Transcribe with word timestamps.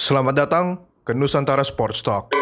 Selamat 0.00 0.32
datang 0.32 0.80
ke 1.04 1.12
Nusantara 1.12 1.60
Sports 1.60 2.00
Talk. 2.00 2.32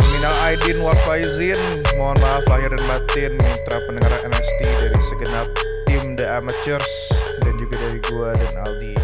Minal 0.00 0.36
Aidin 0.48 0.80
wal 0.80 0.96
Faizin, 1.04 1.60
mohon 2.00 2.16
maaf 2.24 2.40
lahir 2.48 2.72
dan 2.72 2.80
batin 2.88 3.36
mitra 3.36 3.76
pendengar 3.84 4.16
NST 4.24 4.60
dari 4.64 5.00
segenap 5.04 5.52
tim 5.84 6.16
The 6.16 6.24
Amateurs 6.24 7.12
dan 7.44 7.60
juga 7.60 7.76
dari 7.76 8.00
gua 8.08 8.32
dan 8.40 8.52
Aldi. 8.64 8.96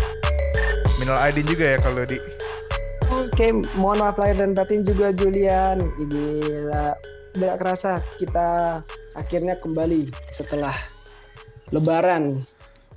Minal 1.04 1.28
Aidin 1.28 1.44
juga 1.44 1.76
ya 1.76 1.78
kalau 1.84 2.08
di 2.08 2.16
Oke, 3.12 3.52
mohon 3.76 4.00
maaf 4.00 4.16
lahir 4.16 4.48
dan 4.48 4.56
batin 4.56 4.80
juga 4.80 5.12
Julian. 5.12 5.84
Gila, 6.08 6.96
tidak 7.36 7.54
kerasa 7.60 8.00
kita 8.16 8.80
akhirnya 9.12 9.60
kembali 9.60 10.08
setelah 10.32 10.72
Lebaran. 11.68 12.48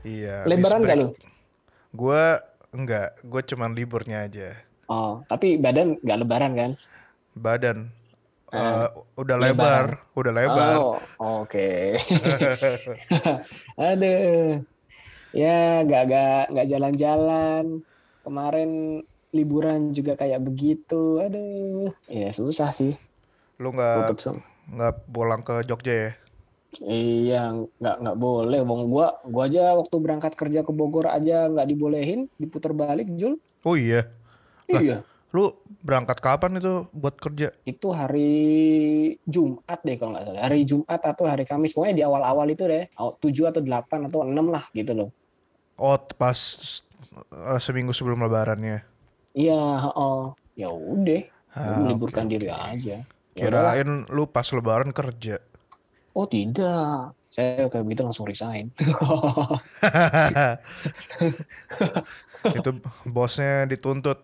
Iya. 0.01 0.45
Lebaran 0.49 0.79
nggak 0.81 0.97
lu? 0.97 1.07
Gua 1.93 2.39
enggak, 2.73 3.19
gua 3.25 3.41
cuman 3.45 3.71
liburnya 3.75 4.25
aja. 4.25 4.57
Oh, 4.91 5.23
tapi 5.29 5.61
badan 5.61 6.01
nggak 6.01 6.19
Lebaran 6.25 6.53
kan? 6.57 6.71
Badan 7.31 7.91
eh, 8.51 8.87
udah 9.15 9.37
lebar. 9.39 9.87
lebar, 9.95 10.17
udah 10.19 10.33
lebar. 10.35 10.75
Oh, 10.77 10.97
oke. 11.43 11.95
Aduh, 13.87 14.59
ya 15.31 15.87
nggak 15.87 16.03
nggak 16.11 16.41
nggak 16.51 16.67
jalan-jalan. 16.67 17.65
Kemarin 18.21 19.01
liburan 19.31 19.95
juga 19.95 20.19
kayak 20.19 20.43
begitu. 20.43 21.23
Aduh, 21.23 21.95
ya 22.11 22.29
susah 22.35 22.75
sih. 22.75 22.93
Lu 23.57 23.71
nggak 23.71 24.19
nggak 24.71 24.93
pulang 25.09 25.41
ke 25.41 25.63
Jogja 25.65 25.93
ya? 25.93 26.11
Iya, 26.79 27.67
nggak 27.83 27.95
nggak 27.99 28.17
boleh. 28.17 28.63
Wong 28.63 28.87
gua, 28.87 29.19
gua 29.27 29.51
aja 29.51 29.75
waktu 29.75 29.95
berangkat 29.99 30.39
kerja 30.39 30.63
ke 30.63 30.71
Bogor 30.71 31.11
aja 31.11 31.51
nggak 31.51 31.67
dibolehin, 31.67 32.31
diputar 32.39 32.71
balik, 32.71 33.11
Jul. 33.19 33.35
Oh 33.67 33.75
iya. 33.75 34.07
Lah. 34.71 34.79
Iya, 34.79 34.97
Lu 35.31 35.51
berangkat 35.83 36.19
kapan 36.19 36.59
itu 36.59 36.87
buat 36.91 37.15
kerja? 37.15 37.55
itu 37.63 37.87
hari 37.91 38.31
Jumat 39.23 39.79
deh 39.83 39.95
kalau 39.99 40.15
nggak 40.15 40.25
salah. 40.27 40.43
Hari 40.47 40.59
Jumat 40.63 41.01
atau 41.03 41.23
hari 41.27 41.43
Kamis, 41.43 41.71
pokoknya 41.75 41.95
di 41.95 42.03
awal-awal 42.03 42.47
itu 42.51 42.67
deh. 42.67 42.87
Aw- 42.99 43.15
7 43.19 43.51
atau 43.51 43.63
8 43.63 44.07
atau 44.11 44.23
6 44.27 44.47
lah 44.51 44.67
gitu 44.71 44.91
loh. 44.95 45.09
Oh, 45.75 45.95
pas 46.15 46.35
eh, 47.31 47.59
seminggu 47.59 47.91
sebelum 47.91 48.23
lebarannya. 48.23 48.83
Iya, 49.31 49.91
oh, 49.95 50.35
ya 50.55 50.67
udah, 50.67 51.23
Ah, 51.55 51.79
meliburkan 51.83 52.27
oke, 52.27 52.31
diri 52.31 52.47
aja. 52.51 53.03
Ya. 53.03 53.07
Kirain 53.35 54.07
lu 54.11 54.27
pas 54.27 54.47
lebaran 54.51 54.91
kerja. 54.91 55.39
Oh 56.11 56.27
tidak, 56.27 57.15
saya 57.31 57.71
kayak 57.71 57.87
begitu 57.87 58.03
langsung 58.03 58.27
resign. 58.27 58.67
itu 62.57 62.71
bosnya 63.07 63.63
dituntut. 63.71 64.19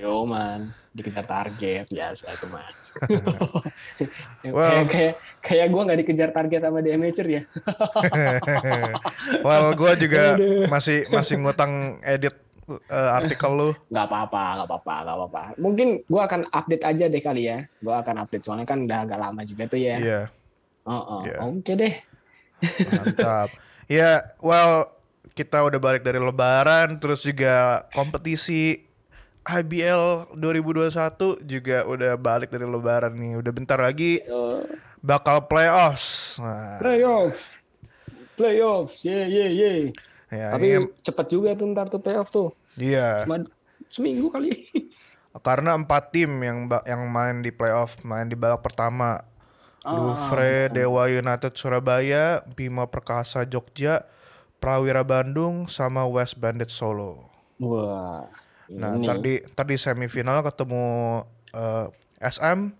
Yo 0.00 0.24
man, 0.26 0.74
dikejar 0.90 1.28
target 1.28 1.86
biasa 1.86 2.34
itu 2.34 2.46
man. 2.50 2.74
Well. 4.42 4.66
kayak 4.66 4.86
kayak 4.90 5.14
kayak 5.44 5.66
gue 5.70 5.82
nggak 5.86 5.98
dikejar 6.02 6.30
target 6.34 6.60
sama 6.64 6.82
The 6.82 6.90
Amateur 6.96 7.26
ya. 7.28 7.42
well, 9.46 9.76
gua 9.78 9.94
juga 9.94 10.34
masih 10.66 11.06
masih 11.12 11.38
ngutang 11.38 12.02
edit 12.02 12.34
eh, 12.66 13.10
artikel 13.14 13.50
lu. 13.54 13.70
Nggak 13.92 14.06
apa-apa, 14.10 14.44
nggak 14.58 14.66
apa-apa, 14.66 14.94
nggak 15.06 15.16
apa-apa. 15.16 15.42
Mungkin 15.60 15.88
gue 16.02 16.22
akan 16.24 16.50
update 16.50 16.84
aja 16.88 17.04
deh 17.06 17.22
kali 17.22 17.42
ya. 17.46 17.62
Gue 17.78 17.94
akan 17.94 18.26
update 18.26 18.42
soalnya 18.42 18.66
kan 18.66 18.88
udah 18.88 18.98
agak 19.06 19.18
lama 19.20 19.42
juga 19.46 19.70
tuh 19.70 19.78
ya. 19.78 19.96
Iya, 20.00 20.20
Oh, 20.86 20.92
oh. 20.92 21.20
Iya. 21.24 21.36
Oke 21.44 21.72
deh. 21.76 21.94
mantap. 22.92 23.50
Ya, 23.90 24.22
well, 24.38 24.86
kita 25.34 25.66
udah 25.66 25.82
balik 25.82 26.06
dari 26.06 26.22
lebaran 26.22 26.94
terus 27.02 27.26
juga 27.26 27.82
kompetisi 27.90 28.86
IBL 29.42 30.30
2021 30.38 31.42
juga 31.42 31.82
udah 31.90 32.14
balik 32.14 32.54
dari 32.54 32.70
lebaran 32.70 33.10
nih. 33.18 33.42
Udah 33.42 33.50
bentar 33.50 33.82
lagi 33.82 34.22
bakal 35.02 35.48
playoffs. 35.48 36.38
Nah, 36.38 36.78
playoff, 36.78 37.48
playoff, 38.36 38.94
ye 39.02 39.16
ye 39.26 39.46
ye. 39.58 39.72
ya 40.30 40.54
Tapi 40.54 40.64
ini 40.70 40.86
cepet 41.02 41.26
juga 41.32 41.56
tuh 41.56 41.66
ntar 41.74 41.90
tuh 41.90 41.98
playoff 41.98 42.28
tuh. 42.30 42.54
iya 42.78 43.24
Cuma 43.26 43.42
seminggu 43.90 44.30
kali. 44.30 44.70
karena 45.42 45.74
empat 45.74 46.14
tim 46.14 46.30
yang 46.42 46.70
yang 46.86 47.02
main 47.10 47.42
di 47.42 47.50
playoff, 47.50 47.98
main 48.06 48.28
di 48.28 48.36
babak 48.36 48.62
pertama. 48.62 49.18
Louvre, 49.80 50.68
Dewa 50.68 51.08
United 51.08 51.56
Surabaya, 51.56 52.44
Bima 52.52 52.84
Perkasa 52.84 53.48
Jogja, 53.48 54.04
Prawira 54.60 55.00
Bandung 55.00 55.72
sama 55.72 56.04
West 56.04 56.36
Bandit 56.36 56.68
Solo. 56.68 57.32
Wah. 57.56 58.28
Nah, 58.70 58.94
ini. 58.94 59.08
ntar 59.08 59.18
di 59.18 59.34
ntar 59.50 59.66
di 59.66 59.74
semifinal 59.74 60.44
ketemu 60.44 60.84
eh, 61.50 61.86
SM 62.20 62.70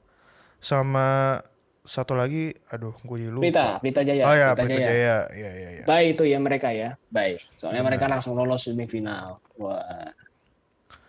sama 0.61 1.41
satu 1.81 2.13
lagi, 2.15 2.53
aduh, 2.69 2.93
gue 3.03 3.27
lupa. 3.27 3.43
Pelita, 3.43 3.67
Pelita 3.81 4.01
Jaya. 4.05 4.23
oh 4.29 4.37
ya, 4.37 4.49
Pelita 4.53 4.63
Pelita 4.63 4.77
Jaya. 4.79 4.87
Jaya. 4.87 5.17
Iya, 5.35 5.51
iya, 5.57 5.69
iya. 5.81 5.85
Baik 5.89 6.07
itu 6.15 6.25
ya 6.29 6.39
mereka 6.39 6.69
ya, 6.71 6.95
baik. 7.09 7.41
Soalnya 7.57 7.83
mereka 7.83 8.07
Nah. 8.07 8.21
langsung 8.21 8.37
lolos 8.37 8.69
semifinal. 8.69 9.41
Wah, 9.57 10.13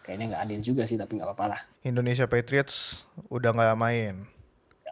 kayaknya 0.01 0.33
nggak 0.33 0.41
adil 0.47 0.59
juga 0.63 0.83
sih, 0.87 0.95
tapi 0.97 1.19
nggak 1.19 1.27
apa-apa 1.35 1.45
lah. 1.51 1.61
Indonesia 1.83 2.25
Patriots 2.25 3.03
udah 3.27 3.51
nggak 3.53 3.75
main. 3.77 4.30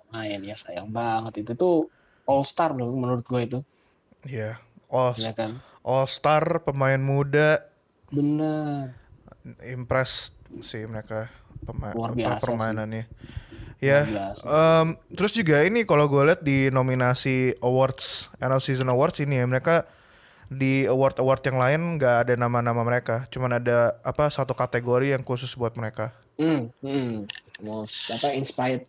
Main 0.09 0.42
ya, 0.42 0.58
sayang 0.58 0.90
banget 0.90 1.46
itu 1.46 1.53
tuh 1.53 1.75
all 2.25 2.42
star 2.46 2.74
loh 2.74 2.90
menurut 2.94 3.25
gue 3.25 3.42
itu, 3.46 3.59
Iya. 4.25 4.59
All, 4.90 5.14
ya 5.16 5.31
kan? 5.38 5.62
All 5.86 6.09
Star 6.09 6.66
pemain 6.66 6.97
muda 7.00 7.62
Bener. 8.09 8.98
impress 9.69 10.34
sih 10.66 10.84
mereka 10.90 11.30
pema- 11.64 11.94
permainannya. 12.42 13.06
Ya, 13.80 14.03
em, 14.44 15.00
terus 15.16 15.31
juga 15.31 15.64
ini 15.64 15.88
kalau 15.88 16.12
gue 16.12 16.19
lihat 16.28 16.44
di 16.44 16.68
nominasi 16.68 17.56
awards, 17.64 18.28
end 18.44 18.52
of 18.52 18.59
season 18.59 18.92
awards 18.92 19.24
ini 19.24 19.40
ya 19.40 19.48
mereka 19.48 19.88
di 20.52 20.84
award 20.84 21.16
award 21.22 21.46
yang 21.48 21.56
lain 21.62 21.81
nggak 21.96 22.28
ada 22.28 22.34
nama-nama 22.36 22.84
mereka, 22.84 23.24
cuman 23.31 23.56
ada 23.62 23.96
apa 24.03 24.28
satu 24.28 24.52
kategori 24.52 25.16
yang 25.16 25.24
khusus 25.24 25.56
buat 25.56 25.80
mereka. 25.80 26.12
Hmm, 26.36 26.75
hmm. 26.84 27.24
Most 27.64 28.12
apa 28.12 28.36
inspired 28.36 28.84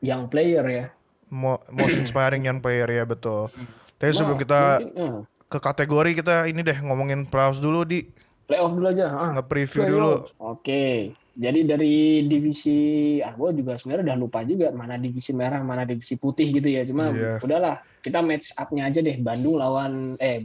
young 0.00 0.26
player 0.26 0.64
ya. 0.66 0.84
Mo- 1.30 1.62
most 1.70 1.94
inspiring 1.94 2.42
young 2.42 2.58
player 2.58 2.88
ya 2.90 3.04
betul. 3.06 3.48
Tapi 3.96 4.10
sebelum 4.10 4.36
Nah, 4.36 4.42
kita 4.42 4.60
mungkin, 4.80 4.90
eh, 4.96 5.16
ke 5.46 5.58
kategori 5.60 6.10
kita 6.18 6.34
ini 6.48 6.60
deh 6.62 6.78
ngomongin 6.82 7.28
playoffs 7.28 7.60
dulu 7.60 7.84
di 7.84 8.02
playoff 8.48 8.74
dulu 8.74 8.86
aja. 8.90 9.06
Ah. 9.12 9.30
nge-preview 9.38 9.82
dulu. 9.86 10.26
Oke. 10.42 11.14
Jadi 11.40 11.62
dari 11.62 12.26
divisi 12.26 12.78
ah 13.22 13.32
gue 13.32 13.62
juga 13.62 13.78
sebenarnya 13.78 14.12
udah 14.12 14.18
lupa 14.18 14.42
juga 14.42 14.74
mana 14.74 14.98
divisi 14.98 15.30
merah, 15.30 15.62
mana 15.62 15.86
divisi 15.86 16.18
putih 16.18 16.50
gitu 16.50 16.66
ya. 16.66 16.82
Cuma 16.82 17.14
Iya. 17.14 17.38
udahlah, 17.38 17.78
kita 18.02 18.18
match 18.20 18.50
up-nya 18.58 18.90
aja 18.90 18.98
deh 18.98 19.16
Bandung 19.22 19.56
lawan 19.56 20.18
eh 20.18 20.42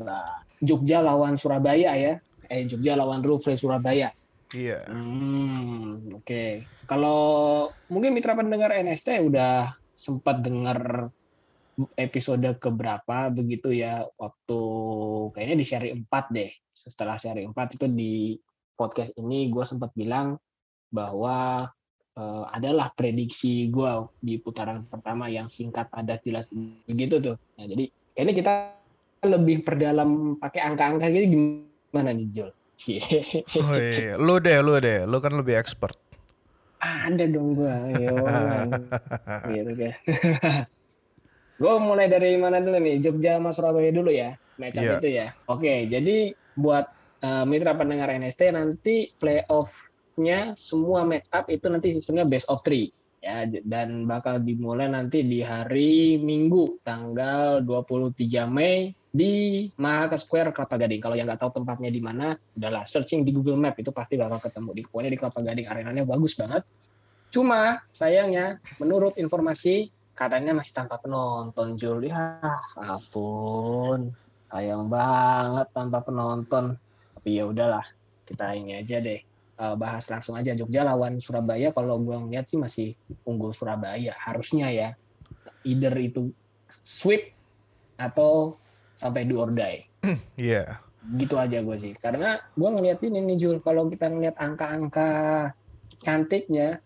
Jogja 0.62 1.02
lawan 1.02 1.36
Surabaya 1.36 1.98
ya. 1.98 2.14
Eh 2.48 2.70
Jogja 2.70 2.94
lawan 2.94 3.26
Louvre 3.26 3.58
Surabaya. 3.58 4.14
Iya. 4.54 4.86
Hmm, 4.88 6.14
oke. 6.22 6.64
Kalau 6.86 7.22
mungkin 7.90 8.14
mitra 8.14 8.38
pendengar 8.38 8.70
NST 8.74 9.26
udah 9.26 9.74
sempat 9.98 10.46
dengar 10.46 11.10
episode 12.00 12.48
keberapa 12.60 13.28
begitu 13.34 13.76
ya 13.76 14.08
waktu 14.16 14.60
kayaknya 15.36 15.56
di 15.60 15.66
seri 15.66 15.90
4 15.92 16.08
deh. 16.32 16.52
Setelah 16.72 17.20
seri 17.20 17.44
4 17.44 17.76
itu 17.76 17.86
di 17.92 18.14
podcast 18.76 19.16
ini 19.20 19.52
gue 19.52 19.64
sempat 19.68 19.92
bilang 19.96 20.40
bahwa 20.92 21.68
eh, 22.16 22.46
adalah 22.56 22.92
prediksi 22.96 23.68
gue 23.68 24.08
di 24.24 24.40
putaran 24.40 24.88
pertama 24.88 25.28
yang 25.28 25.52
singkat 25.52 25.92
padat 25.92 26.24
jelas 26.24 26.48
begitu 26.88 27.20
tuh. 27.20 27.36
Nah, 27.60 27.66
jadi 27.68 27.92
kayaknya 28.16 28.36
kita 28.36 28.54
lebih 29.26 29.66
perdalam 29.66 30.38
pakai 30.38 30.62
angka-angka 30.64 31.10
gitu 31.12 31.26
gimana 31.34 32.14
nih? 32.14 32.54
Cie. 32.76 33.00
Oh 33.56 33.72
iya, 33.80 34.20
lu 34.20 34.36
deh, 34.44 34.60
lu 34.60 34.76
deh, 34.84 35.08
lu 35.08 35.18
kan 35.24 35.32
lebih 35.32 35.56
expert. 35.56 35.96
Ada 37.06 37.26
dong 37.30 37.58
yo. 37.58 38.16
gitu 39.50 39.72
kan. 39.78 39.94
gua 41.62 41.74
mulai 41.80 42.12
dari 42.12 42.36
mana 42.36 42.60
dulu 42.60 42.78
nih? 42.80 43.00
Jogja 43.02 43.40
sama 43.40 43.56
Surabaya 43.56 43.92
dulu 43.92 44.12
ya, 44.12 44.36
match 44.60 44.78
Iya. 44.78 45.00
itu 45.00 45.10
ya. 45.10 45.28
Oke, 45.48 45.88
jadi 45.88 46.36
buat 46.56 46.86
eh, 47.24 47.46
mitra 47.48 47.76
pendengar 47.76 48.12
NST 48.12 48.42
nanti 48.54 49.10
playoff-nya 49.18 50.54
semua 50.60 51.04
match 51.08 51.32
up 51.34 51.48
itu 51.50 51.66
nanti 51.68 51.96
sistemnya 51.96 52.28
best 52.28 52.48
of 52.52 52.62
three 52.62 52.92
ya 53.26 53.50
dan 53.66 54.06
bakal 54.06 54.38
dimulai 54.38 54.86
nanti 54.86 55.26
di 55.26 55.42
hari 55.42 56.22
Minggu 56.22 56.78
tanggal 56.86 57.66
23 57.66 58.46
Mei 58.46 58.94
di 59.16 59.64
Mahaka 59.80 60.20
Square 60.20 60.52
Kelapa 60.52 60.76
Gading. 60.76 61.00
Kalau 61.00 61.16
yang 61.16 61.32
nggak 61.32 61.40
tahu 61.40 61.64
tempatnya 61.64 61.88
di 61.88 62.04
mana, 62.04 62.36
udahlah 62.60 62.84
searching 62.84 63.24
di 63.24 63.32
Google 63.32 63.56
Map 63.56 63.80
itu 63.80 63.96
pasti 63.96 64.20
bakal 64.20 64.44
ketemu. 64.44 64.76
Di 64.76 64.82
pokoknya 64.84 65.12
di 65.16 65.20
Kelapa 65.24 65.40
Gading 65.40 65.68
arenanya 65.72 66.04
bagus 66.04 66.36
banget. 66.36 66.68
Cuma 67.32 67.80
sayangnya 67.96 68.60
menurut 68.76 69.16
informasi 69.16 69.88
katanya 70.20 70.52
masih 70.52 70.74
tanpa 70.76 71.00
penonton 71.00 71.80
Jul. 71.80 72.12
Ya 72.12 72.44
ampun. 72.76 74.12
sayang 74.46 74.88
banget 74.88 75.68
tanpa 75.76 76.00
penonton 76.00 76.80
tapi 77.12 77.42
ya 77.42 77.44
udahlah 77.44 77.84
kita 78.24 78.56
ini 78.56 78.80
aja 78.80 79.04
deh 79.04 79.20
uh, 79.60 79.76
bahas 79.76 80.08
langsung 80.08 80.40
aja 80.40 80.56
Jogja 80.56 80.88
lawan 80.88 81.20
Surabaya 81.20 81.76
kalau 81.76 82.00
gue 82.00 82.16
ngeliat 82.16 82.48
sih 82.48 82.56
masih 82.56 82.96
unggul 83.28 83.52
Surabaya 83.52 84.16
harusnya 84.16 84.72
ya 84.72 84.90
either 85.68 85.92
itu 86.00 86.32
sweep 86.88 87.36
atau 88.00 88.56
sampai 88.96 89.28
do 89.28 89.44
or 89.44 89.52
die. 89.52 89.86
Iya. 90.40 90.82
gitu 91.06 91.38
aja 91.38 91.62
gue 91.62 91.78
sih. 91.78 91.94
Karena 91.94 92.42
gue 92.58 92.66
ngeliat 92.66 92.98
ini 93.06 93.22
nih 93.22 93.38
Jul. 93.38 93.58
Kalau 93.62 93.86
kita 93.94 94.10
ngeliat 94.10 94.42
angka-angka 94.42 95.10
cantiknya 96.02 96.82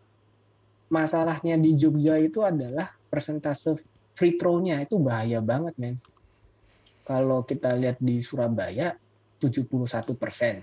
masalahnya 0.91 1.55
di 1.55 1.77
Jogja 1.79 2.19
itu 2.19 2.43
adalah 2.43 2.91
persentase 3.07 3.79
free 4.19 4.35
throw-nya 4.35 4.83
itu 4.83 4.99
bahaya 4.99 5.39
banget 5.39 5.71
men. 5.79 5.95
Kalau 7.07 7.47
kita 7.47 7.79
lihat 7.79 7.97
di 8.03 8.19
Surabaya 8.19 8.91
71 9.39 10.19
persen. 10.19 10.61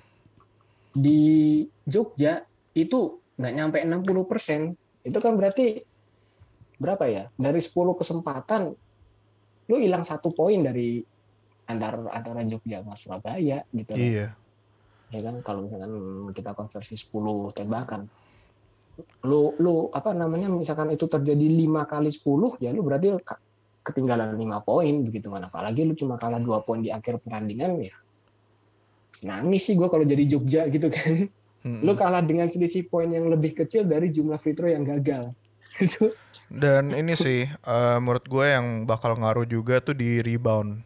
Di 0.93 1.65
Jogja 1.89 2.45
itu 2.77 3.25
nggak 3.41 3.55
nyampe 3.57 3.79
60 3.81 4.31
persen. 4.31 4.77
Itu 5.01 5.19
kan 5.25 5.41
berarti 5.41 5.81
berapa 6.77 7.05
ya? 7.09 7.25
Dari 7.41 7.61
10 7.65 7.73
kesempatan 7.97 8.63
lu 9.67 9.77
hilang 9.83 10.07
satu 10.07 10.31
poin 10.31 10.63
dari 10.63 11.03
antara 11.67 11.99
antara 12.15 12.41
Jogja 12.47 12.83
sama 12.83 12.95
Surabaya 12.95 13.63
gitu. 13.75 13.93
Iya. 13.95 14.35
ya 15.15 15.21
kan 15.23 15.39
kalau 15.47 15.71
misalkan 15.71 15.93
kita 16.35 16.51
konversi 16.59 16.99
10 16.99 17.55
tembakan 17.55 18.11
lu 19.23 19.55
lu 19.63 19.87
apa 19.95 20.11
namanya 20.17 20.51
misalkan 20.51 20.91
itu 20.91 21.07
terjadi 21.07 21.47
lima 21.47 21.87
kali 21.87 22.11
10 22.11 22.59
ya 22.59 22.75
lu 22.75 22.83
berarti 22.83 23.15
ketinggalan 23.87 24.35
lima 24.35 24.59
poin 24.67 25.07
begitu 25.07 25.31
kan 25.31 25.47
apalagi 25.47 25.87
lu 25.87 25.95
cuma 25.95 26.19
kalah 26.19 26.43
dua 26.43 26.67
poin 26.67 26.83
di 26.83 26.91
akhir 26.91 27.23
pertandingan 27.23 27.79
ya 27.87 27.95
nangis 29.23 29.71
sih 29.71 29.79
gue 29.79 29.87
kalau 29.87 30.03
jadi 30.03 30.27
Jogja 30.27 30.67
gitu 30.67 30.91
kan 30.91 31.31
Mm-mm. 31.63 31.87
lu 31.87 31.95
kalah 31.95 32.21
dengan 32.27 32.51
selisih 32.51 32.91
poin 32.91 33.07
yang 33.15 33.31
lebih 33.31 33.55
kecil 33.55 33.87
dari 33.87 34.11
jumlah 34.11 34.43
free 34.43 34.59
throw 34.59 34.67
yang 34.67 34.83
gagal 34.83 35.31
Dan 36.49 36.97
ini 36.97 37.13
sih 37.15 37.45
eh, 37.47 37.99
menurut 38.01 38.25
gue 38.27 38.47
yang 38.49 38.89
bakal 38.89 39.15
ngaruh 39.21 39.45
juga 39.45 39.79
tuh 39.79 39.93
di 39.93 40.25
rebound 40.25 40.81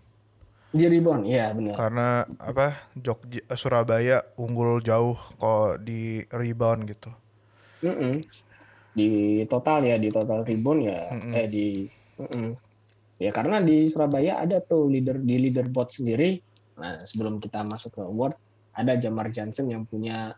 di 0.70 0.84
rebound 0.86 1.26
ya 1.26 1.50
benar 1.50 1.74
karena 1.74 2.08
apa 2.38 2.90
Jogja 2.94 3.42
eh, 3.42 3.58
Surabaya 3.58 4.22
unggul 4.38 4.78
jauh 4.82 5.18
kok 5.38 5.82
di 5.82 6.22
rebound 6.30 6.86
gitu. 6.86 7.10
Mm-mm. 7.80 8.20
di 8.90 9.40
total 9.48 9.86
ya 9.88 9.96
di 9.96 10.12
total 10.12 10.44
rebound 10.44 10.80
ya 10.84 11.10
Mm-mm. 11.10 11.32
eh 11.32 11.46
di 11.48 11.66
mm-mm. 12.20 12.48
ya 13.18 13.30
karena 13.32 13.62
di 13.64 13.88
Surabaya 13.88 14.42
ada 14.44 14.60
tuh 14.60 14.90
leader 14.90 15.16
di 15.16 15.48
leaderboard 15.48 15.90
sendiri 15.90 16.38
nah 16.76 17.02
sebelum 17.06 17.40
kita 17.40 17.64
masuk 17.64 17.96
ke 17.96 18.02
award 18.04 18.36
ada 18.76 18.94
Jamar 19.00 19.32
Johnson 19.32 19.72
yang 19.72 19.88
punya 19.88 20.36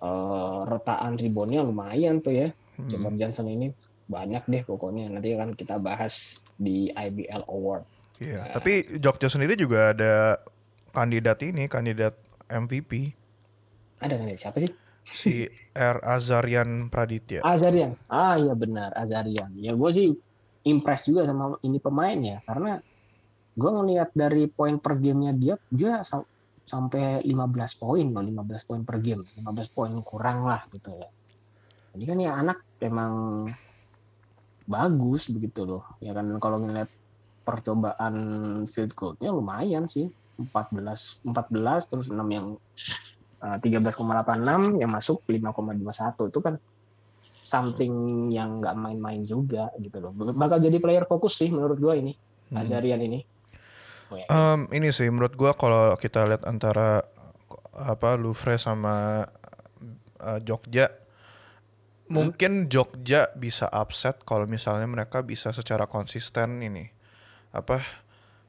eh, 0.00 0.60
retaan 0.64 1.18
reboundnya 1.18 1.66
lumayan 1.66 2.22
tuh 2.22 2.32
ya 2.36 2.48
Hmm. 2.76 2.92
Jamar 2.92 3.12
Johnson 3.16 3.48
ini 3.48 3.72
banyak 4.06 4.44
deh 4.46 4.62
pokoknya 4.62 5.08
nanti 5.10 5.32
akan 5.34 5.56
kita 5.56 5.80
bahas 5.80 6.38
di 6.60 6.92
IBL 6.92 7.48
Award 7.48 7.88
Iya, 8.16 8.48
tapi 8.56 8.96
Jogja 8.96 9.28
sendiri 9.28 9.56
juga 9.60 9.92
ada 9.92 10.40
kandidat 10.96 11.36
ini, 11.44 11.68
kandidat 11.68 12.16
MVP 12.48 13.12
ada 13.96 14.12
kan 14.20 14.28
ya 14.28 14.36
siapa 14.36 14.60
sih 14.60 14.72
si 15.06 15.48
R 15.72 15.96
Azarian 16.04 16.92
Praditya. 16.92 17.40
Azarian. 17.40 17.96
Ah 18.12 18.36
iya 18.36 18.52
benar 18.52 18.92
Azarian. 18.92 19.54
Ya 19.56 19.72
gue 19.72 19.90
sih 19.92 20.12
impress 20.66 21.08
juga 21.08 21.24
sama 21.24 21.56
ini 21.62 21.78
pemain 21.78 22.18
ya 22.18 22.42
karena 22.44 22.82
gue 23.56 23.70
ngelihat 23.70 24.12
dari 24.12 24.50
poin 24.50 24.76
per 24.76 24.98
gamenya 25.00 25.32
dia 25.32 25.54
dia 25.72 26.04
sam- 26.04 26.28
sampai 26.66 27.22
15 27.22 27.78
poin 27.78 28.04
loh 28.10 28.20
15 28.20 28.66
poin 28.66 28.82
per 28.82 28.98
game 28.98 29.22
15 29.38 29.70
poin 29.70 29.94
kurang 30.02 30.44
lah 30.44 30.66
gitu 30.74 30.90
ya 30.98 31.08
jadi 31.94 32.04
kan 32.04 32.18
ya 32.18 32.32
anak 32.36 32.58
emang 32.82 33.46
bagus 34.66 35.30
begitu 35.30 35.62
loh 35.62 35.86
ya 36.02 36.10
kan 36.10 36.26
kalau 36.42 36.58
ngeliat 36.58 36.90
percobaan 37.46 38.16
field 38.66 38.92
goalnya 38.98 39.30
lumayan 39.30 39.86
sih. 39.86 40.10
14 40.36 41.24
14 41.24 41.88
terus 41.88 42.12
6 42.12 42.20
yang 42.28 42.60
eh, 43.40 43.56
13,86 43.62 44.82
yang 44.82 44.90
masuk 44.92 45.24
5,21 45.24 46.28
itu 46.28 46.40
kan 46.44 46.54
something 47.40 47.94
yang 48.34 48.60
nggak 48.60 48.74
main-main 48.76 49.22
juga 49.24 49.72
gitu 49.78 50.02
loh. 50.02 50.12
Bakal 50.12 50.60
jadi 50.60 50.76
player 50.76 51.06
fokus 51.08 51.38
sih 51.38 51.48
menurut 51.48 51.78
gua 51.80 51.96
ini 51.96 52.12
Hmm. 52.50 52.62
Azarian 52.62 53.02
ini. 53.02 53.26
Em, 54.30 54.60
ini 54.70 54.94
sih 54.94 55.10
menurut 55.10 55.34
gua 55.34 55.50
kalau 55.58 55.98
kita 55.98 56.22
lihat 56.30 56.46
antara 56.46 57.02
apa 57.74 58.14
Louvre 58.14 58.54
sama 58.54 59.26
eh, 60.22 60.40
Jogja 60.46 60.86
mungkin 62.06 62.70
Jogja 62.70 63.34
bisa 63.34 63.66
upset 63.74 64.22
kalau 64.22 64.46
misalnya 64.46 64.86
mereka 64.86 65.26
bisa 65.26 65.50
secara 65.50 65.90
konsisten 65.90 66.62
ini 66.62 66.86
apa 67.56 67.80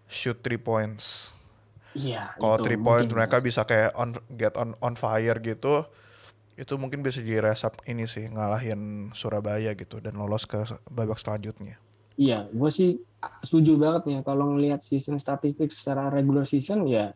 shoot 0.08 0.40
three 0.44 0.60
points. 0.60 1.32
Iya. 1.98 2.36
Kalau 2.38 2.58
three 2.62 2.80
point 2.80 3.08
mungkin. 3.08 3.18
mereka 3.18 3.42
bisa 3.42 3.66
kayak 3.66 3.96
on 3.98 4.14
get 4.36 4.54
on 4.60 4.76
on 4.84 4.94
fire 4.94 5.40
gitu. 5.42 5.88
Itu 6.58 6.76
mungkin 6.82 7.06
bisa 7.06 7.22
jadi 7.22 7.54
resep 7.54 7.74
ini 7.86 8.10
sih 8.10 8.28
ngalahin 8.34 9.14
Surabaya 9.14 9.78
gitu 9.78 10.02
dan 10.02 10.18
lolos 10.18 10.50
ke 10.50 10.66
babak 10.90 11.22
selanjutnya. 11.22 11.78
Iya, 12.18 12.50
gue 12.50 12.72
sih 12.74 12.98
setuju 13.46 13.78
banget 13.78 14.10
nih 14.10 14.18
kalau 14.26 14.58
ngelihat 14.58 14.82
season 14.82 15.22
statistik 15.22 15.70
secara 15.70 16.10
regular 16.10 16.50
season 16.50 16.90
ya 16.90 17.14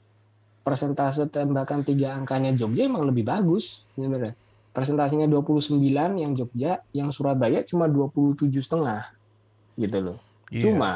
persentase 0.61 1.25
tembakan 1.29 1.81
tiga 1.81 2.13
angkanya 2.13 2.53
Jogja 2.53 2.85
emang 2.85 3.09
lebih 3.09 3.25
bagus 3.25 3.81
sebenarnya. 3.97 4.38
Presentasinya 4.71 5.27
29 5.27 5.81
yang 6.15 6.31
Jogja, 6.38 6.79
yang 6.95 7.09
Surabaya 7.11 7.65
cuma 7.65 7.91
27 7.91 8.47
setengah 8.61 9.09
gitu 9.75 9.97
loh. 9.99 10.19
Iya. 10.53 10.63
Cuma 10.69 10.93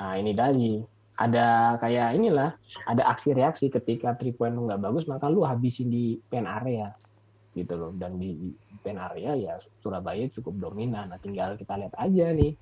nah 0.00 0.16
ini 0.16 0.32
tadi 0.32 0.80
ada 1.20 1.76
kayak 1.76 2.16
inilah 2.16 2.56
ada 2.88 3.02
aksi 3.12 3.36
reaksi 3.36 3.68
ketika 3.68 4.16
three 4.16 4.32
point 4.32 4.56
lu 4.56 4.64
nggak 4.64 4.80
bagus 4.80 5.04
maka 5.04 5.28
lu 5.28 5.44
habisin 5.44 5.92
di 5.92 6.16
pen 6.32 6.48
area 6.48 6.88
gitu 7.52 7.76
loh 7.76 7.92
dan 7.92 8.16
di 8.16 8.56
pen 8.80 8.96
area 8.96 9.36
ya 9.36 9.54
Surabaya 9.84 10.24
cukup 10.32 10.56
dominan 10.70 11.12
nah 11.12 11.20
tinggal 11.20 11.60
kita 11.60 11.76
lihat 11.76 11.92
aja 12.00 12.32
nih 12.32 12.56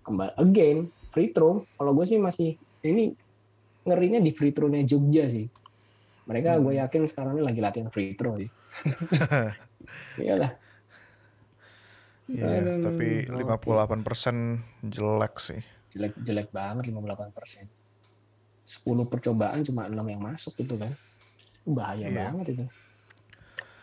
kembali 0.00 0.32
again 0.40 0.88
free 1.12 1.28
throw 1.36 1.60
kalau 1.76 1.92
gue 1.92 2.08
sih 2.08 2.16
masih 2.16 2.56
ini 2.80 3.12
ngerinya 3.84 4.24
di 4.24 4.32
free 4.32 4.56
throw-nya 4.56 4.80
Jogja 4.88 5.28
sih 5.28 5.44
mereka 6.24 6.56
Hmm. 6.56 6.64
gue 6.64 6.80
yakin 6.80 7.04
sekarang 7.04 7.36
ini 7.36 7.44
lagi 7.44 7.60
latihan 7.60 7.92
free 7.92 8.16
throw 8.16 8.40
sih 8.40 8.48
iyalah 10.16 10.56
Iya, 12.30 12.62
Aduh, 12.62 12.94
tapi 12.94 13.26
oke. 13.26 13.66
58% 13.66 14.62
jelek 14.86 15.34
sih. 15.42 15.58
Jelek 15.90 16.14
jelek 16.22 16.48
banget 16.50 16.90
58 16.90 17.30
persen. 17.34 17.64
10 18.64 18.86
percobaan 19.10 19.66
cuma 19.66 19.90
6 19.90 19.98
yang 20.06 20.22
masuk 20.22 20.54
gitu 20.54 20.78
kan. 20.78 20.94
Bahaya 21.66 22.06
Iya. 22.06 22.30
banget 22.30 22.46
itu. 22.54 22.64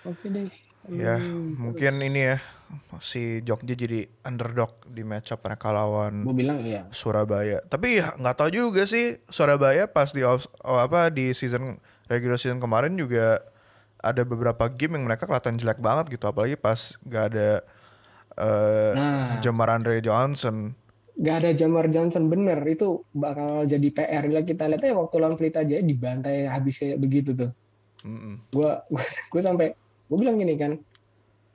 Oke 0.08 0.28
deh. 0.32 0.48
Ya, 0.88 1.20
Hmm, 1.20 1.60
mungkin 1.60 2.00
ini 2.00 2.32
ya 2.32 2.40
si 3.04 3.44
Jogja 3.44 3.76
jadi 3.76 4.08
underdog 4.24 4.72
di 4.88 5.04
match 5.04 5.36
up 5.36 5.44
mereka 5.44 5.76
lawan 5.76 6.24
bilang 6.32 6.64
iya. 6.64 6.88
Surabaya. 6.96 7.60
Tapi 7.68 8.00
ya 8.00 8.16
nggak 8.16 8.38
tahu 8.40 8.50
juga 8.56 8.88
sih 8.88 9.20
Surabaya 9.28 9.92
pas 9.92 10.16
di 10.16 10.24
off, 10.24 10.48
oh, 10.64 10.80
apa 10.80 11.12
di 11.12 11.36
season 11.36 11.76
regular 12.08 12.40
season 12.40 12.64
kemarin 12.64 12.96
juga 12.96 13.44
ada 14.00 14.24
beberapa 14.24 14.72
game 14.72 14.96
yang 14.96 15.12
mereka 15.12 15.28
kelihatan 15.28 15.60
jelek 15.60 15.84
banget 15.84 16.08
gitu. 16.16 16.24
Apalagi 16.24 16.56
pas 16.56 16.96
nggak 17.04 17.26
ada 17.36 17.50
eh 18.38 18.92
nah. 18.96 19.44
Jamar 19.44 19.68
Andre 19.76 20.00
Johnson. 20.00 20.72
Nggak 21.18 21.36
ada 21.44 21.50
Jamar 21.54 21.90
Johnson 21.90 22.30
bener. 22.30 22.62
Itu 22.64 23.04
bakal 23.12 23.66
jadi 23.66 23.88
PR 23.90 24.24
lah 24.30 24.46
kita 24.46 24.70
lihat 24.70 24.86
aja 24.86 24.94
waktu 24.94 25.16
lawan 25.18 25.36
Pelita 25.36 25.66
aja 25.66 25.82
dibantai 25.82 26.46
habis 26.46 26.78
kayak 26.78 27.02
begitu 27.02 27.34
tuh. 27.34 27.52
Gue 28.54 28.70
gue 29.34 29.42
sampai 29.48 29.74
gue 30.08 30.18
bilang 30.18 30.38
gini 30.40 30.54
kan 30.56 30.78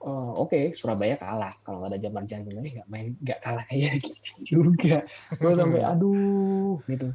oh, 0.02 0.44
oke 0.44 0.74
Surabaya 0.74 1.14
kalah. 1.14 1.54
Kalau 1.62 1.78
nggak 1.80 1.94
ada 1.94 2.00
Jamar 2.02 2.22
Johnson 2.26 2.52
tapi 2.58 2.68
nggak 2.74 2.88
main 2.90 3.14
nggak 3.22 3.38
kalah. 3.38 3.64
Gitu 3.70 4.10
juga. 4.50 5.06
Gue 5.38 5.52
sampai 5.54 5.80
aduh 5.86 6.82
gitu. 6.90 7.14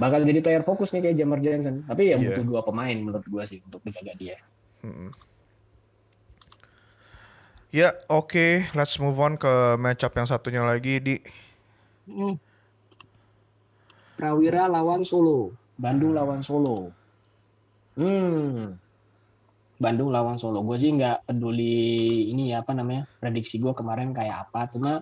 Bakal 0.00 0.24
jadi 0.24 0.40
player 0.40 0.64
fokus 0.64 0.96
nih 0.96 1.04
kayak 1.04 1.16
Jamar 1.20 1.38
Johnson. 1.44 1.84
Tapi 1.84 2.10
ya 2.10 2.16
Iya. 2.16 2.32
butuh 2.32 2.44
dua 2.48 2.60
pemain 2.64 2.96
menurut 2.96 3.28
gue 3.28 3.44
sih 3.44 3.60
untuk 3.60 3.84
menjaga 3.84 4.16
dia. 4.16 4.40
Mm-mm. 4.82 5.12
Ya, 7.72 7.96
oke, 8.12 8.68
let's 8.76 9.00
move 9.00 9.16
on 9.16 9.40
ke 9.40 9.80
match 9.80 10.04
up 10.04 10.12
yang 10.12 10.28
satunya 10.28 10.60
lagi 10.60 11.00
di. 11.00 11.16
Hmm. 12.04 12.36
Prawira 14.20 14.68
lawan 14.68 15.08
Solo. 15.08 15.56
Bandung 15.80 16.12
lawan 16.12 16.44
Solo. 16.44 16.92
Hmm. 17.96 18.76
Bandung 19.80 20.12
lawan 20.12 20.36
Solo. 20.36 20.60
Gue 20.60 20.76
sih 20.76 20.92
nggak 20.92 21.32
peduli 21.32 22.28
ini 22.28 22.52
ya 22.52 22.60
apa 22.60 22.76
namanya 22.76 23.08
prediksi 23.24 23.56
gue 23.56 23.72
kemarin 23.72 24.12
kayak 24.12 24.52
apa. 24.52 24.68
Cuma 24.68 25.00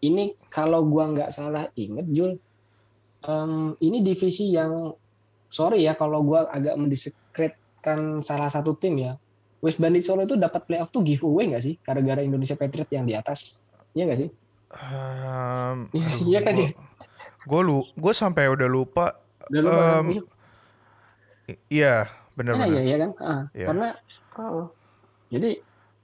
ini 0.00 0.32
kalau 0.48 0.88
gua 0.88 1.12
nggak 1.12 1.36
salah 1.36 1.68
inget 1.76 2.08
Jul 2.16 2.40
um, 3.28 3.76
ini 3.80 4.00
divisi 4.00 4.52
yang 4.56 4.92
sorry 5.52 5.84
ya 5.84 5.96
kalau 5.96 6.24
gue 6.24 6.40
agak 6.48 6.80
mendiskreditkan 6.80 8.24
salah 8.24 8.48
satu 8.48 8.72
tim 8.72 8.96
ya. 9.04 9.20
West 9.66 9.82
Bandit 9.82 10.06
Solo 10.06 10.22
itu 10.22 10.38
dapat 10.38 10.62
playoff 10.62 10.94
tuh 10.94 11.02
giveaway 11.02 11.50
nggak 11.50 11.64
sih? 11.66 11.74
Gara-gara 11.82 12.22
Indonesia 12.22 12.54
Patriot 12.54 12.86
yang 12.94 13.02
di 13.02 13.18
atas. 13.18 13.58
Iya 13.98 14.06
nggak 14.06 14.20
sih? 14.22 14.30
Um, 14.70 15.90
Iya 16.30 16.38
kan 16.46 16.54
ya? 16.54 16.70
Gue 17.42 17.60
lu, 17.66 17.82
gue 17.98 18.12
sampai 18.14 18.46
udah 18.46 18.70
lupa. 18.70 19.18
Udah 19.50 19.60
lupa 19.66 19.82
kan? 19.82 20.06
Um, 20.06 20.08
Iya, 21.70 22.06
Ah, 22.06 22.34
benar-benar. 22.34 22.74
iya, 22.74 22.82
iya 22.82 22.96
kan? 22.98 23.10
Ah, 23.22 23.42
Iya. 23.54 23.66
Karena 23.70 23.88
oh, 24.38 24.66
jadi 25.30 25.50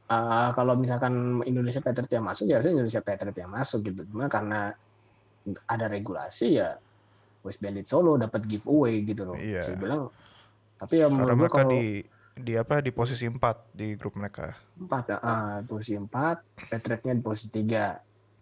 ah, 0.07 0.51
kalau 0.55 0.75
misalkan 0.79 1.43
Indonesia 1.47 1.83
Patriot 1.83 2.11
yang 2.11 2.27
masuk 2.27 2.47
ya 2.51 2.59
harusnya 2.59 2.75
Indonesia 2.79 3.03
Patriot 3.03 3.39
yang 3.39 3.51
masuk 3.51 3.79
gitu. 3.87 4.03
Cuma 4.11 4.27
karena 4.31 4.75
ada 5.67 5.87
regulasi 5.91 6.59
ya 6.63 6.79
West 7.43 7.59
Bandit 7.59 7.91
Solo 7.91 8.15
dapat 8.19 8.47
giveaway 8.47 9.03
gitu 9.03 9.27
loh. 9.27 9.39
Iya. 9.39 9.67
Saya 9.67 9.79
bilang 9.79 10.11
tapi 10.79 10.99
ya 10.99 11.07
Karena 11.07 11.15
menurut 11.15 11.39
mereka 11.39 11.63
kalau 11.63 11.71
di 11.75 11.87
di 12.37 12.57
apa 12.57 12.81
di 12.81 12.91
posisi 12.95 13.29
4 13.29 13.39
di 13.77 13.95
grup 13.97 14.17
mereka. 14.17 14.57
empat 14.83 15.05
ya, 15.15 15.19
ah, 15.23 15.63
posisi 15.63 15.95
empat, 15.95 16.67
Patriotnya 16.71 17.13
di 17.15 17.23
posisi 17.23 17.49
tiga. 17.53 17.97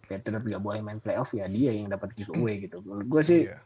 Patriot 0.07 0.43
nggak 0.43 0.63
boleh 0.63 0.79
main 0.83 0.99
playoff 0.99 1.31
ya 1.31 1.47
dia 1.47 1.71
yang 1.71 1.87
dapat 1.91 2.11
giveaway 2.17 2.59
gitu. 2.59 2.83
Menurut 2.83 3.07
gue 3.07 3.21
sih 3.23 3.41
Iya. 3.47 3.59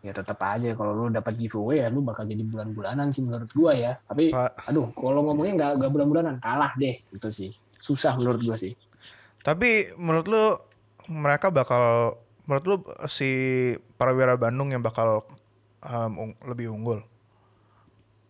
ya 0.00 0.12
tetap 0.16 0.40
aja 0.40 0.72
kalau 0.72 0.96
lu 0.96 1.04
dapat 1.12 1.36
giveaway 1.36 1.84
ya 1.84 1.92
lu 1.92 2.00
bakal 2.00 2.24
jadi 2.24 2.40
bulan-bulanan 2.40 3.12
sih 3.12 3.20
menurut 3.20 3.52
gua 3.52 3.76
ya. 3.76 3.92
Tapi 4.08 4.32
Pak, 4.32 4.68
aduh 4.72 4.88
kalau 4.96 5.20
ngomongnya 5.28 5.52
nggak 5.60 5.72
nggak 5.76 5.90
bulan-bulanan 5.92 6.36
kalah 6.40 6.72
deh 6.80 6.96
itu 7.12 7.28
sih 7.28 7.50
susah 7.80 8.16
menurut 8.16 8.40
gua 8.40 8.56
sih 8.56 8.72
tapi 9.40 9.92
menurut 9.96 10.26
lu 10.28 10.44
mereka 11.08 11.48
bakal 11.48 12.16
menurut 12.44 12.64
lu 12.68 12.76
si 13.08 13.30
Prawira 13.96 14.36
Bandung 14.36 14.68
yang 14.72 14.84
bakal 14.84 15.24
um, 15.84 16.36
lebih 16.44 16.72
unggul? 16.72 17.00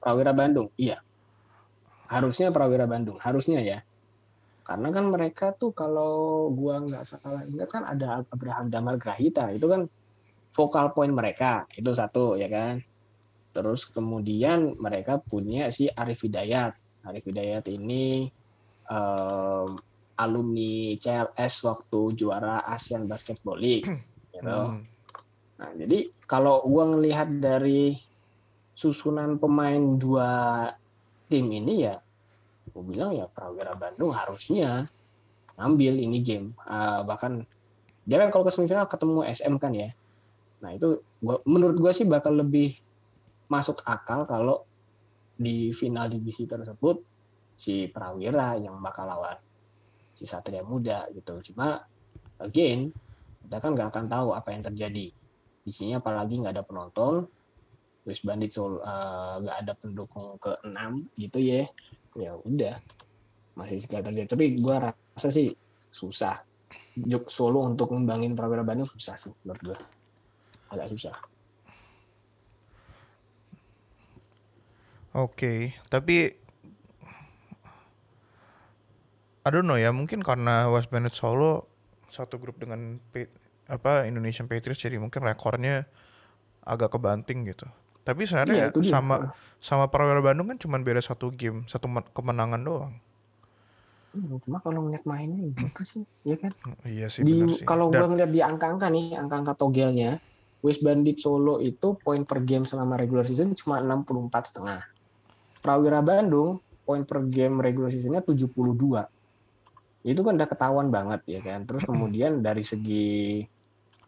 Prawira 0.00 0.33
Bandung? 0.33 0.73
Iya. 0.80 1.04
Harusnya 2.11 2.50
Prawira 2.50 2.88
Bandung 2.88 3.21
harusnya 3.21 3.61
ya. 3.61 3.85
Karena 4.64 4.88
kan 4.90 5.12
mereka 5.12 5.52
tuh 5.54 5.71
kalau 5.76 6.49
gua 6.50 6.80
nggak 6.83 7.04
salah 7.07 7.45
ingat 7.47 7.69
kan 7.71 7.83
ada 7.85 8.25
Abraham 8.33 8.73
Damar 8.73 8.97
Grahita 8.97 9.52
itu 9.52 9.69
kan 9.69 9.87
vokal 10.57 10.90
point 10.90 11.12
mereka 11.12 11.69
itu 11.76 11.92
satu 11.92 12.35
ya 12.40 12.49
kan? 12.50 12.83
Terus 13.50 13.87
kemudian 13.90 14.78
mereka 14.78 15.19
punya 15.19 15.69
si 15.75 15.90
Arif 15.90 16.23
Hidayat. 16.23 16.75
Arif 17.07 17.26
Hidayat 17.26 17.66
ini 17.66 18.30
em, 18.87 19.69
alumni 20.21 20.95
CLS 21.00 21.54
waktu 21.66 22.00
juara 22.14 22.62
Asian 22.66 23.11
Basketball 23.11 23.59
League 23.59 23.87
gitu. 24.35 24.49
Hmm. 24.49 24.87
Nah, 25.61 25.71
jadi 25.76 26.09
kalau 26.30 26.62
gua 26.64 26.95
ngelihat 26.95 27.42
dari 27.42 27.99
susunan 28.80 29.37
pemain 29.37 30.00
dua 30.00 30.30
tim 31.28 31.52
ini 31.52 31.84
ya, 31.84 32.00
gue 32.72 32.82
bilang 32.88 33.12
ya 33.12 33.28
Prawira 33.28 33.76
Bandung 33.76 34.16
harusnya 34.16 34.88
ngambil 35.60 36.00
ini 36.00 36.25
game. 36.25 36.56
Ah, 36.64 37.04
bahkan 37.04 37.44
dia 38.08 38.16
kan 38.16 38.32
kalau 38.32 38.49
ke 38.49 38.52
semifinal 38.56 38.88
ketemu 38.88 39.28
SM 39.28 39.54
kan 39.60 39.76
ya. 39.76 39.92
Nah 40.64 40.72
itu 40.72 41.04
gua, 41.20 41.44
menurut 41.44 41.76
gua 41.76 41.92
sih 41.92 42.08
bakal 42.08 42.40
lebih 42.40 42.80
masuk 43.52 43.84
akal 43.84 44.25
kalau 44.25 44.64
di 45.37 45.76
final 45.76 46.08
divisi 46.08 46.49
tersebut 46.49 47.04
si 47.60 47.84
Prawira 47.92 48.56
yang 48.56 48.80
bakal 48.80 49.04
lawan 49.04 49.37
si 50.16 50.25
Satria 50.25 50.64
Muda 50.64 51.04
gitu. 51.12 51.52
Cuma 51.52 51.84
again 52.40 52.88
kita 53.44 53.56
kan 53.60 53.76
nggak 53.76 53.92
akan 53.92 54.04
tahu 54.08 54.28
apa 54.32 54.49
yang 54.56 54.64
terjadi 54.64 55.06
di 55.60 55.70
apalagi 55.92 56.40
nggak 56.40 56.56
ada 56.56 56.64
penonton 56.64 57.28
West 58.04 58.25
Bandit 58.25 58.52
Solo 58.52 58.80
eh, 58.80 59.35
nggak 59.45 59.57
ada 59.66 59.73
pendukung 59.76 60.37
ke 60.40 60.57
6 60.64 61.09
gitu 61.21 61.38
ya. 61.40 61.62
Ya 62.16 62.35
udah 62.37 62.75
masih 63.54 63.83
segala 63.83 64.09
terjadi 64.11 64.28
tapi 64.35 64.59
gua 64.59 64.92
rasa 64.92 65.28
sih 65.28 65.52
susah. 65.90 66.40
Jog 66.95 67.30
Solo 67.30 67.66
untuk 67.66 67.95
ngembangin 67.95 68.35
Prawira 68.35 68.66
Bandung 68.66 68.88
susah 68.88 69.14
sih 69.19 69.33
menurut 69.45 69.75
gua. 69.75 69.78
Agak 70.71 70.90
susah. 70.95 71.14
Oke, 75.11 75.75
tapi 75.90 76.30
I 79.40 79.49
don't 79.50 79.66
know 79.66 79.75
ya, 79.75 79.90
mungkin 79.90 80.23
karena 80.23 80.71
West 80.71 80.95
Bandit 80.95 81.19
Solo 81.19 81.66
satu 82.07 82.38
grup 82.38 82.62
dengan 82.62 83.02
Pa- 83.11 83.33
apa 83.66 84.07
Indonesian 84.07 84.47
Patriots 84.47 84.78
jadi 84.78 85.02
mungkin 85.02 85.26
rekornya 85.26 85.90
agak 86.62 86.95
kebanting 86.95 87.42
gitu. 87.50 87.66
Tapi 88.00 88.25
sebenarnya 88.25 88.73
dia. 88.73 88.83
sama 88.87 89.30
sama 89.61 89.87
Prawira 89.87 90.21
Bandung 90.21 90.49
kan 90.49 90.57
cuma 90.57 90.80
beda 90.80 90.99
satu 90.99 91.28
game, 91.30 91.69
satu 91.69 91.87
men- 91.87 92.09
kemenangan 92.11 92.61
doang. 92.61 92.95
Hmm, 94.11 94.42
cuma 94.42 94.59
kalau 94.59 94.83
ngeliat 94.83 95.07
mainnya 95.07 95.54
gitu 95.54 95.83
sih 95.87 96.02
ya 96.26 96.35
kan 96.35 96.50
Iya 96.83 97.07
sih 97.07 97.23
di 97.23 97.30
benar 97.30 97.54
sih. 97.54 97.62
kalau 97.62 97.95
gua 97.95 98.11
ngeliat 98.11 98.35
di 98.35 98.42
angka-angka 98.42 98.90
nih 98.90 99.14
angka-angka 99.14 99.54
togelnya 99.54 100.19
West 100.66 100.83
Bandit 100.83 101.23
Solo 101.23 101.62
itu 101.62 101.95
poin 101.95 102.26
per 102.26 102.42
game 102.42 102.66
selama 102.66 102.99
regular 102.99 103.23
season 103.23 103.54
cuma 103.54 103.78
64 103.78 104.50
setengah 104.50 104.83
Prawira 105.62 106.02
Bandung 106.02 106.59
poin 106.83 107.07
per 107.07 107.23
game 107.23 107.62
regular 107.62 107.95
seasonnya 107.95 108.19
72 108.19 108.50
itu 110.02 110.21
kan 110.26 110.33
udah 110.35 110.49
ketahuan 110.49 110.90
banget 110.90 111.23
ya 111.30 111.40
kan 111.40 111.62
terus 111.62 111.87
kemudian 111.87 112.42
dari 112.42 112.66
segi 112.66 113.47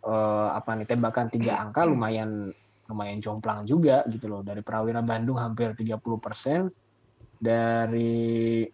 eh, 0.02 0.48
apa 0.50 0.82
nih 0.82 0.90
tembakan 0.90 1.30
tiga 1.30 1.62
angka 1.62 1.86
lumayan 1.86 2.50
lumayan 2.86 3.18
jomplang 3.18 3.62
juga 3.62 4.02
gitu 4.06 4.26
loh 4.26 4.40
dari 4.40 4.60
Prawira 4.60 5.00
Bandung 5.00 5.36
hampir 5.36 5.70
30% 5.70 6.68
dari 7.38 8.66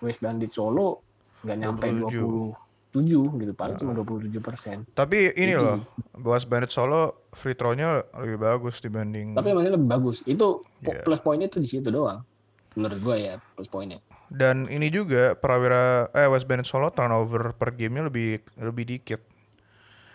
West 0.00 0.20
Bandit 0.20 0.50
Solo 0.50 1.00
nggak 1.40 1.56
nyampe 1.56 1.86
27. 1.88 2.92
27 2.92 3.40
gitu 3.40 3.52
paling 3.54 3.76
cuma 3.76 3.94
27 3.94 4.34
persen 4.40 4.76
Tapi 4.90 5.30
ini 5.32 5.54
Itu. 5.54 5.62
loh, 5.62 5.78
West 6.20 6.50
Bandit 6.50 6.68
Solo 6.68 7.30
free 7.30 7.54
throw-nya 7.54 8.02
lebih 8.18 8.36
bagus 8.36 8.78
dibanding 8.78 9.32
tapi 9.32 9.52
masih 9.52 9.72
lebih 9.72 9.88
bagus 9.88 10.20
itu 10.24 10.58
Iya. 10.82 11.00
plus 11.00 11.20
poinnya 11.20 11.46
tuh 11.46 11.60
di 11.60 11.68
situ 11.68 11.86
doang 11.86 12.24
menurut 12.72 12.98
gua 13.00 13.14
ya 13.14 13.34
plus 13.54 13.66
poinnya 13.66 14.02
dan 14.26 14.66
ini 14.66 14.88
juga 14.88 15.34
Prawira 15.34 16.10
eh 16.10 16.26
West 16.26 16.44
Bandit 16.44 16.66
Solo 16.66 16.90
turnover 16.90 17.54
per 17.54 17.70
gamenya 17.70 18.06
lebih 18.06 18.42
lebih 18.56 18.84
dikit. 18.88 19.20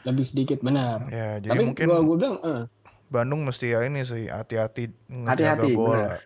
lebih 0.03 0.21
sedikit 0.21 0.59
benar 0.59 1.01
Ya, 1.09 1.39
jadi 1.39 1.49
tapi 1.51 1.63
mungkin 1.65 1.85
gua, 1.87 1.99
gua 1.99 2.15
bilang 2.15 2.35
eh, 2.39 2.63
Bandung 3.05 3.45
mesti 3.45 3.71
ya 3.71 3.85
ini 3.85 4.01
sih 4.01 4.25
hati-hati 4.27 4.89
ngejaga 5.07 5.61
Hati-hati, 5.61 5.71
bola. 5.77 6.17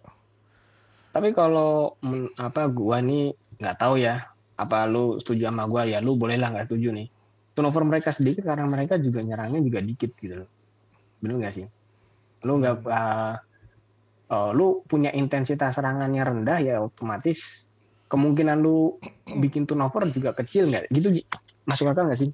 tapi 1.12 1.36
kalau 1.36 2.00
apa 2.40 2.70
gua 2.72 3.04
nih 3.04 3.36
nggak 3.60 3.78
tahu 3.78 4.00
ya 4.00 4.30
apa 4.56 4.88
lu 4.88 5.20
setuju 5.20 5.52
sama 5.52 5.68
gua? 5.68 5.84
Ya 5.88 6.00
lu 6.00 6.16
boleh 6.16 6.40
lah 6.40 6.52
nggak 6.52 6.72
setuju 6.72 6.92
nih. 6.96 7.08
Turnover 7.56 7.84
mereka 7.84 8.16
sedikit 8.16 8.48
karena 8.48 8.64
mereka 8.68 8.96
juga 8.96 9.20
nyerangnya 9.20 9.60
juga 9.60 9.80
dikit 9.84 10.12
gitu 10.16 10.46
loh. 10.46 10.50
Bener 11.20 11.36
nggak 11.44 11.54
sih? 11.56 11.66
Lu 12.48 12.60
nggak 12.60 12.88
uh, 12.88 13.36
uh, 14.32 14.50
lu 14.56 14.84
punya 14.88 15.12
intensitas 15.12 15.76
serangannya 15.76 16.24
rendah 16.24 16.60
ya 16.64 16.76
otomatis 16.80 17.68
kemungkinan 18.08 18.64
lu 18.64 18.96
bikin 19.40 19.68
turnover 19.68 20.08
juga 20.12 20.32
kecil 20.36 20.72
nggak? 20.72 20.88
Gitu 20.92 21.24
masuk 21.68 21.92
akal 21.92 22.08
nggak 22.08 22.20
sih? 22.24 22.32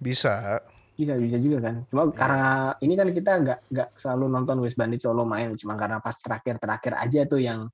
Bisa. 0.00 0.60
Bisa 0.96 1.12
bisa 1.20 1.36
juga 1.36 1.58
kan. 1.60 1.84
Cuma 1.92 2.08
karena 2.08 2.72
ini 2.80 2.96
kan 2.96 3.08
kita 3.12 3.32
nggak 3.44 3.58
nggak 3.68 3.88
selalu 4.00 4.24
nonton 4.32 4.56
West 4.64 4.80
Bandit 4.80 5.04
Solo 5.04 5.28
main. 5.28 5.52
Cuma 5.60 5.76
karena 5.76 6.00
pas 6.00 6.16
terakhir 6.16 6.56
terakhir 6.56 6.96
aja 6.96 7.20
tuh 7.28 7.40
yang 7.44 7.68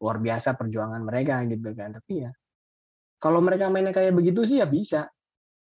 luar 0.00 0.16
biasa 0.16 0.56
perjuangan 0.56 1.04
mereka 1.04 1.44
gitu 1.44 1.76
kan. 1.76 1.92
Tapi 1.92 2.24
ya 2.24 2.30
kalau 3.20 3.44
mereka 3.44 3.68
mainnya 3.68 3.92
kayak 3.92 4.16
begitu 4.16 4.48
sih 4.48 4.64
ya 4.64 4.66
bisa. 4.66 5.12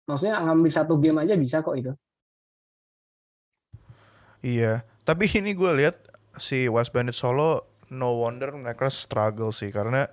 Maksudnya 0.07 0.39
ngambil 0.39 0.71
satu 0.71 1.01
game 1.01 1.19
aja 1.19 1.33
bisa 1.35 1.65
kok 1.65 1.75
itu. 1.75 1.91
Iya. 4.45 4.85
Tapi 5.01 5.25
ini 5.41 5.57
gue 5.57 5.71
lihat 5.81 5.97
si 6.37 6.69
West 6.69 6.93
Bandit 6.93 7.17
Solo 7.17 7.65
no 7.89 8.21
wonder 8.21 8.53
mereka 8.53 8.93
struggle 8.93 9.49
sih. 9.49 9.73
Karena 9.73 10.05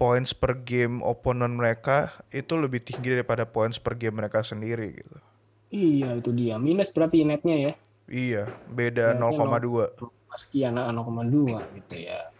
points 0.00 0.32
per 0.32 0.64
game 0.64 1.04
opponent 1.04 1.60
mereka 1.60 2.10
itu 2.32 2.56
lebih 2.56 2.82
tinggi 2.82 3.14
daripada 3.14 3.44
points 3.46 3.76
per 3.76 4.00
game 4.00 4.24
mereka 4.24 4.40
sendiri 4.40 4.96
gitu. 4.96 5.33
Iya 5.74 6.08
itu 6.14 6.30
dia. 6.30 6.54
Minus 6.62 6.94
berarti 6.94 7.26
netnya 7.26 7.56
ya? 7.58 7.72
Iya, 8.06 8.42
beda 8.70 9.16
Berarti 9.18 9.98
0,2. 9.98 10.38
sekian 10.38 10.78
ah, 10.78 10.90
0,2 10.90 11.58
gitu 11.82 11.94
ya. 11.98 12.30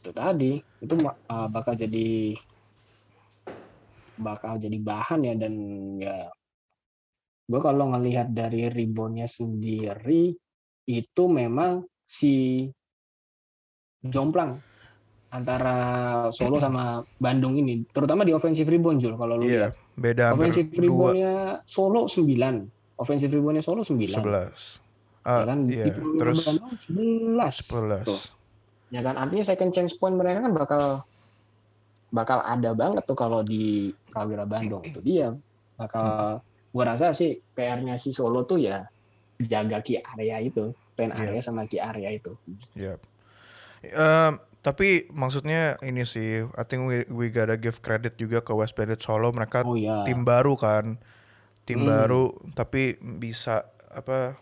Itu 0.00 0.10
tadi 0.12 0.60
itu 0.80 0.94
uh, 1.04 1.48
bakal 1.52 1.76
jadi 1.76 2.36
bakal 4.20 4.60
jadi 4.60 4.76
bahan 4.80 5.20
ya 5.24 5.34
dan 5.36 5.54
ya 5.96 6.28
gue 7.50 7.60
kalau 7.60 7.90
ngelihat 7.96 8.30
dari 8.30 8.68
reboundnya 8.70 9.26
sendiri 9.26 10.36
itu 10.86 11.22
memang 11.26 11.82
si 12.06 12.68
jomplang 14.04 14.60
antara 15.30 15.76
Solo 16.30 16.58
sama 16.58 17.02
Bandung 17.18 17.58
ini 17.58 17.86
terutama 17.90 18.22
di 18.26 18.34
offensive 18.34 18.70
rebound 18.70 19.02
Jul 19.02 19.14
kalau 19.18 19.38
lu 19.40 19.46
Iya, 19.46 19.70
lihat 19.70 19.74
beda 20.00 20.32
offensive 20.32 20.72
reboundnya 20.72 21.60
Solo 21.68 22.08
9 22.08 22.24
offensive 22.96 23.28
reboundnya 23.28 23.60
Solo 23.60 23.84
9 23.84 24.08
11. 24.08 24.16
ya 24.16 24.48
Ah, 25.20 25.44
kan 25.44 25.68
iya, 25.68 25.84
di 25.84 25.90
terus 26.16 26.40
Bandung 26.42 26.72
11 27.36 27.68
11. 27.68 28.08
Tuh. 28.08 28.20
ya 28.88 29.00
kan 29.00 29.14
artinya 29.14 29.44
second 29.44 29.70
chance 29.70 29.92
point 29.92 30.16
mereka 30.16 30.40
kan 30.40 30.52
bakal 30.52 30.82
bakal 32.10 32.40
ada 32.40 32.72
banget 32.72 33.04
tuh 33.04 33.14
kalau 33.14 33.44
di 33.44 33.92
Prawira 34.08 34.42
Bandung 34.42 34.80
itu 34.82 34.98
dia 34.98 35.36
bakal 35.76 36.40
gua 36.72 36.84
rasa 36.88 37.12
sih 37.12 37.38
PR-nya 37.52 37.94
si 37.94 38.10
Solo 38.10 38.42
tuh 38.42 38.58
ya 38.58 38.88
jaga 39.38 39.78
key 39.80 40.00
area 40.00 40.40
itu 40.40 40.72
pen 40.92 41.12
Iya. 41.12 41.30
area 41.30 41.40
sama 41.40 41.64
key 41.64 41.78
area 41.78 42.10
itu 42.10 42.32
Yep. 42.74 42.98
Um, 43.92 44.32
tapi 44.60 44.88
maksudnya 45.08 45.80
ini 45.80 46.04
sih, 46.04 46.44
I 46.44 46.64
think 46.64 46.84
we, 46.84 47.04
we 47.08 47.26
gotta 47.28 47.54
give 47.54 47.78
credit 47.78 48.14
juga 48.14 48.40
ke 48.40 48.52
West 48.52 48.72
Bandit 48.72 48.98
Solo. 48.98 49.30
Mereka 49.30 49.62
oh 49.62 49.74
ya 49.74 50.04
tim 50.04 50.22
baru 50.22 50.54
kan, 50.54 51.00
tim 51.64 51.80
Hmm. 51.80 51.88
baru, 51.88 52.24
tapi 52.52 52.94
bisa 53.00 53.64
apa? 53.88 54.36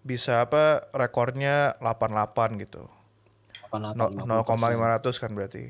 Bisa 0.00 0.40
apa? 0.40 0.86
Rekornya 0.90 1.78
88 1.78 2.58
gitu. 2.58 2.86
No- 3.70 4.08
0,500 4.08 4.48
kan 5.16 5.30
berarti 5.30 5.68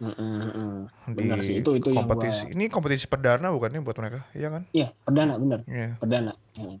di 0.00 0.06
Benar 1.12 1.38
sih, 1.40 1.60
itu- 1.60 1.76
itu 1.76 1.90
yang 1.90 2.06
kompetisi. 2.06 2.46
gua- 2.46 2.52
Ini 2.54 2.64
kompetisi 2.68 3.04
perdana 3.04 3.50
bukan 3.50 3.68
nih 3.70 3.82
buat 3.82 3.96
mereka, 3.96 4.24
iya 4.32 4.48
kan? 4.48 4.62
iya 4.70 4.88
perdana 4.96 5.36
bener 5.36 5.60
Iya. 5.66 5.98
perdana 5.98 6.32
Hmm. 6.54 6.78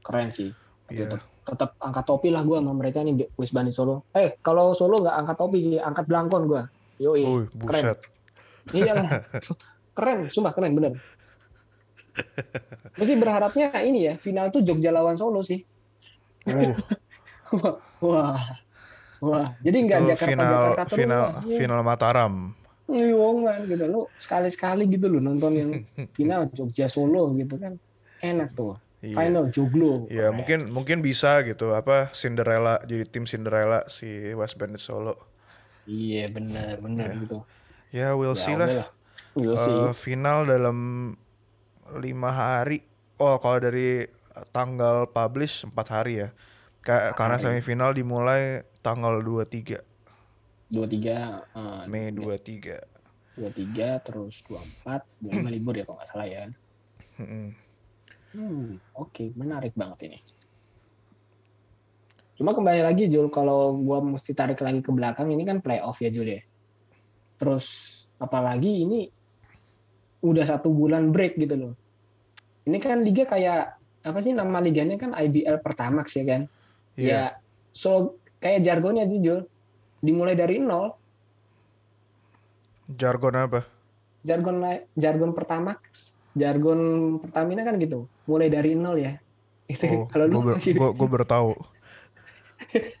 keren 0.00 0.28
sih 0.28 0.50
Iya. 0.88 1.06
tetap 1.06 1.22
tetap 1.44 1.76
angkat 1.78 2.04
topi 2.08 2.28
lah 2.32 2.40
gua 2.42 2.64
sama 2.64 2.72
mereka 2.72 3.04
nih 3.04 3.28
West 3.36 3.52
Bandit 3.52 3.76
Solo. 3.76 4.08
Eh 4.16 4.40
kalau 4.40 4.72
Solo 4.72 5.04
nggak 5.04 5.16
angkat 5.24 5.36
topi 5.36 5.58
sih 5.60 5.76
angkat 5.76 6.08
belangkon 6.08 6.42
gua. 6.48 6.62
Yoi 6.96 7.22
Wih, 7.22 7.46
keren. 7.68 7.84
iya 8.72 8.92
lah 8.96 9.10
keren 9.96 10.18
sumpah 10.32 10.52
keren 10.56 10.72
bener. 10.72 10.92
Mesti 12.94 13.14
berharapnya 13.18 13.74
ini 13.82 14.08
ya 14.08 14.14
final 14.16 14.48
tuh 14.48 14.64
Jogja 14.64 14.94
lawan 14.94 15.18
Solo 15.18 15.44
sih. 15.44 15.60
Wah 18.04 18.40
wah 19.24 19.56
jadi 19.64 19.76
nggak 19.88 20.00
Jakarta 20.12 20.28
final 20.28 20.52
Jakarta 20.52 20.82
terus 20.84 20.98
final. 21.00 21.24
Iya. 21.48 21.56
final 21.56 21.80
Mataram. 21.80 22.34
Iya, 22.84 23.16
man, 23.16 23.64
gitu. 23.64 23.84
Lu 23.88 24.00
sekali 24.20 24.52
sekali 24.52 24.84
gitu 24.84 25.08
loh 25.08 25.20
nonton 25.24 25.52
yang 25.56 25.70
final 26.16 26.52
Jogja 26.52 26.84
Solo 26.88 27.32
gitu 27.36 27.56
kan. 27.56 27.80
Enak 28.20 28.52
tuh 28.52 28.76
Iya. 29.04 29.16
final 29.20 29.44
Joglo 29.52 30.08
Ya 30.08 30.32
Keren. 30.32 30.36
mungkin 30.40 30.58
mungkin 30.72 30.98
bisa 31.04 31.44
gitu 31.44 31.76
apa 31.76 32.08
Cinderella 32.16 32.80
jadi 32.82 33.04
tim 33.04 33.28
Cinderella 33.28 33.84
si 33.86 34.08
West 34.32 34.56
Bandit 34.56 34.80
Solo. 34.80 35.14
iya 35.84 36.24
benar 36.28 36.80
benar 36.80 37.12
Iya. 37.12 37.20
gitu 37.20 37.38
Ya 37.92 38.08
we'll 38.18 38.34
Ya 38.34 38.42
see 38.42 38.56
lah. 38.56 38.68
We'll 39.36 39.54
see. 39.54 39.70
Eh, 39.70 39.92
final 39.94 40.46
dalam 40.46 40.78
lima 41.94 42.30
hari. 42.32 42.82
Oh 43.16 43.38
kalau 43.38 43.62
dari 43.62 44.02
tanggal 44.50 45.06
publish 45.06 45.62
empat 45.62 45.86
hari 45.92 46.26
ya. 46.26 46.28
Ka- 46.82 47.14
karena 47.14 47.38
hari. 47.38 47.60
semifinal 47.60 47.94
dimulai 47.94 48.66
tanggal 48.82 49.22
23 49.22 49.78
dua 50.66 50.86
tiga 50.90 51.44
eh, 51.54 51.82
Mei 51.86 52.10
23. 52.10 52.82
dua 53.38 53.50
tiga 53.52 53.88
terus 54.02 54.42
dua 54.42 54.58
empat 54.58 55.06
dua 55.22 55.32
lima 55.38 55.50
libur 55.54 55.74
ya 55.74 55.84
kalau 55.86 55.98
nggak 56.02 56.10
salah 56.10 56.26
ya 56.26 56.44
Mm-mm. 57.14 57.54
hmm 57.54 57.63
oke 58.98 59.24
menarik 59.38 59.74
banget 59.74 60.10
ini. 60.10 60.18
Cuma 62.34 62.50
kembali 62.50 62.82
lagi 62.82 63.06
Jul 63.06 63.30
kalau 63.30 63.78
gua 63.78 64.02
mesti 64.02 64.34
tarik 64.34 64.58
lagi 64.58 64.82
ke 64.82 64.90
belakang 64.90 65.30
ini 65.30 65.46
kan 65.46 65.62
playoff 65.62 66.02
ya 66.02 66.10
Jul 66.10 66.34
ya. 66.34 66.42
Terus 67.38 67.66
apalagi 68.18 68.82
ini 68.82 69.06
udah 70.24 70.44
satu 70.46 70.70
bulan 70.74 71.14
break 71.14 71.38
gitu 71.38 71.54
loh. 71.54 71.74
Ini 72.66 72.78
kan 72.82 73.06
liga 73.06 73.28
kayak 73.28 73.78
apa 74.04 74.18
sih 74.20 74.34
nama 74.34 74.58
liganya 74.58 74.98
kan 74.98 75.14
IBL 75.14 75.62
Pertamax 75.62 76.18
ya 76.18 76.24
kan? 76.26 76.42
Iya. 76.94 77.08
ya 77.08 77.22
so 77.70 78.18
kayak 78.42 78.66
jargonnya 78.66 79.06
Jul. 79.06 79.46
Dimulai 80.04 80.36
dari 80.36 80.60
nol. 80.60 80.92
Jargon 82.84 83.32
apa? 83.38 83.74
jargon 84.24 84.64
jargon 84.96 85.36
pertama 85.36 85.76
jargon 86.34 86.80
Pertamina 87.18 87.62
kan 87.62 87.74
gitu 87.76 88.04
mulai 88.24 88.46
dari 88.46 88.74
nol 88.74 88.96
ya 88.96 89.14
itu 89.66 89.86
Oh, 89.88 90.04
kalau 90.06 90.26
lu 90.26 90.42
gue 90.42 90.54
masih 90.54 90.72
gue 90.74 91.08
baru 91.08 91.24
tahu. 91.24 91.50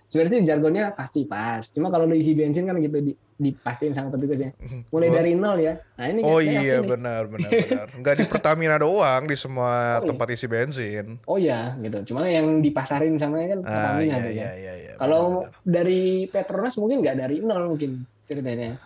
sebenarnya 0.06 0.46
jargonnya 0.46 0.84
pasti 0.92 1.24
pas 1.24 1.62
cuma 1.66 1.88
kalau 1.88 2.04
lu 2.04 2.14
isi 2.14 2.32
bensin 2.32 2.62
kan 2.62 2.78
gitu 2.78 3.00
di, 3.00 3.12
dipastiin 3.36 3.90
sama 3.90 4.12
petugasnya 4.12 4.54
mulai 4.92 5.08
Gua- 5.08 5.16
dari 5.16 5.32
nol 5.34 5.58
ya 5.58 5.74
nah 5.94 6.06
ini 6.06 6.20
Oh 6.22 6.38
iya 6.38 6.78
benar 6.80 7.26
benar 7.26 7.50
benar. 7.50 7.86
Enggak 7.92 8.14
di 8.16 8.24
Pertamina 8.24 8.76
doang 8.76 9.24
di 9.24 9.34
semua 9.34 9.98
Oh, 9.98 10.00
iya. 10.00 10.06
tempat 10.06 10.26
isi 10.30 10.46
bensin. 10.46 11.06
oh 11.24 11.36
ya 11.36 11.74
gitu 11.76 12.14
cuma 12.14 12.24
yang 12.24 12.60
dipasarin 12.60 13.16
sama 13.16 13.42
kan 13.42 13.58
Ah 13.60 13.66
Pertamina 13.66 14.04
iya 14.04 14.16
tuh 14.20 14.32
iya 14.32 14.50
iya 14.54 14.72
iya. 14.76 14.92
kalau 14.94 15.22
dari 15.60 16.02
Petronas 16.26 16.74
mungkin 16.76 17.00
nggak 17.00 17.16
dari 17.18 17.36
nol 17.40 17.64
mungkin 17.68 17.90
ceritanya 18.24 18.78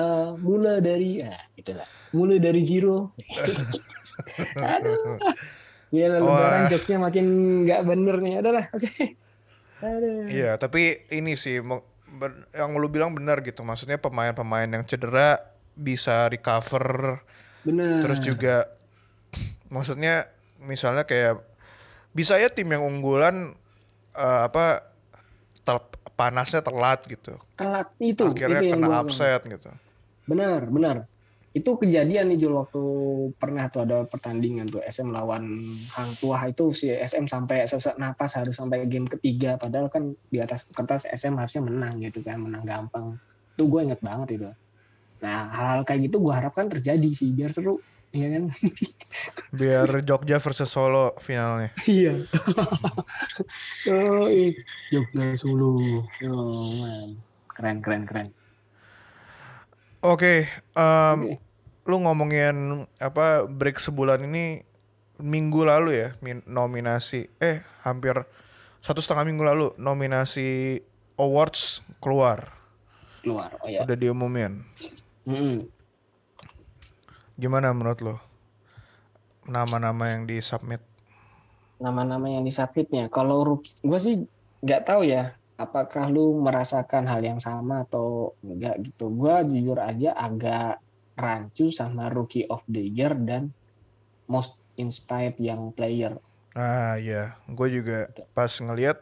Eh, 0.00 0.28
mulai 0.40 0.80
dari 0.80 1.20
ah 1.20 1.36
itulah 1.60 1.84
mulai 2.16 2.40
dari 2.40 2.64
zero 2.64 3.12
aduh 4.56 5.20
Wah. 5.92 6.16
lebaran 6.16 6.62
jokesnya 6.72 6.96
makin 7.02 7.26
nggak 7.68 7.80
bener 7.84 8.16
nih 8.24 8.34
adalah 8.40 8.64
oke 8.72 9.20
Aduh. 9.80 10.28
Iya, 10.28 10.60
tapi 10.60 11.08
ini 11.08 11.40
sih 11.40 11.56
yang 12.52 12.70
lu 12.76 12.88
bilang 12.92 13.16
benar 13.16 13.40
gitu. 13.40 13.64
Maksudnya 13.64 13.96
pemain-pemain 13.96 14.68
yang 14.68 14.84
cedera 14.84 15.40
bisa 15.72 16.28
recover 16.28 17.24
bener 17.64 18.04
terus 18.04 18.20
juga 18.20 18.68
maksudnya 19.72 20.28
misalnya 20.60 21.08
kayak 21.08 21.40
bisa 22.12 22.36
ya 22.36 22.52
tim 22.52 22.68
yang 22.68 22.84
unggulan 22.84 23.56
eh, 24.12 24.40
apa 24.44 24.84
tel- 25.64 25.88
panasnya 26.12 26.60
telat 26.60 27.00
gitu. 27.08 27.40
telat 27.56 27.88
itu 27.96 28.28
Akhirnya 28.28 28.60
itu 28.60 28.76
kena 28.76 29.00
upset 29.00 29.40
gitu. 29.48 29.72
Benar 30.30 30.70
benar 30.70 30.96
itu 31.50 31.74
kejadian 31.74 32.30
nih 32.30 32.38
Jul 32.38 32.54
waktu 32.54 32.82
pernah 33.34 33.66
tuh 33.66 33.82
ada 33.82 34.06
pertandingan 34.06 34.70
tuh 34.70 34.86
SM 34.86 35.10
lawan 35.10 35.74
Hang 35.90 36.14
Tuah 36.22 36.46
itu 36.46 36.70
si 36.70 36.94
SM 36.94 37.26
sampai 37.26 37.66
sesak 37.66 37.98
napas 37.98 38.38
harus 38.38 38.54
sampai 38.54 38.86
game 38.86 39.10
ketiga 39.10 39.58
padahal 39.58 39.90
kan 39.90 40.14
di 40.30 40.38
atas 40.38 40.70
kertas 40.70 41.10
SM 41.10 41.34
harusnya 41.34 41.66
menang 41.66 41.98
gitu 42.06 42.22
kan 42.22 42.38
menang 42.38 42.62
gampang 42.62 43.18
itu 43.58 43.66
gue 43.66 43.80
inget 43.82 43.98
banget 43.98 44.38
itu 44.38 44.46
nah 45.18 45.50
hal-hal 45.50 45.82
kayak 45.82 46.06
gitu 46.06 46.22
gue 46.22 46.30
harapkan 46.30 46.70
terjadi 46.70 47.10
sih 47.10 47.34
biar 47.34 47.50
seru 47.50 47.82
Iya 48.10 48.26
kan? 48.26 48.44
Biar 49.58 49.88
Jogja 50.02 50.42
versus 50.42 50.66
Solo 50.66 51.14
finalnya. 51.22 51.70
Iya. 51.86 52.26
Jogja 54.90 55.38
Solo. 55.38 55.78
Oh, 56.26 56.74
man. 56.74 57.22
Keren, 57.54 57.78
keren, 57.78 58.02
keren. 58.10 58.28
Oke, 60.00 60.48
em, 60.72 61.18
Oke. 61.28 61.36
lu 61.84 61.96
ngomongin 62.00 62.88
apa 62.96 63.44
break 63.44 63.76
sebulan 63.76 64.24
ini 64.24 64.64
minggu 65.20 65.68
lalu 65.68 66.00
ya 66.00 66.08
min- 66.24 66.46
nominasi 66.48 67.28
eh 67.36 67.60
hampir 67.84 68.16
satu 68.80 69.04
setengah 69.04 69.28
minggu 69.28 69.44
lalu 69.44 69.66
nominasi 69.76 70.80
awards 71.20 71.84
keluar 72.00 72.48
Keluar. 73.20 73.52
Oh 73.60 73.68
ya. 73.68 73.84
udah 73.84 73.96
diumumin 74.00 74.64
Mm-mm. 75.28 75.68
gimana 77.36 77.76
menurut 77.76 78.00
lo 78.00 78.16
nama-nama 79.44 80.16
yang 80.16 80.24
di 80.24 80.40
submit 80.40 80.80
nama-nama 81.80 82.28
yang 82.28 82.44
disubmitnya. 82.44 83.08
Kalau 83.08 83.60
gue 83.64 83.98
sih 84.00 84.24
nggak 84.60 84.84
tahu 84.84 85.04
ya. 85.08 85.32
Apakah 85.60 86.08
lu 86.08 86.40
merasakan 86.40 87.04
hal 87.04 87.20
yang 87.20 87.36
sama 87.36 87.84
atau 87.84 88.32
enggak 88.40 88.80
gitu? 88.80 89.12
Gue 89.12 89.44
jujur 89.44 89.76
aja 89.76 90.16
agak 90.16 90.80
rancu 91.20 91.68
sama 91.68 92.08
Rookie 92.08 92.48
of 92.48 92.64
the 92.64 92.80
Year 92.80 93.12
dan 93.12 93.52
Most 94.24 94.64
Inspired 94.80 95.36
Young 95.36 95.76
Player. 95.76 96.16
ah 96.50 96.98
ya 96.98 97.38
gue 97.46 97.68
juga 97.70 98.10
pas 98.34 98.50
ngelihat 98.50 98.98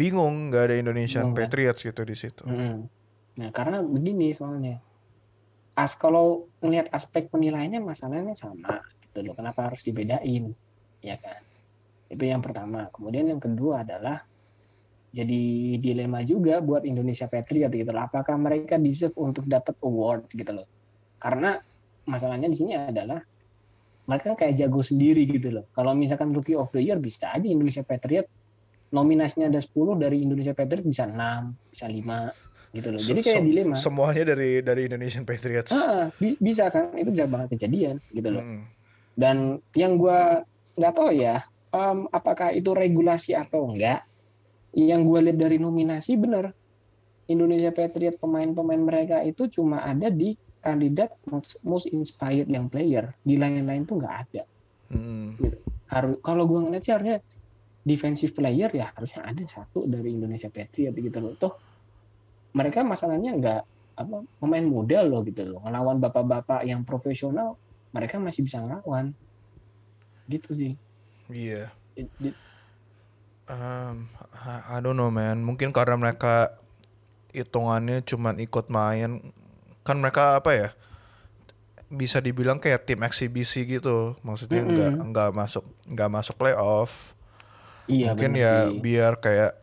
bingung 0.00 0.48
nggak 0.48 0.64
ada 0.64 0.76
Indonesian 0.80 1.28
Bingung, 1.28 1.36
kan? 1.36 1.44
Patriots 1.52 1.84
gitu 1.84 2.02
di 2.08 2.16
situ 2.16 2.40
Mm-mm. 2.48 2.88
Nah, 3.40 3.50
karena 3.56 3.80
begini 3.80 4.36
soalnya. 4.36 4.80
As 5.76 5.96
kalau 5.96 6.50
ngelihat 6.60 6.92
aspek 6.92 7.32
penilaiannya 7.32 7.80
masalahnya 7.80 8.36
sama 8.36 8.84
gitu 9.06 9.24
loh. 9.24 9.34
Kenapa 9.38 9.70
harus 9.70 9.80
dibedain? 9.80 10.52
Ya 11.00 11.16
kan? 11.16 11.40
Itu 12.10 12.26
yang 12.26 12.44
pertama. 12.44 12.90
Kemudian 12.92 13.30
yang 13.32 13.40
kedua 13.40 13.86
adalah 13.86 14.26
jadi 15.10 15.42
dilema 15.82 16.22
juga 16.22 16.62
buat 16.62 16.86
Indonesia 16.86 17.26
Patriot 17.26 17.74
gitu 17.74 17.90
loh. 17.90 18.06
Apakah 18.06 18.38
mereka 18.38 18.78
deserve 18.78 19.14
untuk 19.18 19.42
dapat 19.50 19.74
award 19.82 20.30
gitu 20.30 20.54
loh. 20.54 20.66
Karena 21.18 21.58
masalahnya 22.06 22.46
di 22.46 22.56
sini 22.56 22.78
adalah 22.78 23.18
mereka 24.06 24.34
kan 24.34 24.36
kayak 24.38 24.54
jago 24.58 24.82
sendiri 24.82 25.26
gitu 25.26 25.50
loh. 25.50 25.64
Kalau 25.74 25.94
misalkan 25.98 26.30
Rookie 26.30 26.54
of 26.54 26.70
the 26.70 26.82
Year 26.82 26.98
bisa 27.02 27.34
aja 27.34 27.46
Indonesia 27.46 27.82
Patriot 27.82 28.26
nominasinya 28.90 29.46
ada 29.46 29.62
10 29.62 30.02
dari 30.02 30.22
Indonesia 30.22 30.54
Patriot 30.54 30.82
bisa 30.82 31.06
6, 31.06 31.70
bisa 31.70 31.86
5 31.86 32.74
gitu 32.74 32.88
loh. 32.94 33.00
Jadi 33.02 33.20
kayak 33.22 33.42
dilema. 33.46 33.74
semuanya 33.74 34.34
dari 34.34 34.62
dari 34.62 34.86
Indonesian 34.86 35.26
Patriots 35.26 35.74
Ah, 35.74 36.10
bi- 36.18 36.38
bisa 36.38 36.70
kan? 36.70 36.94
Itu 36.94 37.10
bisa 37.10 37.26
banget 37.26 37.58
kejadian 37.58 37.98
gitu 38.14 38.28
loh. 38.30 38.42
Mm. 38.42 38.62
Dan 39.18 39.36
yang 39.74 39.98
gua 39.98 40.42
nggak 40.78 40.94
tahu 40.94 41.10
ya, 41.18 41.42
um, 41.74 42.06
apakah 42.14 42.54
itu 42.54 42.70
regulasi 42.70 43.34
atau 43.34 43.70
enggak? 43.70 44.06
Yang 44.74 45.00
gue 45.06 45.18
lihat 45.30 45.38
dari 45.38 45.56
nominasi 45.58 46.14
bener. 46.14 46.54
Indonesia 47.30 47.70
Patriot 47.70 48.18
pemain-pemain 48.18 48.82
mereka 48.82 49.22
itu 49.22 49.46
cuma 49.46 49.86
ada 49.86 50.10
di 50.10 50.34
kandidat 50.60 51.14
most 51.62 51.86
inspired 51.90 52.50
yang 52.50 52.66
player. 52.66 53.14
Di 53.22 53.38
lain-lain 53.38 53.86
tuh 53.86 54.02
nggak 54.02 54.14
ada. 54.26 54.42
Hmm. 54.90 55.38
Gitu. 55.38 55.58
Harus 55.90 56.18
kalau 56.22 56.46
gue 56.46 56.58
ngeliat 56.58 56.82
sih 56.82 56.94
harusnya 56.94 57.18
defensive 57.80 58.36
player 58.36 58.68
ya 58.76 58.92
harusnya 58.92 59.24
ada 59.24 59.40
satu 59.48 59.88
dari 59.88 60.12
Indonesia 60.14 60.50
Patriot 60.50 60.94
gitu 60.94 61.18
loh. 61.22 61.34
Tuh 61.38 61.54
mereka 62.54 62.82
masalahnya 62.82 63.30
nggak 63.38 63.62
apa 64.00 64.16
pemain 64.42 64.66
muda 64.66 65.06
loh 65.06 65.22
gitu 65.22 65.46
loh. 65.46 65.62
Ngelawan 65.62 66.02
bapak-bapak 66.02 66.66
yang 66.66 66.82
profesional 66.82 67.54
mereka 67.94 68.18
masih 68.18 68.42
bisa 68.42 68.58
ngelawan. 68.58 69.14
Gitu 70.26 70.50
sih. 70.54 70.72
Iya. 71.30 71.70
Yeah. 71.94 72.49
Um, 73.50 74.06
I 74.46 74.78
don't 74.78 74.94
know 74.94 75.10
man. 75.10 75.42
Mungkin 75.42 75.74
karena 75.74 75.98
mereka 75.98 76.54
hitungannya 77.34 78.02
cuma 78.06 78.34
ikut 78.34 78.70
main 78.70 79.34
kan 79.86 79.96
mereka 79.98 80.38
apa 80.38 80.50
ya 80.54 80.68
bisa 81.90 82.22
dibilang 82.22 82.62
kayak 82.62 82.86
tim 82.86 83.02
eksibisi 83.02 83.66
gitu 83.66 84.14
maksudnya 84.22 84.62
mm 84.62 84.70
-hmm. 84.70 85.10
nggak 85.10 85.30
masuk 85.34 85.62
nggak 85.86 86.10
masuk 86.10 86.34
playoff 86.38 87.18
iya, 87.90 88.14
mungkin 88.14 88.38
ya 88.38 88.70
sih. 88.70 88.78
biar 88.78 89.18
kayak 89.18 89.60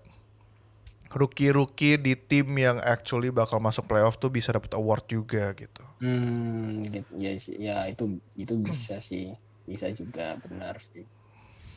rookie-rookie 1.08 1.96
di 1.96 2.14
tim 2.20 2.52
yang 2.60 2.78
actually 2.84 3.32
bakal 3.32 3.64
masuk 3.64 3.88
playoff 3.88 4.20
tuh 4.20 4.28
bisa 4.28 4.52
dapat 4.52 4.76
award 4.76 5.08
juga 5.08 5.56
gitu. 5.56 5.84
Hmm, 6.04 6.84
gitu. 6.84 7.10
ya 7.16 7.32
ya 7.58 7.78
itu 7.88 8.20
itu 8.36 8.54
bisa 8.60 9.00
sih, 9.00 9.34
bisa 9.64 9.88
juga 9.96 10.36
benar 10.44 10.78
sih. 10.94 11.08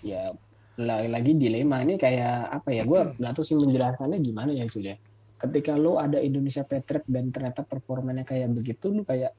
Ya 0.03 0.35
lagi 0.87 1.33
dilema 1.37 1.85
ini 1.85 2.01
kayak 2.01 2.49
apa 2.61 2.69
ya? 2.73 2.83
Gue 2.89 3.13
nggak 3.21 3.33
tahu 3.37 3.45
sih 3.45 3.57
menjelaskannya 3.57 4.19
gimana 4.25 4.57
ya 4.57 4.65
Julia 4.65 4.97
ketika 5.41 5.73
lo 5.73 5.97
ada 5.97 6.21
Indonesia 6.21 6.61
Patriot 6.61 7.09
dan 7.09 7.33
ternyata 7.33 7.65
performanya 7.65 8.29
kayak 8.29 8.53
begitu 8.53 8.93
lo 8.93 9.03
kayak 9.09 9.33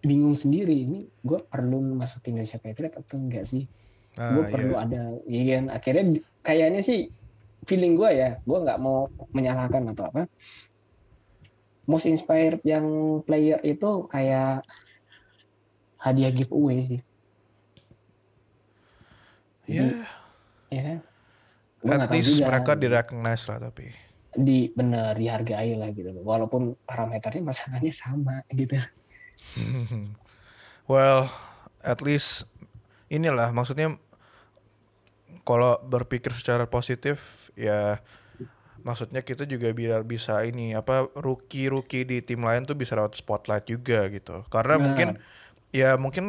bingung 0.00 0.32
sendiri 0.32 0.72
ini 0.72 1.04
gue 1.20 1.36
perlu 1.44 1.84
masuk 1.92 2.24
Indonesia 2.32 2.56
Patriot 2.56 2.96
atau 2.96 3.20
enggak 3.20 3.44
sih 3.44 3.68
ah, 4.16 4.32
gue 4.32 4.44
perlu 4.48 4.74
iya. 4.74 4.84
ada 4.88 5.02
ya 5.28 5.42
kan 5.44 5.64
akhirnya 5.68 6.04
kayaknya 6.40 6.80
sih 6.80 7.12
feeling 7.68 8.00
gue 8.00 8.08
ya 8.16 8.40
gue 8.40 8.58
nggak 8.64 8.80
mau 8.80 9.12
menyalahkan 9.36 9.92
atau 9.92 10.08
apa 10.08 10.22
most 11.84 12.08
inspired 12.08 12.64
yang 12.64 13.20
player 13.28 13.60
itu 13.60 14.08
kayak 14.08 14.64
hadiah 16.00 16.32
giveaway 16.32 16.80
sih 16.80 17.00
ya 19.68 19.84
yeah. 19.84 20.17
Ya 20.68 20.82
kan 20.84 20.98
At 21.78 22.10
least 22.10 22.42
mereka 22.42 22.74
direcognize 22.74 23.46
lah 23.46 23.70
tapi 23.70 23.94
di 24.38 24.70
benar 24.70 25.18
dihargai 25.18 25.74
lah 25.74 25.90
gitu 25.90 26.14
loh. 26.14 26.22
Walaupun 26.22 26.78
parameternya 26.86 27.42
masalahnya 27.42 27.90
sama 27.90 28.44
gitu. 28.52 28.78
well, 30.90 31.26
at 31.82 31.98
least 32.04 32.46
inilah 33.08 33.50
maksudnya 33.50 33.96
kalau 35.42 35.80
berpikir 35.80 36.30
secara 36.36 36.68
positif 36.68 37.48
ya 37.56 38.04
maksudnya 38.84 39.24
kita 39.24 39.48
juga 39.48 39.72
biar 39.72 40.04
bisa 40.04 40.44
ini 40.44 40.76
apa 40.76 41.08
rookie 41.18 41.72
rookie 41.72 42.04
di 42.04 42.20
tim 42.20 42.44
lain 42.44 42.68
tuh 42.68 42.76
bisa 42.76 42.94
dapat 42.94 43.16
spotlight 43.16 43.64
juga 43.64 44.06
gitu 44.12 44.44
karena 44.52 44.76
nah. 44.76 44.82
mungkin 44.84 45.08
ya 45.72 45.96
mungkin 45.96 46.24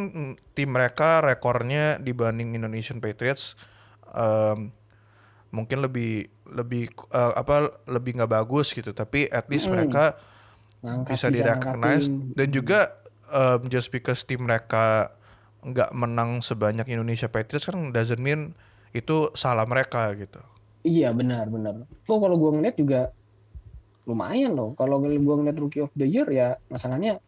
tim 0.56 0.72
mereka 0.72 1.20
rekornya 1.20 2.00
dibanding 2.00 2.56
Indonesian 2.56 3.04
Patriots 3.04 3.60
um, 4.14 4.74
mungkin 5.50 5.82
lebih 5.82 6.30
lebih 6.50 6.90
uh, 7.14 7.34
apa 7.38 7.82
lebih 7.90 8.18
nggak 8.22 8.32
bagus 8.32 8.74
gitu. 8.74 8.94
Tapi 8.94 9.30
at 9.30 9.50
least 9.50 9.70
hmm. 9.70 9.74
mereka 9.78 10.18
Angkat 10.80 11.12
bisa 11.12 11.28
direcognize 11.28 12.08
dan 12.10 12.48
juga 12.50 13.04
um, 13.30 13.68
just 13.68 13.92
because 13.92 14.24
tim 14.24 14.46
mereka 14.46 15.12
nggak 15.60 15.92
menang 15.92 16.40
sebanyak 16.40 16.88
Indonesia 16.88 17.28
Patriots 17.28 17.68
kan 17.68 17.92
doesn't 17.92 18.22
mean 18.22 18.56
itu 18.96 19.30
salah 19.36 19.68
mereka 19.68 20.10
gitu. 20.16 20.40
Iya 20.88 21.12
benar 21.12 21.52
benar. 21.52 21.84
Lo 22.08 22.16
kalau 22.24 22.40
gue 22.40 22.52
ngeliat 22.56 22.76
juga 22.80 23.12
lumayan 24.08 24.56
loh. 24.56 24.72
Kalau 24.80 25.04
gue 25.04 25.20
ngeliat 25.20 25.58
rookie 25.60 25.84
of 25.84 25.92
the 25.94 26.08
year 26.08 26.26
ya 26.32 26.56
masalahnya 26.72 27.20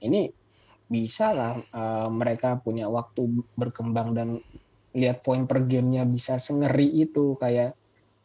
ini 0.00 0.32
bisa 0.86 1.34
lah 1.34 1.58
uh, 1.74 2.08
mereka 2.08 2.56
punya 2.62 2.86
waktu 2.86 3.44
berkembang 3.58 4.14
dan 4.14 4.28
lihat 4.96 5.20
poin 5.20 5.44
per 5.44 5.68
gamenya 5.68 6.08
bisa 6.08 6.40
sengeri 6.40 6.88
itu. 6.88 7.36
Kayak 7.36 7.76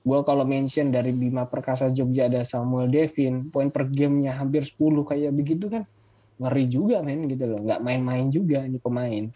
gue 0.02 0.20
kalau 0.24 0.48
mention 0.48 0.90
dari 0.90 1.12
Bima 1.12 1.46
Perkasa 1.46 1.92
Jogja 1.92 2.32
ada 2.32 2.42
Samuel 2.48 2.88
Devin 2.90 3.52
poin 3.52 3.68
per 3.68 3.92
gamenya 3.92 4.40
hampir 4.40 4.64
10 4.64 4.80
kayak 5.04 5.36
begitu 5.36 5.68
kan? 5.68 5.84
Ngeri 6.40 6.66
juga 6.72 7.04
men 7.04 7.28
gitu 7.28 7.44
loh. 7.46 7.60
Nggak 7.62 7.84
main-main 7.84 8.32
juga 8.32 8.64
ini 8.64 8.80
pemain. 8.80 9.28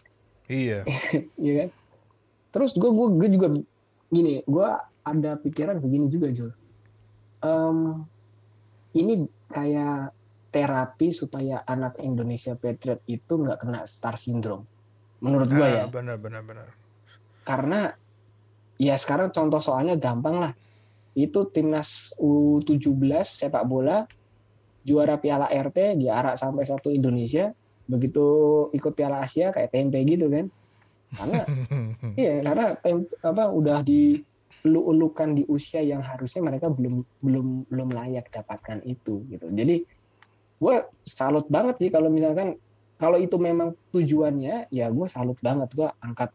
Iya. 0.48 0.88
Iya 1.44 1.54
kan? 1.68 1.70
Terus 2.56 2.72
gue 2.80 2.88
gue 2.88 3.08
gue 3.20 3.30
juga 3.36 3.48
gini 4.10 4.40
gue 4.48 4.70
ada 5.06 5.32
pikiran 5.36 5.84
begini 5.84 6.08
juga 6.08 6.32
Jul. 6.32 6.52
Um, 7.44 8.08
ini 8.96 9.28
kayak 9.52 10.16
terapi 10.56 11.12
supaya 11.12 11.62
anak 11.68 12.00
Indonesia 12.00 12.56
Patriot 12.56 13.04
itu 13.12 13.36
nggak 13.36 13.60
kena 13.60 13.84
star 13.86 14.16
syndrome. 14.16 14.64
Menurut 15.20 15.52
gue 15.52 15.68
ah, 15.68 15.84
ya. 15.84 15.92
benar 15.92 16.16
benar 16.16 16.42
benar 16.48 16.85
karena 17.46 17.94
ya 18.82 18.98
sekarang 18.98 19.32
contoh 19.32 19.62
soalnya 19.62 19.96
gampang 19.96 20.42
lah. 20.42 20.54
Itu 21.16 21.48
timnas 21.48 22.12
U17 22.20 22.92
sepak 23.24 23.64
bola 23.64 24.04
juara 24.84 25.16
Piala 25.16 25.48
RT 25.48 26.02
diarak 26.02 26.36
sampai 26.36 26.68
satu 26.68 26.92
Indonesia. 26.92 27.54
Begitu 27.86 28.26
ikut 28.76 28.94
Piala 28.98 29.24
Asia 29.24 29.54
kayak 29.54 29.72
tempe 29.72 30.02
gitu 30.04 30.28
kan. 30.28 30.50
Karena 31.16 31.42
iya 32.20 32.44
karena 32.44 32.66
tempe, 32.82 33.14
apa 33.24 33.48
udah 33.54 33.80
di 33.86 34.20
ulukan 34.66 35.38
di 35.38 35.46
usia 35.46 35.86
yang 35.86 36.02
harusnya 36.02 36.42
mereka 36.42 36.74
belum 36.74 37.06
belum 37.22 37.70
belum 37.70 37.90
layak 37.94 38.34
dapatkan 38.34 38.82
itu 38.84 39.22
gitu. 39.30 39.48
Jadi 39.54 39.86
gue 40.56 40.76
salut 41.06 41.46
banget 41.48 41.78
sih 41.78 41.90
kalau 41.94 42.10
misalkan 42.10 42.58
kalau 42.98 43.20
itu 43.20 43.38
memang 43.38 43.78
tujuannya 43.94 44.72
ya 44.74 44.88
gue 44.90 45.08
salut 45.08 45.38
banget 45.44 45.70
gue 45.76 45.88
angkat 46.02 46.34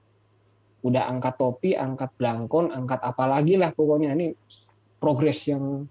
udah 0.80 1.02
angkat 1.08 1.36
topi, 1.36 1.76
angkat 1.76 2.08
belangkon, 2.16 2.72
angkat 2.72 3.00
apa 3.04 3.24
lagi 3.28 3.60
lah 3.60 3.72
pokoknya 3.76 4.16
ini 4.16 4.32
progres 5.00 5.44
yang 5.48 5.84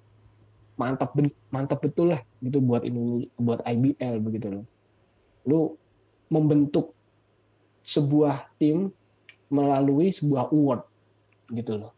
mantap 0.79 1.11
mantap 1.51 1.83
betul 1.83 2.15
lah 2.15 2.21
gitu 2.39 2.63
buat 2.63 2.87
ini 2.87 3.27
buat 3.35 3.61
IBL 3.67 4.15
begitu 4.23 4.47
loh. 4.49 4.65
Lu 5.45 5.59
membentuk 6.29 6.93
sebuah 7.83 8.49
tim 8.61 8.93
melalui 9.49 10.13
sebuah 10.13 10.53
award 10.53 10.85
gitu 11.53 11.81
loh. 11.81 11.91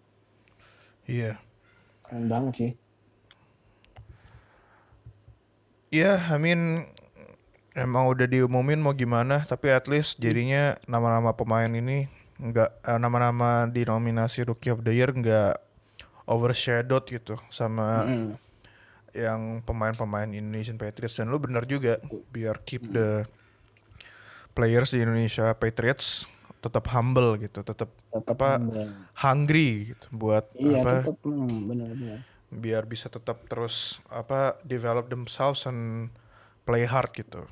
Iya. 1.07 1.35
Yeah. 1.35 1.37
Keren 2.07 2.27
banget 2.27 2.53
sih. 2.55 2.71
Iya, 5.91 6.15
yeah, 6.15 6.31
I 6.31 6.39
mean 6.39 6.87
emang 7.75 8.07
udah 8.07 8.23
diumumin 8.23 8.79
mau 8.79 8.95
gimana, 8.95 9.43
tapi 9.43 9.67
at 9.71 9.91
least 9.91 10.23
jadinya 10.23 10.79
nama-nama 10.87 11.35
pemain 11.35 11.67
ini 11.67 12.07
nggak 12.41 12.71
uh, 12.89 12.97
nama-nama 12.97 13.69
di 13.69 13.85
nominasi 13.85 14.41
Rookie 14.49 14.73
of 14.73 14.81
the 14.81 14.97
Year 14.97 15.13
nggak 15.13 15.61
overshadowed 16.25 17.05
gitu 17.05 17.37
sama 17.53 18.09
mm. 18.09 18.33
yang 19.13 19.61
pemain-pemain 19.61 20.33
Indonesian 20.33 20.81
Patriots 20.81 21.21
dan 21.21 21.29
lu 21.29 21.37
bener 21.37 21.69
juga 21.69 22.01
biar 22.33 22.65
keep 22.65 22.89
mm. 22.89 22.93
the 22.97 23.09
players 24.57 24.89
di 24.89 25.05
Indonesia 25.05 25.53
Patriots 25.53 26.25
tetap 26.61 26.85
humble 26.93 27.41
gitu, 27.41 27.65
tetap 27.65 27.89
apa 28.13 28.61
humble. 28.61 28.89
hungry 29.17 29.93
gitu 29.93 30.05
buat 30.13 30.45
iya, 30.53 30.77
apa 30.77 30.93
tetep, 31.09 31.17
mm, 31.25 31.57
bener, 31.65 31.89
bener. 31.97 32.17
biar 32.53 32.83
bisa 32.85 33.09
tetap 33.09 33.41
terus 33.49 33.97
apa 34.13 34.61
develop 34.61 35.09
themselves 35.09 35.65
and 35.65 36.13
play 36.61 36.85
hard 36.85 37.09
gitu. 37.17 37.49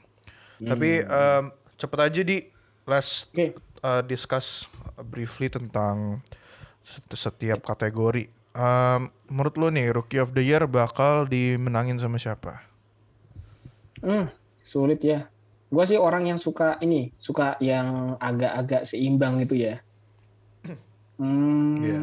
Mm. 0.62 0.70
Tapi 0.70 0.90
um, 1.10 1.44
cepet 1.78 2.00
aja 2.06 2.22
di 2.22 2.38
let's 2.86 3.26
okay. 3.34 3.54
Uh, 3.84 4.04
discuss 4.04 4.68
briefly 5.10 5.48
tentang 5.52 6.22
setiap 7.14 7.64
kategori. 7.64 8.28
Um, 8.58 9.14
menurut 9.30 9.56
lo 9.62 9.68
nih 9.70 9.94
Rookie 9.94 10.20
of 10.20 10.34
the 10.34 10.42
Year 10.42 10.66
bakal 10.66 11.30
dimenangin 11.30 12.02
sama 12.02 12.18
siapa? 12.18 12.66
Hmm, 14.02 14.32
sulit 14.66 15.04
ya. 15.06 15.30
Gue 15.70 15.86
sih 15.86 16.02
orang 16.02 16.26
yang 16.26 16.42
suka 16.42 16.82
ini, 16.82 17.14
suka 17.22 17.54
yang 17.62 18.18
agak-agak 18.18 18.90
seimbang 18.90 19.44
gitu 19.46 19.56
ya. 19.60 19.76
Hmm, 21.20 21.84
yeah. 21.84 22.00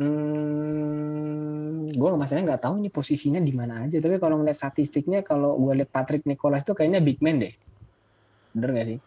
hmm, 0.00 1.92
gue 1.92 2.08
masalahnya 2.16 2.56
nggak 2.56 2.64
tahu 2.64 2.80
nih 2.80 2.88
posisinya 2.88 3.36
di 3.36 3.52
mana 3.52 3.84
aja. 3.84 4.00
Tapi 4.00 4.16
kalau 4.16 4.40
ngeliat 4.40 4.56
statistiknya, 4.56 5.20
kalau 5.20 5.60
gue 5.60 5.76
liat 5.76 5.92
Patrick 5.92 6.24
Nicholas 6.24 6.64
itu 6.64 6.72
kayaknya 6.72 7.04
big 7.04 7.20
man 7.20 7.44
deh. 7.44 7.52
Bener 8.56 8.72
gak 8.72 8.86
sih? 8.88 8.98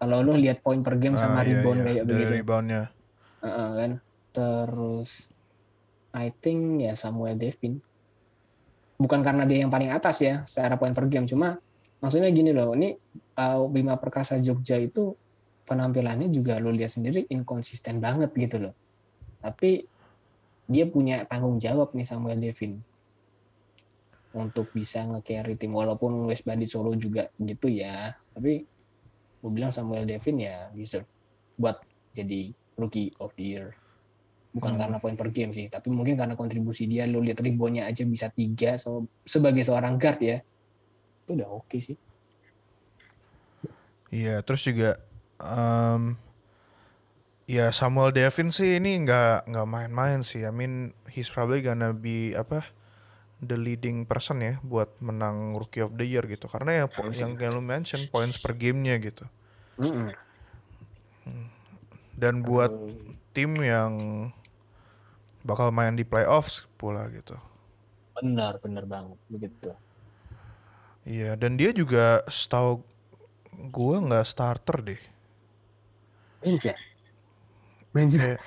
Kalau 0.00 0.24
lu 0.24 0.32
lihat 0.40 0.64
poin 0.64 0.80
per 0.80 0.96
game 0.96 1.20
sama 1.20 1.40
Ah, 1.40 1.44
iya, 1.44 1.60
rebound 1.60 1.78
iya, 1.78 1.84
kayak 1.84 2.02
dari 2.08 2.16
begitu. 2.24 2.36
reboundnya. 2.40 2.82
Heeh, 3.44 3.68
kan. 3.76 3.90
Terus 4.32 5.10
I 6.16 6.32
think 6.40 6.80
ya 6.80 6.96
Samuel 6.96 7.36
Devin. 7.36 7.78
Bukan 8.96 9.20
karena 9.20 9.44
dia 9.44 9.64
yang 9.64 9.72
paling 9.72 9.92
atas 9.92 10.24
ya 10.24 10.44
secara 10.48 10.76
poin 10.80 10.92
per 10.96 11.08
game, 11.08 11.24
cuma 11.28 11.56
maksudnya 12.00 12.28
gini 12.32 12.52
loh, 12.52 12.72
ini 12.76 12.96
uh, 13.36 13.64
Bima 13.68 13.96
Perkasa 13.96 14.40
Jogja 14.40 14.76
itu 14.80 15.12
penampilannya 15.64 16.28
juga 16.32 16.56
lo 16.60 16.72
lihat 16.72 16.96
sendiri 16.96 17.24
inkonsisten 17.28 18.00
banget 18.00 18.32
gitu 18.36 18.56
loh. 18.68 18.74
Tapi 19.40 19.84
dia 20.68 20.84
punya 20.88 21.24
tanggung 21.28 21.56
jawab 21.60 21.92
nih 21.96 22.04
Samuel 22.04 22.40
Devin 22.40 22.80
untuk 24.30 24.70
bisa 24.70 25.02
nge-carry 25.02 25.58
tim 25.58 25.74
walaupun 25.74 26.30
West 26.30 26.46
Bandit 26.46 26.70
Solo 26.70 26.94
juga 26.94 27.26
gitu 27.40 27.66
ya. 27.66 28.14
Tapi 28.36 28.62
gue 29.40 29.50
bilang 29.52 29.72
Samuel 29.72 30.04
Devin 30.08 30.36
ya 30.40 30.68
deserve 30.76 31.08
buat 31.56 31.80
jadi 32.16 32.52
rookie 32.80 33.12
of 33.20 33.32
the 33.36 33.44
year. 33.44 33.66
Bukan 34.50 34.74
Hmm. 34.74 34.80
karena 34.80 34.98
poin 34.98 35.14
per 35.14 35.30
game 35.30 35.54
sih, 35.54 35.70
tapi 35.70 35.88
mungkin 35.94 36.18
karena 36.18 36.34
kontribusi 36.34 36.84
dia 36.90 37.06
lo 37.06 37.22
lihat 37.22 37.38
reboundnya 37.40 37.86
aja 37.86 38.02
bisa 38.08 38.28
tiga 38.34 38.74
so, 38.80 39.06
sebagai 39.24 39.62
seorang 39.62 39.94
guard 40.00 40.18
ya. 40.22 40.36
Itu 41.26 41.38
udah 41.38 41.48
oke 41.50 41.78
sih. 41.78 41.96
Iya, 44.10 44.42
terus 44.42 44.66
juga 44.66 44.98
em, 45.38 46.18
ya 47.46 47.70
Samuel 47.70 48.10
Devin 48.14 48.50
sih 48.50 48.78
ini 48.78 49.02
nggak 49.06 49.50
nggak 49.50 49.68
main-main 49.70 50.20
sih. 50.26 50.42
I 50.46 50.52
mean 50.54 50.94
he's 51.10 51.30
probably 51.30 51.62
gonna 51.62 51.94
be 51.94 52.34
apa 52.34 52.66
the 53.40 53.56
leading 53.56 54.04
person 54.04 54.40
ya 54.44 54.60
buat 54.64 54.92
menang 55.00 55.56
Rookie 55.56 55.82
of 55.84 55.96
the 55.96 56.04
Year 56.04 56.24
gitu. 56.28 56.46
Karena 56.48 56.84
ya 56.84 56.86
po- 56.88 57.08
yang 57.12 57.36
kayak 57.38 57.52
lu 57.56 57.62
mention 57.64 58.04
points 58.12 58.36
per 58.36 58.52
gamenya 58.56 58.96
gitu. 59.00 59.24
Dan 62.20 62.44
buat 62.44 62.68
tim 63.32 63.56
yang 63.64 63.92
bakal 65.40 65.72
main 65.72 65.96
di 65.96 66.04
playoffs 66.04 66.68
pula 66.76 67.08
gitu. 67.08 67.36
benar 68.20 68.60
benar 68.60 68.84
banget 68.84 69.16
begitu. 69.32 69.72
Iya, 71.08 71.32
dan 71.40 71.56
dia 71.56 71.72
juga 71.72 72.20
setahu 72.28 72.84
gua 73.72 73.96
nggak 74.04 74.26
starter 74.28 74.76
deh. 74.84 75.00
Bench 76.44 76.68
ya? 76.68 76.76
Bench 77.96 78.14
ya? 78.16 78.20
Kayak 78.20 78.40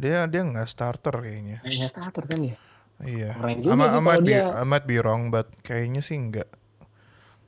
dia 0.00 0.18
dia 0.28 0.42
nggak 0.44 0.68
starter 0.68 1.14
kayaknya. 1.20 1.60
Bench 1.60 1.92
starter 1.92 2.24
kan 2.24 2.40
ya? 2.40 2.56
Iya. 3.02 3.34
Keren 3.34 3.58
juga 3.58 3.74
I, 3.74 3.90
sih 3.90 3.98
might 3.98 4.14
kalau 4.14 4.22
be 4.22 4.30
dia- 4.30 4.52
I 4.52 4.64
might 4.64 4.86
be 4.86 4.96
wrong, 4.98 5.22
but 5.28 5.50
kayaknya 5.60 6.00
sih 6.00 6.14
enggak. 6.14 6.46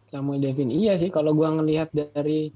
Samuel 0.05 0.41
Devin. 0.41 0.69
Iya 0.69 0.95
sih 0.95 1.09
kalau 1.09 1.31
gua 1.33 1.51
ngelihat 1.51 1.91
dari 1.91 2.51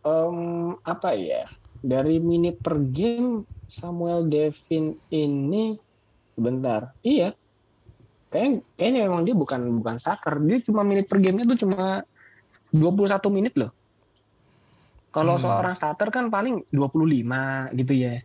em, 0.00 0.36
apa 0.80 1.14
ya? 1.14 1.46
Dari 1.80 2.18
menit 2.18 2.58
per 2.58 2.76
game 2.82 3.42
Samuel 3.66 4.26
Devin 4.26 4.98
ini 5.08 5.78
sebentar. 6.30 6.92
Iya. 7.00 7.32
Kayak 8.28 8.62
kayaknya 8.74 9.06
memang 9.06 9.22
dia 9.22 9.34
bukan 9.34 9.60
bukan 9.78 9.96
starter. 9.96 10.38
Dia 10.40 10.58
cuma 10.60 10.82
menit 10.82 11.06
per 11.06 11.18
gamenya 11.18 11.46
tuh 11.48 11.58
cuma 11.60 12.02
21 12.70 13.06
menit 13.28 13.54
loh. 13.54 13.70
Kalau 15.10 15.34
Hmm. 15.34 15.42
seorang 15.42 15.74
starter 15.74 16.10
kan 16.10 16.26
paling 16.26 16.62
25 16.70 17.34
gitu 17.74 17.94
ya. 17.94 18.22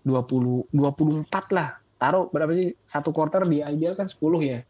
20 0.00 0.64
24 0.70 1.52
lah. 1.52 1.79
Taruh 2.00 2.32
berapa 2.32 2.48
sih? 2.56 2.72
Satu 2.88 3.12
quarter 3.12 3.44
di 3.44 3.60
IBL 3.60 3.94
kan 3.94 4.08
10 4.08 4.16
ya. 4.40 4.64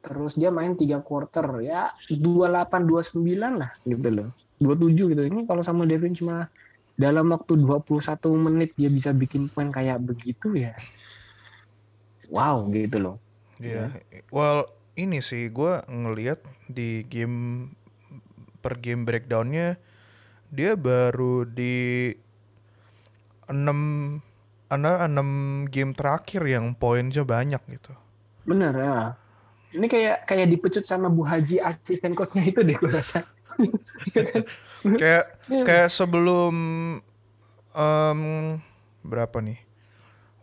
Terus 0.00 0.32
dia 0.40 0.48
main 0.48 0.72
tiga 0.80 1.04
quarter 1.04 1.44
ya 1.60 1.92
28 2.00 2.88
29 2.88 3.60
lah 3.60 3.70
gitu 3.84 4.08
loh. 4.08 4.32
27 4.64 5.12
gitu. 5.12 5.22
Ini 5.28 5.44
kalau 5.44 5.60
sama 5.60 5.84
Devin 5.84 6.16
cuma 6.16 6.48
dalam 6.96 7.32
waktu 7.32 7.60
21 7.60 8.00
menit 8.36 8.72
dia 8.80 8.88
bisa 8.88 9.12
bikin 9.12 9.52
poin 9.52 9.68
kayak 9.68 10.00
begitu 10.00 10.56
ya. 10.56 10.72
Wow 12.32 12.72
gitu 12.72 12.96
loh. 12.96 13.16
Iya. 13.60 13.92
Well, 14.32 14.72
ini 14.96 15.20
sih 15.20 15.52
gua 15.52 15.84
ngelihat 15.84 16.40
di 16.64 17.04
game 17.04 17.68
per 18.64 18.80
game 18.80 19.04
breakdownnya 19.04 19.76
dia 20.52 20.76
baru 20.76 21.44
di 21.44 22.12
6 23.48 24.29
ana 24.70 25.04
6 25.04 25.66
game 25.68 25.92
terakhir 25.92 26.46
yang 26.46 26.72
poinnya 26.72 27.22
banyak 27.22 27.58
gitu. 27.68 27.92
Bener 28.42 28.72
ya. 28.72 28.96
Ini 29.70 29.86
kayak 29.86 30.16
kayak 30.24 30.46
dipecut 30.48 30.82
sama 30.82 31.06
Bu 31.06 31.22
Haji 31.22 31.58
asisten 31.58 32.14
coachnya 32.14 32.42
itu 32.42 32.62
deh 32.62 32.74
gue 32.74 32.90
rasa. 32.90 33.22
Kayak 34.96 35.36
kayak 35.44 35.88
sebelum 35.88 36.54
em, 37.70 38.20
berapa 39.02 39.38
nih? 39.38 39.60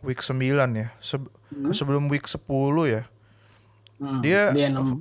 Week 0.00 0.22
9 0.22 0.38
ya. 0.72 0.88
Seb- 0.98 1.32
Hmm. 1.48 1.72
sebelum 1.72 2.06
week 2.06 2.28
10 2.28 2.44
ya. 2.86 3.02
Hmm, 3.96 4.20
Dia- 4.20 4.52
dia 4.52 4.68
enam- 4.68 5.00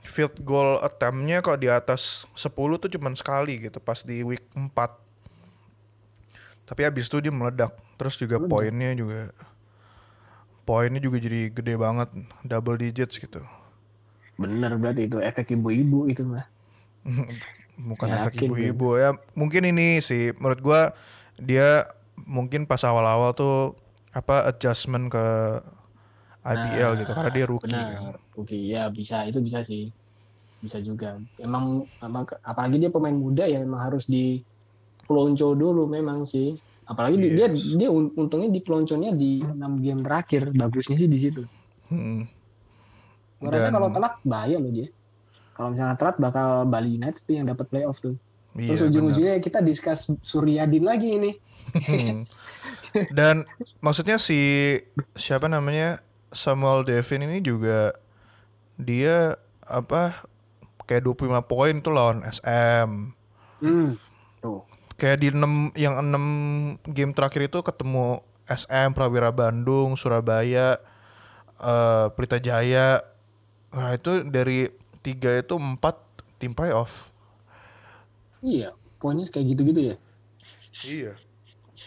field 0.00 0.40
goal 0.40 0.78
attempt-nya 0.80 1.42
kok 1.42 1.58
di 1.58 1.68
atas 1.68 2.24
10 2.32 2.48
tuh 2.78 2.88
cuman 2.88 3.12
sekali 3.12 3.60
gitu 3.60 3.76
pas 3.76 4.00
di 4.00 4.22
week 4.22 4.46
4. 4.54 4.96
Tapi 6.68 6.80
abis 6.84 7.08
itu 7.08 7.18
dia 7.24 7.32
meledak. 7.32 7.72
Terus 7.98 8.14
juga 8.20 8.36
Meledak. 8.36 8.50
poinnya 8.50 8.90
juga 8.94 9.32
poinnya 10.68 11.00
juga 11.00 11.18
jadi 11.18 11.48
gede 11.50 11.74
banget, 11.80 12.08
double 12.44 12.76
digits 12.78 13.16
gitu. 13.18 13.40
bener 14.42 14.72
berarti 14.80 15.02
itu 15.10 15.18
efek 15.28 15.46
ibu-ibu 15.56 16.00
itu 16.12 16.22
mah. 16.32 16.46
Bukan 17.78 18.10
Yakin 18.10 18.18
efek 18.18 18.34
gue. 18.34 18.46
ibu-ibu 18.46 18.98
ya. 18.98 19.14
Mungkin 19.38 19.62
ini 19.70 20.02
sih 20.02 20.34
menurut 20.38 20.60
gua 20.60 20.80
dia 21.38 21.86
mungkin 22.18 22.66
pas 22.66 22.82
awal-awal 22.82 23.30
tuh 23.38 23.78
apa 24.10 24.50
adjustment 24.50 25.06
ke 25.14 25.24
IBL 26.44 26.92
Nah, 26.94 27.00
gitu 27.00 27.12
karena 27.16 27.30
dia 27.36 27.44
rookie 27.46 27.84
benar. 27.84 27.88
kan. 27.94 28.04
Rookie 28.36 28.62
ya 28.74 28.88
bisa 28.90 29.16
itu 29.28 29.38
bisa 29.46 29.60
sih. 29.64 29.92
Bisa 30.64 30.78
juga. 30.82 31.18
Emang, 31.38 31.86
emang 32.02 32.24
apalagi 32.42 32.76
dia 32.82 32.90
pemain 32.94 33.14
muda 33.14 33.44
ya 33.46 33.58
memang 33.62 33.80
harus 33.86 34.04
di 34.10 34.42
pelonco 35.08 35.56
dulu 35.56 35.88
memang 35.88 36.22
sih. 36.22 36.52
Apalagi 36.84 37.16
dia 37.20 37.48
Yes. 37.48 37.72
dia 37.72 37.88
un- 37.88 38.12
untungnya 38.12 38.48
di 38.48 38.60
pelonconya 38.60 39.12
di 39.12 39.40
6 39.40 39.80
game 39.80 40.00
terakhir. 40.00 40.52
Bagusnya 40.52 40.96
sih 40.96 41.08
di 41.08 41.18
situ. 41.18 41.42
Hmm. 41.88 42.28
Rasa 43.40 43.68
kalau 43.70 43.88
telat 43.88 44.20
bahaya 44.22 44.56
loh 44.56 44.68
dia. 44.68 44.88
Kalau 45.52 45.72
misalnya 45.72 45.96
telat 45.96 46.16
bakal 46.16 46.64
Bali 46.64 46.94
United 46.94 47.22
tuh 47.22 47.34
yang 47.34 47.46
dapat 47.46 47.66
playoff 47.66 47.98
tuh. 47.98 48.14
Iya, 48.54 48.74
Terus 48.74 48.82
ujung-ujungnya 48.88 49.36
kita 49.38 49.60
discuss 49.60 50.08
Suryadin 50.20 50.82
lagi 50.82 51.08
ini. 51.14 51.30
Hmm. 51.68 52.24
Dan 53.12 53.44
maksudnya 53.78 54.16
si 54.16 54.74
siapa 55.12 55.46
namanya 55.46 56.00
Samuel 56.28 56.82
Devin 56.82 57.24
ini 57.24 57.38
juga 57.38 57.92
dia 58.74 59.36
apa 59.60 60.24
kayak 60.88 61.04
25 61.04 61.44
poin 61.44 61.74
tuh 61.78 61.92
lawan 61.92 62.24
SM. 62.24 63.12
Hmm. 63.60 63.92
Tuh. 64.40 64.64
Kayak 64.98 65.18
di 65.22 65.28
6 65.30 65.70
yang 65.78 65.94
6 66.02 66.82
game 66.90 67.12
terakhir 67.14 67.46
itu 67.46 67.62
ketemu 67.62 68.18
SM, 68.50 68.96
Prawira 68.96 69.30
Bandung, 69.30 69.94
Surabaya, 69.94 70.82
eh 71.62 72.06
Pelita 72.18 72.38
Jaya. 72.42 73.00
Nah, 73.70 73.94
itu 73.94 74.24
dari 74.26 74.66
tiga 75.04 75.38
itu 75.38 75.54
empat 75.54 75.96
tim 76.42 76.50
playoff. 76.56 77.14
Iya, 78.42 78.74
poinnya 79.02 79.26
kayak 79.30 79.46
gitu-gitu 79.54 79.80
ya. 79.94 79.96
Iya. 80.86 81.12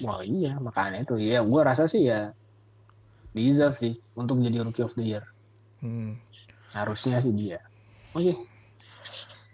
Wah 0.04 0.21
iya, 0.24 0.56
makanya 0.60 1.04
itu. 1.04 1.15
Ya, 1.19 1.43
gua 1.43 1.67
rasa 1.67 1.84
sih 1.91 2.08
ya 2.08 2.32
deserve 3.36 3.76
sih 3.80 3.93
untuk 4.15 4.39
jadi 4.43 4.63
rookie 4.63 4.84
of 4.84 4.95
the 4.95 5.04
year. 5.04 5.24
Hmm. 5.80 6.19
Harusnya 6.76 7.19
sih 7.24 7.32
dia. 7.36 7.60
Oke. 8.15 8.36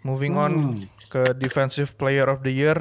Moving 0.06 0.34
on 0.38 0.52
Hmm, 0.54 0.78
ke 1.10 1.34
defensive 1.34 1.94
player 1.98 2.26
of 2.30 2.42
the 2.46 2.54
year. 2.54 2.78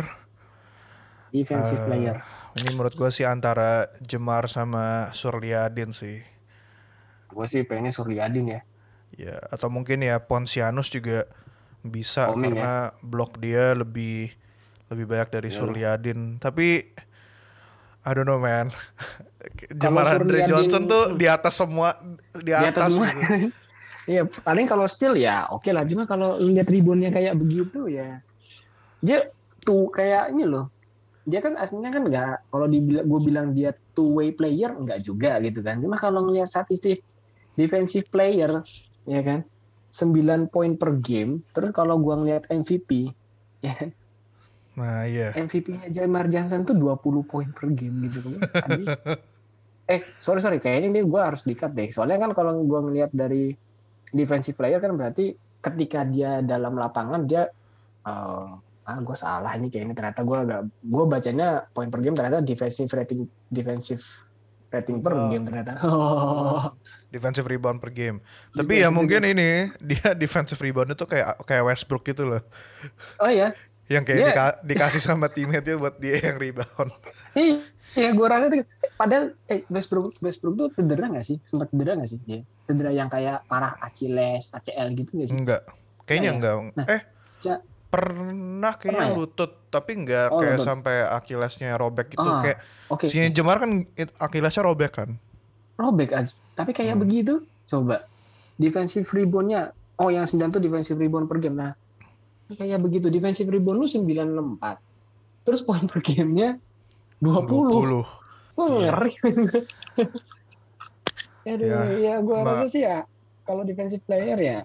Defensive 1.30 1.78
Eh, 1.78 1.86
player. 1.86 2.18
Ini 2.54 2.70
menurut 2.72 2.94
gue 2.94 3.10
sih 3.10 3.22
antara 3.22 3.86
Jemar 4.00 4.46
sama 4.46 5.12
Surliadin 5.12 5.92
sih. 5.92 6.24
Gue 7.28 7.46
sih 7.46 7.62
pengennya 7.62 7.92
Suryadin 7.92 8.46
ya. 8.50 8.62
Ya, 9.14 9.38
atau 9.48 9.68
mungkin 9.68 10.00
ya 10.00 10.18
Ponsianus 10.18 10.90
juga 10.90 11.30
bisa 11.80 12.28
Koming 12.28 12.54
karena 12.54 12.74
blok 13.00 13.38
dia 13.38 13.72
lebih 13.72 14.34
lebih 14.88 15.06
banyak 15.06 15.30
dari 15.32 15.50
Iya. 15.50 15.56
Surliadin. 15.56 16.20
Tapi 16.38 16.68
I 18.02 18.12
don't 18.12 18.24
know 18.24 18.40
man. 18.40 18.72
Jemar 19.80 20.08
Andre 20.10 20.42
Surliadin- 20.42 20.50
Johnson 20.50 20.84
tuh 20.86 21.04
di 21.14 21.28
atas 21.28 21.54
semua 21.54 21.94
di 22.34 22.48
Di 22.48 22.54
atas 22.56 22.72
atas, 22.74 22.92
semua. 22.96 23.12
gitu. 23.14 23.52
Iya, 24.08 24.24
paling 24.24 24.66
kalau 24.66 24.88
steal 24.88 25.14
ya 25.14 25.52
oke 25.52 25.68
lah. 25.68 25.84
Cuma 25.84 26.08
kalau 26.08 26.40
lihat 26.40 26.66
reboundnya 26.66 27.12
kayak 27.12 27.36
begitu 27.36 27.92
ya, 27.92 28.24
dia 28.98 29.28
tuh 29.60 29.92
kayaknya 29.92 30.48
loh. 30.48 30.72
Dia 31.28 31.44
kan 31.44 31.60
aslinya 31.60 31.92
kan 31.92 32.04
nggak, 32.08 32.36
kalau 32.50 32.68
dibilang 32.72 33.06
gue 33.06 33.20
bilang 33.20 33.48
dia 33.52 33.76
two 33.94 34.16
way 34.16 34.32
player 34.32 34.72
nggak 34.72 35.04
juga 35.04 35.44
gitu 35.44 35.60
kan. 35.60 35.84
Cuma 35.84 36.00
kalau 36.00 36.24
ngelihat 36.24 36.48
statistik 36.48 37.04
defensive 37.60 38.08
player 38.08 38.64
ya 39.04 39.22
kan, 39.22 39.44
9 39.92 40.48
poin 40.48 40.80
per 40.80 40.96
game. 41.04 41.44
Terus 41.52 41.76
kalau 41.76 42.00
gua 42.00 42.20
ngelihat 42.20 42.48
MVP, 42.48 43.12
ya 43.60 43.74
kan, 43.76 43.90
Nah 44.78 45.10
iya. 45.10 45.34
MVP-nya 45.34 45.90
Jamar 45.90 46.30
Johnson 46.30 46.62
tuh 46.62 46.78
20 46.78 47.26
poin 47.26 47.50
per 47.50 47.74
game 47.74 48.08
gitu. 48.08 48.38
Anjing. 48.54 48.88
eh 49.94 50.04
sorry 50.22 50.44
sorry 50.44 50.60
kayaknya 50.62 50.94
ini 50.94 51.02
gue 51.02 51.22
harus 51.22 51.42
dikat 51.44 51.74
deh. 51.74 51.90
Soalnya 51.90 52.22
kan 52.22 52.32
kalau 52.38 52.62
gue 52.62 52.80
ngelihat 52.86 53.10
dari 53.10 53.58
defensive 54.14 54.54
player 54.54 54.78
kan 54.78 54.94
berarti 54.94 55.34
ketika 55.66 56.06
dia 56.06 56.46
dalam 56.46 56.78
lapangan 56.78 57.26
dia 57.26 57.50
uh, 58.06 58.54
ah 58.88 58.98
gue 58.98 59.14
salah 59.14 59.52
ini 59.52 59.68
kayak 59.68 59.84
ini 59.84 59.94
ternyata 59.94 60.22
gue 60.22 60.38
agak 60.38 60.62
gue 60.80 61.04
bacanya 61.06 61.48
poin 61.68 61.88
per 61.88 62.00
game 62.00 62.16
ternyata 62.16 62.40
defensive 62.40 62.88
rating 62.90 63.22
defensive 63.46 64.00
rating 64.68 65.00
per 65.00 65.12
Oh. 65.12 65.28
game 65.28 65.44
ternyata. 65.44 65.76
Defensive 67.08 67.44
rebound 67.46 67.80
per 67.80 67.88
game. 67.90 68.20
Tapi 68.52 68.80
ya 68.80 68.90
mungkin 68.90 69.24
ini 69.24 69.72
dia 69.82 70.12
defensive 70.14 70.58
rebound 70.58 70.92
itu 70.92 71.04
kayak 71.04 71.40
kayak 71.42 71.64
Westbrook 71.66 72.04
gitu 72.06 72.28
loh. 72.28 72.44
oh 73.18 73.28
ya, 73.28 73.56
Yang 73.88 74.04
kayak 74.06 74.20
Dia- 74.20 74.28
dika- 74.30 74.58
dikasih 74.62 75.00
sama 75.02 75.28
teammate-nya 75.28 75.76
buat 75.76 75.96
dia 75.96 76.20
yang 76.22 76.36
rebound. 76.38 76.92
Iya, 77.94 78.12
gue 78.12 78.28
rasa 78.28 78.50
tuh. 78.50 78.66
Padahal 78.94 79.32
eh, 79.46 79.64
Westbrook 79.68 80.20
Westbrook 80.20 80.56
tuh 80.56 80.68
cedera 80.74 81.08
nggak 81.08 81.24
sih? 81.24 81.38
Sempat 81.44 81.70
cedera 81.70 81.96
nggak 81.96 82.10
sih 82.10 82.20
dia? 82.20 82.44
Cedera 82.66 82.92
yang 82.92 83.08
kayak 83.08 83.46
parah 83.46 83.78
Achilles, 83.80 84.50
ACL 84.50 84.92
gitu 84.92 85.12
nggak 85.14 85.30
sih? 85.30 85.38
Enggak. 85.38 85.62
Kayaknya 86.04 86.28
Nah, 86.28 86.36
enggak. 86.36 86.56
Nah, 86.76 86.86
eh, 86.90 87.02
pernah 87.88 88.74
kayaknya 88.74 89.00
Pernah 89.00 89.08
ya? 89.08 89.16
lutut, 89.16 89.52
tapi 89.68 89.92
enggak 89.96 90.28
Oh, 90.30 90.40
kayak 90.40 90.58
lutut. 90.58 90.68
sampai 90.68 90.96
Achillesnya 91.04 91.72
robek 91.76 92.08
gitu. 92.12 92.24
Ah, 92.24 92.40
Kayak 92.40 92.58
Oke, 92.88 93.06
si 93.08 93.20
Jemar 93.30 93.58
kan 93.58 93.72
Achillesnya 94.18 94.64
robek 94.64 94.92
kan. 94.94 95.10
robek 95.76 96.10
aja. 96.12 96.34
Tapi 96.54 96.72
kayak 96.72 96.98
Hmm. 96.98 97.04
begitu, 97.04 97.34
coba 97.66 98.04
defensive 98.56 99.06
reboundnya, 99.08 99.72
oh 99.96 100.10
yang 100.10 100.26
9 100.26 100.50
tuh 100.50 100.58
defensive 100.58 100.98
rebound 100.98 101.26
per 101.26 101.38
game. 101.38 101.54
Nah, 101.54 101.78
kayak 102.50 102.80
begitu 102.80 103.08
defensive 103.08 103.46
rebound 103.46 103.78
lu 103.78 103.86
964. 103.86 104.82
Terus 105.44 105.62
poin 105.62 105.86
per 105.86 106.02
gamenya 106.02 106.58
20. 107.18 108.02
20. 108.02 108.08
Wah, 108.54 108.68
Iya. 108.68 108.90
ngeri. 108.90 109.12
Aduh, 111.48 111.64
Ya, 111.64 111.80
ya, 111.96 112.14
gue 112.20 112.38
rasa 112.38 112.68
sih 112.68 112.84
ya 112.84 113.08
kalau 113.44 113.64
defensive 113.64 114.04
player 114.04 114.36
ya 114.36 114.58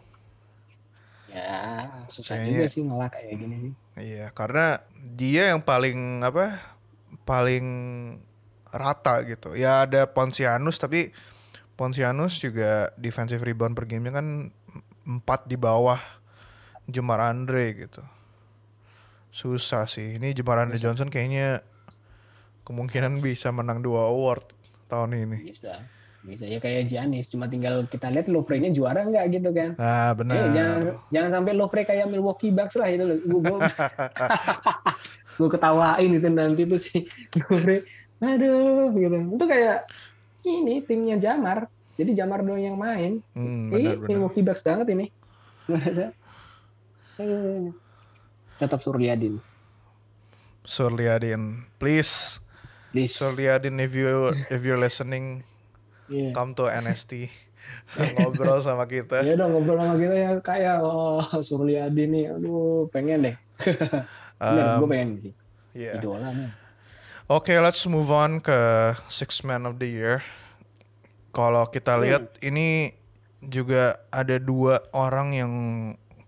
ya 1.33 1.89
susah 2.07 2.37
Kayaknya- 2.37 2.53
juga 2.61 2.67
sih 2.69 2.83
ngelak 2.85 3.11
kayak 3.13 3.35
gini 3.35 3.57
sih. 3.59 3.73
Iya, 3.93 4.27
karena 4.33 4.81
dia 4.97 5.53
yang 5.53 5.61
paling 5.61 6.21
apa? 6.21 6.61
Paling 7.25 7.67
rata 8.69 9.21
gitu. 9.25 9.53
Ya 9.53 9.85
ada 9.85 10.09
Pontianus 10.09 10.77
tapi 10.77 11.13
Pontianus 11.77 12.37
juga 12.37 12.93
defensive 12.97 13.41
rebound 13.41 13.73
per 13.73 13.89
gamenya 13.89 14.21
kan 14.21 14.53
4 15.05 15.49
di 15.49 15.57
bawah 15.57 15.99
Jemar 16.87 17.21
Andre 17.21 17.73
gitu. 17.75 18.03
Susah 19.33 19.89
sih. 19.89 20.21
Ini 20.21 20.37
Jemar 20.37 20.61
Andre 20.61 20.77
Johnson 20.77 21.09
kayaknya 21.09 21.65
kemungkinan 22.63 23.19
bisa 23.19 23.49
menang 23.51 23.81
dua 23.81 24.09
award 24.09 24.53
tahun 24.87 25.17
ini. 25.17 25.39
Bisa. 25.49 25.81
Bisa 26.23 26.47
ya 26.47 26.63
kayak 26.63 26.87
Giannis, 26.87 27.27
cuma 27.35 27.51
tinggal 27.51 27.83
kita 27.91 28.07
lihat 28.07 28.31
Lovre-nya 28.31 28.71
juara 28.71 29.03
nggak 29.03 29.27
gitu 29.35 29.51
kan. 29.51 29.75
Eh, 29.75 30.11
benar. 30.15 30.55
jangan 30.55 30.81
jangan 31.11 31.31
sampai 31.35 31.53
Lovre 31.59 31.83
kayak 31.83 32.07
Milwaukee 32.07 32.55
Bucks 32.55 32.79
lah 32.79 32.95
itu 32.95 33.03
loh. 33.03 33.19
Gue 33.27 33.41
gue 33.43 33.59
ketawain 35.59 36.11
itu 36.15 36.29
nanti 36.31 36.63
tuh 36.63 36.79
si 36.79 37.11
Lovre. 37.35 37.83
Aduh, 38.23 38.95
gitu. 38.95 39.19
Itu 39.35 39.45
kayak 39.51 39.91
ini 40.47 40.79
timnya 40.87 41.19
Jamar. 41.19 41.67
Jadi 41.99 42.15
Jamar 42.15 42.47
doang 42.47 42.63
yang 42.63 42.79
main. 42.79 43.19
Hmm, 43.35 43.75
benar 43.75 43.99
benar. 43.99 44.07
Milwaukee 44.07 44.47
Bucks 44.47 44.63
banget 44.63 44.95
ini. 44.95 45.11
Aduh. 47.19 47.19
Tetap 48.63 48.79
Suryadin. 48.79 49.43
Surliadin, 50.63 51.67
please. 51.83 52.39
Please. 52.95 53.11
Surliadin 53.11 53.83
if 53.83 53.91
you 53.99 54.31
if 54.55 54.63
you're 54.63 54.79
listening, 54.79 55.43
Iya. 56.13 56.31
come 56.37 56.53
to 56.53 56.69
NST. 56.69 57.33
Ngobrol 58.15 58.61
sama 58.61 58.85
kita. 58.85 59.25
Ya 59.25 59.33
dong 59.33 59.53
ngobrol 59.53 59.81
sama 59.81 59.97
kita 59.97 60.13
ya 60.13 60.31
kayak 60.41 60.77
oh 60.81 61.25
Suryadin 61.41 62.09
nih. 62.13 62.25
Aduh, 62.37 62.89
pengen 62.89 63.33
deh. 63.33 63.37
Bener, 64.43 64.65
Um, 64.75 64.79
gue 64.83 64.89
pengen 64.91 65.09
sih. 65.23 65.33
yeah. 65.73 65.97
Idola 65.97 66.35
nih. 66.35 66.51
Oke, 67.31 67.55
let's 67.63 67.87
move 67.87 68.11
on 68.11 68.43
ke 68.43 68.59
Six 69.07 69.41
Man 69.41 69.65
of 69.65 69.79
the 69.79 69.87
Year. 69.87 70.21
Kalau 71.31 71.65
kita 71.67 71.97
Hmm. 71.97 72.03
lihat 72.03 72.25
ini 72.43 72.93
juga 73.41 73.97
ada 74.11 74.37
dua 74.37 74.83
orang 74.93 75.33
yang 75.33 75.53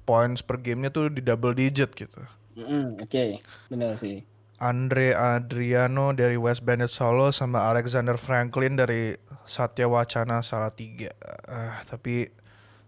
points 0.05 0.41
per 0.41 0.59
gamenya 0.59 0.89
tuh 0.89 1.11
di 1.11 1.21
double 1.21 1.53
digit 1.53 1.93
gitu. 1.93 2.23
Mm-mm, 2.55 3.03
Oke, 3.03 3.43
benar 3.67 3.99
sih. 3.99 4.23
Andre 4.65 5.13
Adriano 5.13 6.17
dari 6.17 6.41
West 6.41 6.65
Bandit 6.65 6.89
Solo 6.89 7.29
sama 7.37 7.69
Alexander 7.69 8.17
Franklin 8.17 8.81
dari 8.81 9.13
Satya 9.45 9.85
Wacana 9.85 10.41
Salatiga. 10.41 11.13
Ah, 11.45 11.85
tapi 11.85 12.25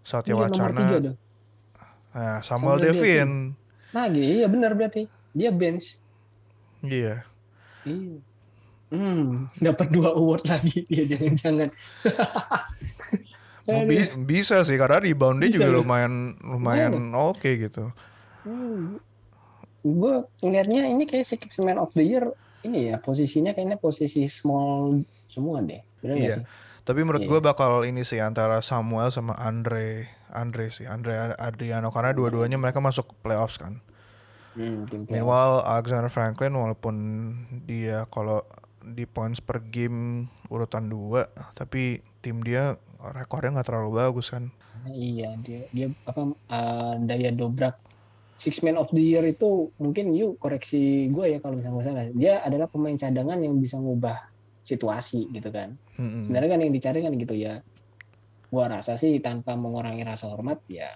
Satya 0.00 0.32
Ini 0.32 0.40
tiga 0.40 0.48
Wacana, 0.48 0.80
nah, 2.16 2.40
Samuel 2.40 2.80
Samuel 2.80 2.80
Devin, 2.80 3.30
Nah, 3.92 4.08
gitu. 4.08 4.24
Iya 4.24 4.46
benar 4.48 4.72
berarti. 4.72 5.04
Dia 5.36 5.52
bench. 5.52 6.00
iya. 6.80 7.28
Iya. 7.84 8.18
Hmm, 8.86 9.50
dapat 9.58 9.90
dua 9.90 10.14
award 10.14 10.46
lagi 10.48 10.86
dia 10.88 11.04
jangan-jangan. 11.12 11.68
Bi- 13.66 14.14
bisa 14.22 14.62
sih 14.62 14.78
karena 14.78 15.02
rebound 15.02 15.42
dia 15.42 15.50
juga 15.50 15.74
lumayan 15.74 16.38
lumayan 16.38 17.10
oke 17.12 17.50
gitu. 17.58 17.90
Hmm. 18.46 19.02
Gue 19.86 20.26
ngeliatnya 20.42 20.90
ini 20.90 21.06
kayak 21.06 21.26
Six 21.30 21.62
Man 21.62 21.78
of 21.78 21.94
the 21.94 22.02
Year 22.02 22.26
ini 22.66 22.90
ya 22.90 22.98
posisinya 22.98 23.54
kayaknya 23.54 23.78
posisi 23.78 24.26
small 24.26 25.06
semua 25.30 25.62
deh. 25.62 25.78
Nggak 26.02 26.16
Iya. 26.18 26.36
sih? 26.42 26.44
Tapi 26.82 27.02
menurut 27.02 27.22
Iya. 27.22 27.30
gue 27.30 27.40
bakal 27.42 27.86
ini 27.86 28.02
sih 28.02 28.18
antara 28.18 28.58
Samuel 28.62 29.10
sama 29.10 29.34
Andre, 29.38 30.10
Andre 30.30 30.70
sih, 30.70 30.86
Andre 30.86 31.34
Adriano 31.38 31.90
karena 31.94 32.10
dua-duanya 32.14 32.58
mereka 32.58 32.82
masuk 32.82 33.14
playoffs 33.22 33.58
kan. 33.58 33.78
Hmm. 34.56 34.88
Meanwhile 35.06 35.62
Alexander 35.62 36.08
Franklin 36.08 36.56
walaupun 36.56 36.94
dia 37.68 38.08
kalau 38.08 38.42
di 38.86 39.04
points 39.04 39.42
per 39.42 39.60
game 39.60 40.30
urutan 40.46 40.86
2 40.88 41.26
tapi 41.52 42.00
tim 42.22 42.40
dia 42.40 42.78
rekornya 43.02 43.58
nggak 43.60 43.68
terlalu 43.68 44.00
bagus 44.00 44.32
kan. 44.32 44.50
Iya, 44.86 45.34
dia 45.42 45.66
dia 45.70 45.90
apa 46.06 46.22
eh, 46.30 46.94
daya 47.02 47.30
dobrak 47.34 47.76
Six 48.36 48.60
Man 48.60 48.76
of 48.76 48.92
the 48.92 49.00
Year 49.00 49.24
itu 49.24 49.72
mungkin 49.80 50.12
you 50.12 50.36
koreksi 50.36 51.08
gue 51.08 51.36
ya 51.36 51.38
kalau 51.40 51.56
misalnya 51.56 51.74
gue 51.74 51.84
salah. 51.88 52.04
Dia 52.12 52.34
adalah 52.44 52.68
pemain 52.68 52.96
cadangan 52.96 53.40
yang 53.40 53.56
bisa 53.56 53.80
ngubah 53.80 54.20
situasi 54.66 55.30
gitu 55.30 55.48
kan. 55.54 55.78
Mm-mm. 55.96 56.26
Sebenarnya 56.26 56.50
kan 56.58 56.60
yang 56.66 56.72
dicari 56.74 57.00
kan 57.06 57.14
gitu 57.14 57.34
ya. 57.38 57.62
Gua 58.50 58.66
rasa 58.70 58.98
sih 58.98 59.18
tanpa 59.22 59.54
mengurangi 59.54 60.02
rasa 60.06 60.30
hormat 60.30 60.62
ya 60.70 60.90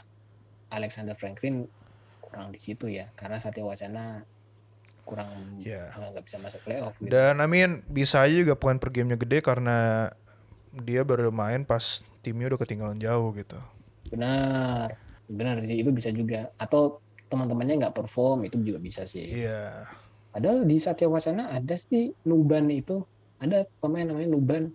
Alexander 0.70 1.14
Franklin 1.18 1.66
kurang 2.22 2.55
di 2.55 2.62
situ 2.62 2.87
ya 2.87 3.11
karena 3.18 3.42
Satya 3.42 3.66
Wacana 3.66 4.22
kurang 5.03 5.59
Iya. 5.59 5.90
nggak 5.90 6.24
bisa 6.26 6.38
masuk 6.38 6.62
playoff 6.62 6.94
gitu. 7.03 7.11
Dan 7.11 7.42
I 7.42 7.48
mean 7.50 7.83
bisa 7.90 8.22
aja 8.22 8.35
juga 8.35 8.55
poin 8.55 8.79
per 8.79 8.94
gamenya 8.94 9.18
gede 9.18 9.42
karena 9.42 10.11
dia 10.70 11.03
baru 11.03 11.35
main 11.35 11.66
pas 11.66 12.07
timnya 12.22 12.55
udah 12.55 12.61
ketinggalan 12.62 12.98
jauh 13.03 13.35
gitu. 13.35 13.59
Benar. 14.14 14.94
Benar 15.31 15.62
itu 15.66 15.90
bisa 15.90 16.11
juga 16.14 16.50
atau 16.59 17.03
teman-temannya 17.31 17.87
nggak 17.87 17.97
perform 17.97 18.45
itu 18.45 18.59
juga 18.61 18.83
bisa 18.83 19.07
sih. 19.07 19.47
Iya. 19.47 19.87
Padahal 20.35 20.66
di 20.66 20.77
Satya 20.79 21.07
Wacana 21.07 21.51
ada 21.55 21.75
sih 21.79 22.11
Nuban 22.27 22.66
itu. 22.71 23.03
Ada 23.40 23.64
pemain 23.81 24.05
namanya 24.05 24.35
Nuban. 24.35 24.69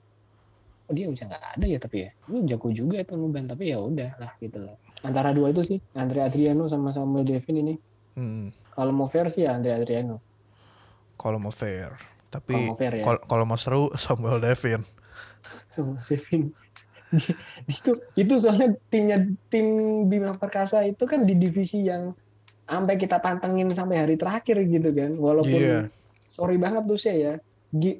Oh 0.90 0.94
dia 0.94 1.12
bisa 1.12 1.28
nggak 1.28 1.60
ada 1.60 1.66
ya 1.68 1.78
tapi 1.78 2.08
ya. 2.08 2.10
Lu 2.32 2.48
jago 2.48 2.72
juga 2.72 3.04
itu 3.04 3.14
Nuban 3.20 3.46
tapi 3.46 3.76
ya 3.76 3.84
udah 3.84 4.16
lah 4.18 4.32
gitu 4.40 4.64
loh. 4.64 4.80
Antara 5.04 5.36
dua 5.36 5.52
itu 5.52 5.62
sih 5.62 5.78
Andre 5.94 6.26
Adriano 6.26 6.66
sama 6.72 6.96
Samuel 6.96 7.28
Devin 7.28 7.62
ini. 7.62 7.76
Mm. 8.16 8.56
Kalau 8.76 8.92
mau 8.96 9.08
fair 9.12 9.28
sih 9.28 9.44
ya 9.44 9.56
Andre 9.56 9.76
Adriano. 9.76 10.24
Kalau 11.20 11.38
mau 11.40 11.52
fair. 11.52 11.92
Kalau 11.92 12.32
Tapi 12.32 12.56
mau 12.72 12.76
fair 12.76 12.94
ya. 13.00 13.04
kalau 13.04 13.20
kalau 13.28 13.44
mau 13.48 13.60
seru 13.60 13.92
Samuel 14.04 14.40
Devin. 14.44 14.82
Sama 15.72 16.00
Devin. 16.04 16.52
itu 17.72 17.92
itu 18.20 18.34
soalnya 18.42 18.76
timnya 18.92 19.16
tim 19.48 19.68
Bima 20.12 20.36
Perkasa 20.36 20.84
itu 20.84 21.06
kan 21.08 21.24
di 21.24 21.38
divisi 21.38 21.86
yang 21.86 22.12
sampai 22.66 22.96
kita 22.98 23.22
pantengin 23.22 23.70
sampai 23.70 24.02
hari 24.02 24.16
terakhir 24.18 24.58
gitu 24.66 24.90
kan. 24.92 25.14
Walaupun 25.14 25.60
Iya. 25.62 25.80
sorry 26.28 26.58
banget 26.58 26.84
tuh 26.86 27.00
saya 27.00 27.18
ya 27.18 27.34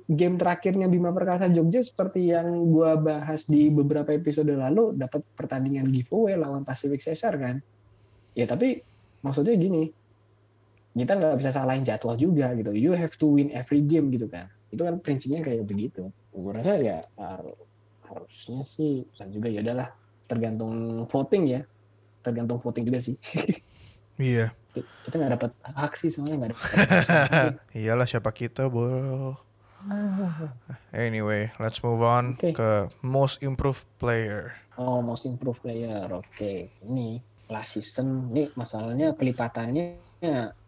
game 0.08 0.40
terakhirnya 0.40 0.88
Bima 0.88 1.12
Perkasa 1.12 1.52
Jogja 1.52 1.84
seperti 1.84 2.32
yang 2.32 2.72
gua 2.72 2.96
bahas 2.96 3.44
di 3.46 3.68
beberapa 3.68 4.12
episode 4.12 4.48
lalu 4.50 4.96
dapat 4.96 5.20
pertandingan 5.36 5.92
giveaway 5.92 6.40
lawan 6.40 6.64
Pacific 6.64 7.04
Caesar 7.04 7.36
kan. 7.36 7.60
Ya 8.34 8.48
tapi 8.48 8.80
maksudnya 9.20 9.56
gini 9.56 9.92
kita 10.96 11.12
nggak 11.12 11.36
bisa 11.44 11.52
salahin 11.52 11.84
jadwal 11.84 12.16
juga 12.16 12.56
gitu. 12.56 12.72
You 12.72 12.96
have 12.96 13.20
to 13.20 13.28
win 13.28 13.52
every 13.52 13.84
game 13.84 14.16
gitu 14.16 14.32
kan. 14.32 14.48
Itu 14.72 14.88
kan 14.88 15.04
prinsipnya 15.04 15.44
kayak 15.44 15.68
begitu. 15.68 16.08
Gue 16.32 16.52
rasa 16.56 16.80
ya 16.80 17.04
har- 17.20 17.60
harusnya 18.08 18.64
sih 18.64 19.04
bisa 19.12 19.28
juga. 19.28 19.52
Ya 19.52 19.60
udahlah 19.60 19.92
tergantung 20.32 21.04
voting 21.12 21.52
ya. 21.52 21.62
Tergantung 22.24 22.64
voting 22.64 22.88
juga 22.88 23.04
sih 23.04 23.20
Iya. 24.16 24.56
Kita 24.76 25.16
nggak 25.16 25.34
dapat 25.36 25.52
hak 25.64 25.94
sih 25.96 26.12
soalnya 26.12 26.36
nggak 26.38 26.52
dapat. 26.52 26.70
Iyalah 27.80 28.04
siapa 28.04 28.32
kita, 28.32 28.68
bro. 28.68 29.36
Anyway, 30.92 31.54
let's 31.58 31.80
move 31.80 32.02
on 32.02 32.36
Oke. 32.36 32.52
ke 32.52 32.70
most 33.00 33.40
improved 33.40 33.86
player. 33.96 34.58
oh, 34.76 35.00
most 35.00 35.24
improved 35.24 35.62
player. 35.62 36.04
Oke, 36.10 36.74
ini 36.82 37.22
last 37.48 37.78
season. 37.78 38.32
Ini 38.32 38.52
masalahnya 38.54 39.14
kelipatannya 39.14 40.02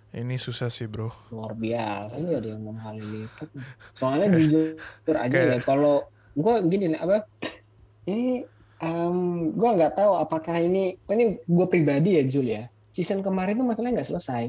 Ini 0.07 0.35
susah 0.39 0.71
sih, 0.71 0.87
bro. 0.87 1.11
luar 1.29 1.51
biasa 1.51 2.15
sih 2.15 2.31
ada 2.31 2.47
yang 2.47 2.63
kali 2.73 3.03
lipat. 3.03 3.47
Soalnya 3.91 4.31
jujur 4.31 5.15
aja 5.19 5.27
Kayak- 5.27 5.51
ya 5.51 5.59
kalau 5.61 6.07
gua 6.31 6.61
gini 6.63 6.93
nih 6.93 6.99
apa 7.01 7.27
ini 8.05 8.45
em 8.79 9.17
gua 9.51 9.75
nggak 9.75 9.97
tahu 9.97 10.13
apakah 10.15 10.61
ini 10.61 10.95
ini 11.09 11.41
gue 11.41 11.67
pribadi 11.67 12.15
ya 12.15 12.23
Jul 12.23 12.47
ya 12.47 12.69
season 12.97 13.21
kemarin 13.21 13.61
tuh 13.61 13.67
masalahnya 13.69 14.01
nggak 14.01 14.09
selesai. 14.09 14.43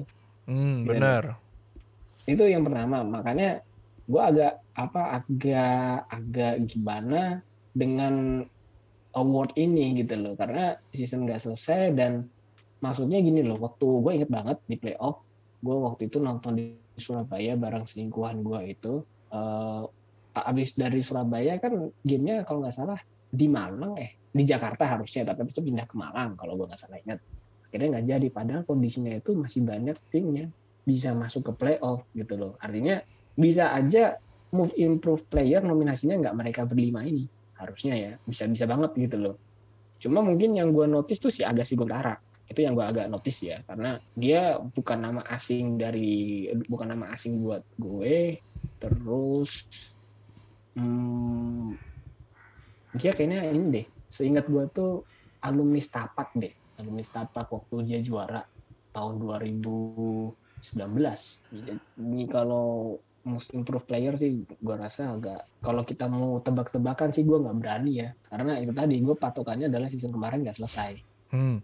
Hmm, 0.49 0.89
Iya, 0.89 0.97
benar. 0.97 1.25
itu 2.29 2.45
yang 2.45 2.65
pertama 2.65 3.05
makanya 3.05 3.61
gua 4.09 4.33
agak 4.33 4.53
apa 4.73 5.21
agak 5.21 6.09
agak 6.09 6.55
gimana 6.69 7.45
dengan 7.77 8.45
award 9.13 9.53
ini 9.61 10.01
gitu 10.01 10.17
loh. 10.17 10.33
Karena 10.37 10.73
season 10.97 11.29
nggak 11.29 11.45
selesai 11.45 11.93
dan 11.93 12.25
maksudnya 12.81 13.19
gini 13.19 13.43
loh 13.43 13.59
waktu 13.59 13.87
gue 13.87 14.13
inget 14.23 14.31
banget 14.31 14.59
di 14.71 14.79
playoff 14.79 15.19
gue 15.59 15.75
waktu 15.75 16.07
itu 16.07 16.23
nonton 16.23 16.55
di 16.55 16.79
Surabaya 16.95 17.59
bareng 17.59 17.83
selingkuhan 17.91 18.47
gue 18.47 18.61
itu 18.71 19.03
eh 19.35 19.83
abis 20.39 20.79
dari 20.79 21.03
Surabaya 21.03 21.59
kan 21.59 21.91
gamenya 22.07 22.47
kalau 22.47 22.63
nggak 22.63 22.77
salah 22.79 22.99
di 23.27 23.51
Malang 23.51 23.99
eh 23.99 24.15
di 24.31 24.47
Jakarta 24.47 24.87
harusnya 24.87 25.27
tapi 25.27 25.51
itu 25.51 25.59
pindah 25.59 25.91
ke 25.91 25.99
Malang 25.99 26.39
kalau 26.39 26.55
gue 26.55 26.71
nggak 26.71 26.79
salah 26.79 27.03
ingat 27.03 27.19
akhirnya 27.69 28.01
nggak 28.01 28.07
jadi 28.09 28.29
padahal 28.33 28.63
kondisinya 28.65 29.13
itu 29.13 29.37
masih 29.37 29.61
banyak 29.61 29.97
timnya. 30.09 30.49
Bisa 30.89 31.13
masuk 31.13 31.53
ke 31.53 31.53
playoff 31.53 32.09
gitu 32.17 32.35
loh. 32.41 32.53
Artinya 32.65 33.05
bisa 33.37 33.77
aja 33.77 34.17
move 34.57 34.73
improve 34.81 35.21
player 35.29 35.61
nominasinya 35.61 36.17
nggak 36.17 36.37
mereka 36.37 36.65
berlima 36.65 37.05
ini. 37.05 37.29
Harusnya 37.61 37.93
ya 37.93 38.13
bisa 38.25 38.49
bisa 38.49 38.65
banget 38.65 38.97
gitu 38.97 39.21
loh. 39.21 39.37
Cuma 40.01 40.25
mungkin 40.25 40.57
yang 40.57 40.73
gue 40.73 40.89
notice 40.89 41.21
tuh 41.21 41.29
si 41.29 41.45
Agassi 41.45 41.77
Gontara. 41.77 42.17
Itu 42.49 42.65
yang 42.65 42.73
gue 42.73 42.89
agak 42.89 43.13
notice 43.13 43.45
ya 43.45 43.61
karena 43.69 44.01
dia 44.17 44.57
bukan 44.57 45.05
nama 45.05 45.21
asing 45.29 45.77
dari 45.77 46.49
bukan 46.73 46.97
nama 46.97 47.13
asing 47.13 47.45
buat 47.45 47.61
gue. 47.77 48.41
Terus 48.81 49.69
hmm, 50.73 51.77
dia 52.97 53.13
kayaknya 53.13 53.53
ini 53.53 53.67
deh. 53.69 53.87
Seingat 54.09 54.49
gue 54.49 54.65
tuh 54.73 55.05
alumni 55.45 55.77
Stapak 55.85 56.33
deh 56.33 56.68
alumni 56.79 57.03
Stapak 57.03 57.51
waktu 57.51 57.83
dia 57.85 57.99
juara 58.01 58.43
tahun 58.91 59.21
2019 59.21 60.35
ini 61.99 62.23
kalau 62.27 62.97
most 63.23 63.53
improved 63.53 63.85
player 63.85 64.17
sih 64.17 64.41
gue 64.49 64.77
rasa 64.79 65.13
agak 65.13 65.45
kalau 65.61 65.85
kita 65.85 66.09
mau 66.09 66.41
tebak-tebakan 66.41 67.13
sih 67.13 67.29
gue 67.29 67.37
nggak 67.37 67.57
berani 67.61 67.93
ya. 68.01 68.09
Karena 68.31 68.57
itu 68.57 68.73
tadi 68.73 68.97
gue 68.99 69.13
patokannya 69.13 69.69
adalah 69.69 69.93
season 69.93 70.15
kemarin 70.15 70.41
nggak 70.47 70.57
selesai. 70.57 70.97
Hmm. 71.29 71.61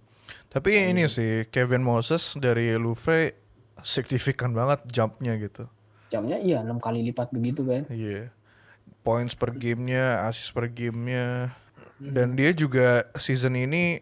Tapi 0.53 0.71
Nah, 0.77 0.89
ini 0.93 1.05
sih 1.09 1.49
Kevin 1.49 1.81
Moses 1.81 2.37
dari 2.37 2.77
Louvre 2.77 3.33
signifikan 3.81 4.53
banget 4.53 4.85
jumpnya 4.89 5.37
gitu. 5.37 5.69
jamnya 6.09 6.39
iya 6.39 6.63
enam 6.63 6.79
kali 6.79 7.03
lipat 7.11 7.35
begitu 7.35 7.67
kan 7.67 7.91
Iya. 7.91 8.31
Points 9.03 9.35
per 9.35 9.51
gamenya, 9.53 10.25
assist 10.25 10.55
per 10.55 10.71
gamenya, 10.71 11.53
dan 12.01 12.39
dia 12.39 12.55
juga 12.57 13.05
season 13.19 13.53
ini 13.53 14.01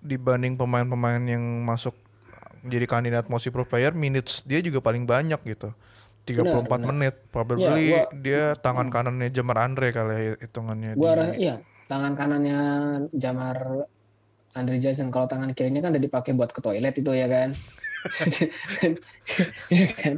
dibanding 0.00 0.54
pemain-pemain 0.54 1.20
yang 1.22 1.40
masuk 1.60 1.92
jadi 2.62 2.84
kandidat 2.84 3.24
most 3.26 3.44
improved 3.44 3.68
player, 3.68 3.90
minutes 3.90 4.40
dia 4.42 4.58
juga 4.58 4.78
paling 4.78 5.04
banyak 5.04 5.40
gitu. 5.46 5.72
34 6.22 6.36
Benar, 6.36 6.62
benar. 6.62 6.78
menit. 6.86 7.14
Probably 7.26 7.64
Iya, 7.64 8.04
gua- 8.04 8.08
dia 8.14 8.42
tangan 8.54 8.88
kanannya 8.88 9.28
Jamar 9.28 9.56
Andre 9.58 9.88
kali 9.90 10.12
ya 10.12 10.32
hitungannya 10.38 10.92
gue 10.92 11.10
di 11.32 11.40
iya 11.40 11.56
tangan 11.86 12.12
kanannya 12.12 12.60
Jamar 13.10 13.56
Andre 14.52 14.76
Jason 14.76 15.08
kalau 15.08 15.24
tangan 15.24 15.50
kirinya 15.50 15.80
kan 15.80 15.90
udah 15.90 16.02
dipakai 16.02 16.32
buat 16.32 16.48
ke 16.48 16.60
toilet 16.60 16.92
itu 16.94 17.10
ya 17.10 17.26
kan 17.26 17.50
Iya 19.70 19.88
kan 19.94 20.14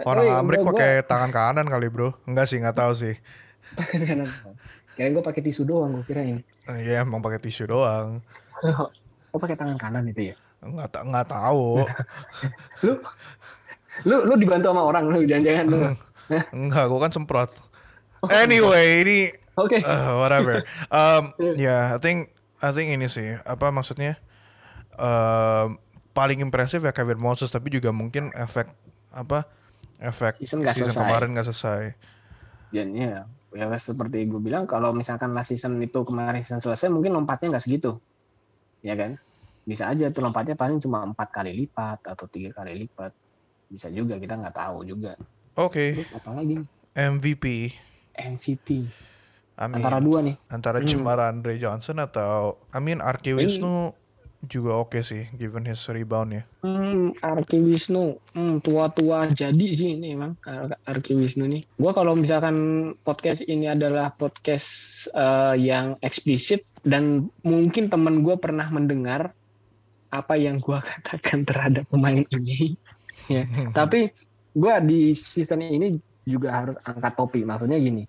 Orang 0.00 0.24
Tapi 0.24 0.34
Amrik 0.36 0.58
gua- 0.60 0.64
gua- 0.64 0.70
pakai 0.74 1.02
tangan 1.02 1.30
kanan 1.30 1.66
kali, 1.66 1.86
Bro. 1.86 2.14
Enggak 2.24 2.46
sih, 2.46 2.56
nggak 2.56 2.76
tahu 2.76 2.92
sih. 2.92 3.14
tangan 3.72 4.02
kanan 4.04 4.28
kirain 4.92 5.12
gue 5.12 5.22
pakai 5.22 5.42
tisu 5.44 5.62
doang 5.62 5.90
gue 5.92 6.04
kirain 6.04 6.42
Iya, 6.68 7.02
emang 7.02 7.18
pakai 7.20 7.38
tisu 7.40 7.66
doang. 7.66 8.18
oh 9.38 9.40
pakai 9.40 9.54
tangan 9.54 9.78
kanan 9.78 10.10
itu 10.10 10.34
ya 10.34 10.36
Nggak 10.58 10.90
ta- 10.90 11.06
nggak 11.06 11.26
tahu. 11.30 11.86
lu 12.82 12.92
lu 14.02 14.16
lu 14.26 14.34
dibantu 14.34 14.74
sama 14.74 14.82
orang 14.82 15.06
lu 15.06 15.22
jangan-jangan 15.22 15.66
lu 15.70 15.78
Enggak, 16.52 16.90
gua 16.92 17.08
kan 17.08 17.12
semprot. 17.14 17.48
Anyway, 18.28 19.00
ini 19.06 19.18
oke 19.56 19.78
uh, 19.80 20.18
whatever. 20.18 20.60
Um, 20.92 21.32
ya, 21.62 21.94
I 21.94 21.98
think 22.02 22.34
I 22.58 22.74
think 22.74 22.90
ini 22.92 23.06
sih 23.06 23.38
apa 23.46 23.70
maksudnya 23.70 24.18
um, 24.98 25.78
paling 26.10 26.42
impresif 26.42 26.82
ya 26.82 26.90
Kevin 26.90 27.22
Moses 27.22 27.48
tapi 27.48 27.70
juga 27.70 27.94
mungkin 27.94 28.34
efek 28.34 28.66
apa 29.14 29.46
efek 30.02 30.42
Season 30.42 30.60
nggak 30.60 30.74
selesai. 30.74 30.98
kemarin 30.98 31.28
nggak 31.38 31.46
selesai. 31.48 31.82
dan 32.68 32.92
ya 32.92 33.24
ya 33.56 33.64
seperti 33.80 34.28
gue 34.28 34.40
bilang 34.44 34.68
kalau 34.68 34.92
misalkan 34.92 35.32
last 35.32 35.48
season 35.48 35.80
itu 35.80 36.04
kemarin 36.04 36.44
season 36.44 36.60
selesai 36.60 36.92
mungkin 36.92 37.16
lompatnya 37.16 37.56
nggak 37.56 37.64
segitu 37.64 37.96
ya 38.84 38.92
kan 38.92 39.16
bisa 39.68 39.84
aja 39.92 40.08
tuh 40.08 40.24
lompatnya 40.24 40.56
paling 40.56 40.80
cuma 40.80 41.04
empat 41.04 41.28
kali 41.28 41.52
lipat 41.52 42.00
atau 42.08 42.24
tiga 42.24 42.56
kali 42.56 42.88
lipat 42.88 43.12
bisa 43.68 43.92
juga 43.92 44.16
kita 44.16 44.40
nggak 44.40 44.56
tahu 44.56 44.88
juga 44.88 45.12
Oke, 45.58 45.92
terus 46.00 46.08
apalagi 46.16 46.64
MVP. 46.96 47.74
MVP 48.16 48.68
I 49.58 49.66
mean, 49.66 49.82
antara 49.82 49.98
dua 50.00 50.24
nih 50.24 50.36
antara 50.48 50.78
Hmm. 50.80 50.88
Jamar 50.88 51.18
Andre 51.20 51.60
Johnson 51.60 52.00
atau 52.00 52.56
I 52.72 52.80
mean 52.80 53.02
Arki 53.02 53.36
Wisnu 53.36 53.92
juga 54.38 54.78
oke 54.78 55.02
sih 55.02 55.26
given 55.34 55.66
his 55.66 55.82
rebound 55.90 56.30
ya. 56.30 56.42
Hmm, 56.62 57.10
Arki 57.18 57.58
Wisnu, 57.58 58.22
hmm, 58.38 58.62
tua-tua 58.62 59.26
jadi 59.34 59.66
sih 59.74 59.98
ini 59.98 60.14
emang 60.14 60.38
Ar- 60.46 60.78
Arki 60.86 61.10
Wisnu 61.18 61.42
nih. 61.50 61.66
Gua 61.74 61.90
kalau 61.90 62.14
misalkan 62.14 62.54
podcast 63.02 63.42
ini 63.42 63.66
adalah 63.66 64.14
podcast 64.14 64.70
eh, 65.10 65.58
yang 65.58 65.98
eksplisit 66.06 66.62
dan 66.86 67.26
mungkin 67.42 67.90
temen 67.90 68.22
gue 68.22 68.38
pernah 68.38 68.70
mendengar 68.70 69.34
apa 70.08 70.34
yang 70.36 70.60
gua 70.60 70.80
katakan 70.88 71.44
terhadap 71.44 71.84
pemain 71.90 72.24
ini, 72.34 72.76
ya. 73.32 73.44
Tapi 73.72 74.12
gua 74.56 74.80
di 74.80 75.12
season 75.14 75.64
ini 75.64 75.98
juga 76.28 76.52
harus 76.52 76.76
angkat 76.84 77.12
topi. 77.16 77.40
Maksudnya 77.40 77.80
gini, 77.80 78.04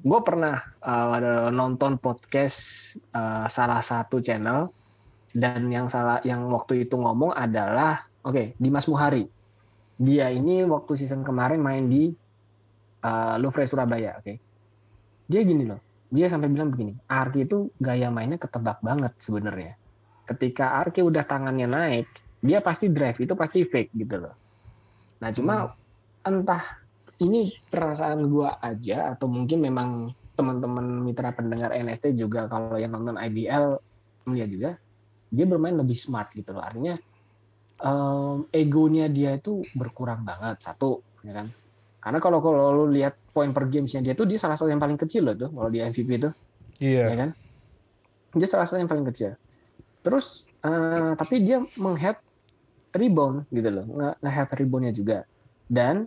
gue 0.00 0.20
pernah 0.24 0.64
ada 0.80 1.52
nonton 1.52 2.00
podcast 2.00 2.88
eh, 2.96 3.46
salah 3.52 3.84
satu 3.84 4.24
channel 4.24 4.72
dan 5.32 5.68
yang 5.72 5.88
salah 5.88 6.20
yang 6.22 6.48
waktu 6.52 6.84
itu 6.84 6.94
ngomong 6.96 7.32
adalah 7.32 8.04
oke 8.22 8.54
Dimas 8.60 8.86
Muhari 8.86 9.24
dia 9.96 10.28
ini 10.28 10.64
waktu 10.68 10.92
season 11.00 11.24
kemarin 11.24 11.60
main 11.60 11.88
di 11.88 12.12
uh, 13.04 13.34
Louvre 13.40 13.64
Surabaya 13.64 14.20
oke 14.20 14.34
dia 15.26 15.40
gini 15.42 15.64
loh 15.64 15.80
dia 16.12 16.28
sampai 16.28 16.52
bilang 16.52 16.68
begini 16.68 16.92
Arki 17.08 17.48
itu 17.48 17.72
gaya 17.80 18.12
mainnya 18.12 18.36
ketebak 18.36 18.84
banget 18.84 19.16
sebenarnya 19.16 19.80
ketika 20.34 20.80
Arki 20.80 21.04
udah 21.04 21.22
tangannya 21.28 21.68
naik 21.68 22.06
dia 22.42 22.58
pasti 22.58 22.90
drive 22.90 23.22
itu 23.22 23.38
pasti 23.38 23.62
fake 23.62 23.94
gitu 23.94 24.18
loh. 24.18 24.34
Nah 25.22 25.30
cuma 25.30 25.70
entah 26.26 26.62
ini 27.22 27.54
perasaan 27.70 28.26
gua 28.26 28.58
aja 28.58 29.14
atau 29.14 29.30
mungkin 29.30 29.62
memang 29.62 30.10
teman-teman 30.34 31.06
mitra 31.06 31.30
pendengar 31.30 31.70
NST 31.70 32.18
juga 32.18 32.50
kalau 32.50 32.74
yang 32.74 32.90
nonton 32.90 33.14
IBL 33.14 33.78
melihat 34.26 34.48
juga 34.50 34.70
dia 35.30 35.46
bermain 35.46 35.78
lebih 35.78 35.94
smart 35.94 36.34
gitu 36.34 36.50
loh. 36.50 36.66
Artinya 36.66 36.98
em, 37.78 38.36
egonya 38.50 39.06
dia 39.06 39.38
itu 39.38 39.62
berkurang 39.78 40.26
banget 40.26 40.58
satu 40.58 40.98
ya 41.22 41.38
kan? 41.38 41.46
Karena 42.02 42.18
kalau 42.18 42.42
kalau 42.42 42.74
lu 42.82 42.90
lihat 42.90 43.14
poin 43.30 43.54
per 43.54 43.70
gamesnya 43.70 44.02
dia 44.02 44.18
tuh 44.18 44.26
dia 44.26 44.42
salah 44.42 44.58
satu 44.58 44.66
yang 44.66 44.82
paling 44.82 44.98
kecil 44.98 45.30
loh 45.30 45.38
tuh 45.38 45.50
kalau 45.54 45.70
di 45.70 45.78
MVP 45.78 46.10
itu 46.18 46.30
Iya. 46.82 47.14
ya 47.14 47.16
kan? 47.22 47.30
Dia 48.34 48.48
salah 48.50 48.66
satu 48.66 48.82
yang 48.82 48.90
paling 48.90 49.06
kecil 49.06 49.38
terus 50.02 50.26
eh, 50.60 51.12
tapi 51.14 51.40
dia 51.40 51.62
menghead 51.74 52.18
rebound 52.92 53.46
gitu 53.48 53.70
loh 53.70 53.86
nge- 53.88 54.16
nge-head 54.20 54.48
reboundnya 54.52 54.92
juga 54.92 55.18
dan 55.66 56.04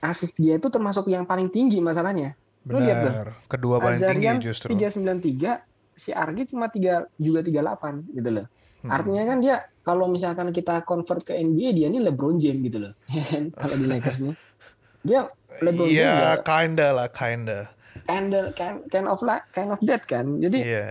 assist 0.00 0.36
dia 0.36 0.56
itu 0.56 0.68
termasuk 0.68 1.08
yang 1.08 1.24
paling 1.24 1.48
tinggi 1.48 1.80
masalahnya 1.80 2.36
Lu 2.64 2.80
lihat. 2.80 2.96
Benar. 3.04 3.26
Kedua 3.44 3.76
paling 3.76 4.00
tinggi 4.00 4.24
Azarian 4.24 4.40
justru. 4.40 4.72
393 4.72 5.60
si 5.94 6.10
Argi 6.10 6.48
cuma 6.48 6.66
tiga 6.68 7.04
juga 7.16 7.44
38 7.44 8.08
gitu 8.10 8.30
loh 8.32 8.46
Hmm. 8.80 8.92
artinya 8.92 9.24
kan 9.24 9.40
dia 9.40 9.56
kalau 9.80 10.04
misalkan 10.06 10.52
kita 10.52 10.84
convert 10.84 11.24
ke 11.24 11.32
NBA 11.32 11.72
dia 11.72 11.88
ini 11.88 12.04
LeBron 12.04 12.36
James 12.36 12.60
gitu 12.60 12.84
loh 12.84 12.92
kalau 13.56 13.74
di 13.74 13.86
Lakers 13.88 14.20
nih 14.20 14.36
dia 15.00 15.20
LeBron 15.64 15.88
James 15.88 15.96
Iya, 15.96 16.12
ya 16.12 16.32
kinda 16.38 16.88
lah, 16.92 17.08
kinda. 17.08 17.60
kind 18.04 18.30
of 18.30 18.52
kind, 18.52 18.84
kind 18.92 19.08
of 19.08 19.24
like 19.24 19.40
kind 19.50 19.72
of 19.72 19.80
that 19.88 20.04
kan 20.04 20.36
jadi 20.36 20.58
Iya. 20.60 20.86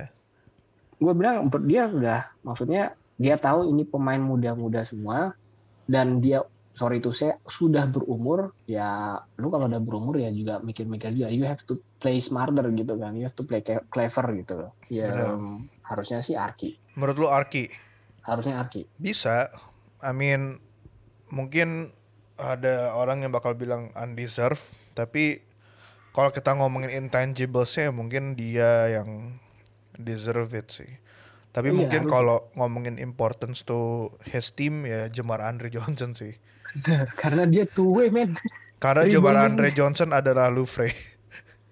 Gue 0.98 1.14
bilang 1.14 1.50
dia 1.66 1.89
udah 1.89 2.22
maksudnya 2.46 2.98
dia 3.18 3.38
tahu 3.38 3.70
ini 3.70 3.86
pemain 3.86 4.20
muda-muda 4.20 4.82
semua 4.84 5.38
dan 5.86 6.20
dia 6.20 6.41
sorry 6.74 6.98
itu 6.98 7.14
saya 7.14 7.38
sudah 7.46 7.86
berumur 7.86 8.50
ya 8.66 9.22
lu 9.38 9.54
kalau 9.54 9.70
udah 9.70 9.78
berumur 9.78 10.18
ya 10.18 10.34
juga 10.34 10.58
mikir-mikir 10.66 11.14
juga 11.14 11.30
you 11.30 11.46
have 11.46 11.62
to 11.70 11.78
play 12.02 12.18
smarter 12.18 12.66
gitu 12.74 12.98
kan. 12.98 13.14
You 13.14 13.30
have 13.30 13.38
to 13.38 13.46
play 13.46 13.62
clever 13.64 14.26
gitu. 14.34 14.54
Loh 14.68 14.74
ya 14.89 15.38
harusnya 15.86 16.26
sih 16.26 16.34
Arki. 16.34 16.76
Menurut 16.98 17.18
lu 17.22 17.28
Arki? 17.30 17.70
Harusnya 18.26 18.58
Arki. 18.58 18.89
Bisa? 18.98 19.54
I 20.02 20.12
mean 20.12 20.58
mungkin 21.30 21.94
ada 22.34 22.98
orang 22.98 23.22
yang 23.22 23.30
bakal 23.30 23.54
bilang 23.54 23.94
undeserved, 23.94 24.74
tapi 24.98 25.46
kalau 26.14 26.34
kita 26.34 26.58
ngomongin 26.58 26.89
intangibles-nya 26.89 27.94
mungkin 27.94 28.34
dia 28.34 28.89
yang 28.89 29.38
deserve 29.96 30.54
it 30.54 30.70
sih. 30.70 30.89
Tapi 31.50 31.70
Iya, 31.70 31.78
mungkin 31.78 32.02
kalau 32.08 32.50
ngomongin 32.54 32.98
importance 32.98 33.62
to 33.62 34.10
his 34.26 34.50
team 34.50 34.84
ya 34.84 35.06
Jamar 35.08 35.38
Andre 35.39 35.70
Johnson 35.70 36.14
sih. 36.14 36.34
karena 37.22 37.46
dia 37.46 37.64
two 37.66 37.94
way 37.94 38.10
man 38.10 38.34
Karena. 38.82 39.06
Jamar 39.06 39.38
Andre 39.38 39.70
Johnson 39.70 40.10
adalah 40.10 40.50
Louvre. 40.50 40.89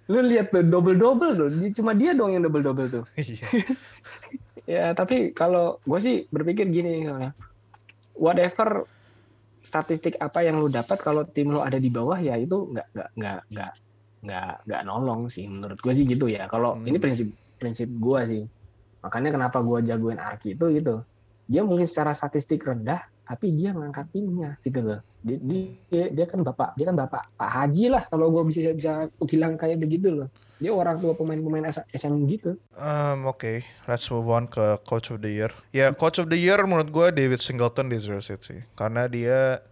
lu 0.06 0.20
lihat 0.20 0.52
tuh 0.52 0.62
double 0.62 1.00
double 1.00 1.32
tuh 1.34 1.48
cuma 1.72 1.96
dia 1.96 2.12
dong 2.12 2.30
yang 2.30 2.44
double 2.44 2.60
double 2.60 2.88
tuh 2.92 3.04
Iya. 3.16 3.48
ya 4.76 4.86
tapi 4.92 5.32
kalau 5.32 5.80
gue 5.82 6.00
sih 6.00 6.16
berpikir 6.28 6.68
gini 6.68 7.08
whatever 8.14 8.84
statistik 9.62 10.18
apa 10.20 10.44
yang 10.44 10.60
lu 10.60 10.68
dapat 10.68 11.00
kalau 11.00 11.24
tim 11.24 11.50
lu 11.50 11.62
ada 11.62 11.78
di 11.78 11.88
bawah 11.88 12.18
ya 12.18 12.36
itu 12.36 12.70
nggak 12.70 12.88
nggak 12.92 13.40
nggak 13.50 13.72
nggak 14.22 14.52
nggak 14.68 14.82
nolong 14.84 15.32
sih 15.32 15.46
menurut 15.48 15.80
gue 15.80 15.94
sih 15.96 16.04
gitu 16.04 16.28
ya 16.28 16.46
kalau 16.46 16.76
Hmm. 16.76 16.86
ini 16.86 16.98
prinsip 17.00 17.30
prinsip 17.62 17.86
gue 17.86 18.20
sih 18.26 18.44
makanya 19.06 19.38
kenapa 19.38 19.62
gue 19.62 19.86
jagoin 19.86 20.18
Arki 20.18 20.58
itu 20.58 20.66
gitu 20.74 21.06
dia 21.46 21.62
mungkin 21.62 21.86
secara 21.86 22.18
statistik 22.18 22.66
rendah 22.66 23.06
tapi 23.22 23.54
dia 23.54 23.72
ngangkat 23.72 24.10
timnya 24.10 24.58
gitu 24.66 24.82
loh 24.82 25.00
dia, 25.22 25.38
dia, 25.94 26.06
dia 26.10 26.26
kan 26.26 26.42
bapak 26.42 26.74
dia 26.74 26.90
kan 26.90 26.98
bapak 26.98 27.24
Pak 27.38 27.50
Haji 27.54 27.86
lah 27.94 28.04
kalau 28.10 28.34
gue 28.34 28.44
bisa 28.50 28.74
bisa 28.74 29.06
bilang 29.30 29.56
kayak 29.56 29.78
begitu 29.78 30.10
loh 30.10 30.30
dia 30.62 30.70
orang 30.70 31.02
tua 31.02 31.18
pemain-pemain 31.18 31.74
SM 31.90 32.14
gitu 32.30 32.54
Um, 32.78 33.26
Oke, 33.26 33.66
let's 33.90 34.06
move 34.14 34.30
on 34.30 34.46
ke 34.46 34.78
Coach 34.86 35.10
of 35.10 35.26
the 35.26 35.30
Year. 35.34 35.50
Ya, 35.74 35.90
Coach 35.90 36.22
of 36.22 36.30
the 36.30 36.38
Year 36.38 36.62
menurut 36.62 36.94
gue 36.94 37.08
David 37.10 37.42
Singleton 37.42 37.90
deserves 37.90 38.30
it 38.30 38.46
sih. 38.46 38.62
Karena 38.78 39.10
dia 39.10 39.66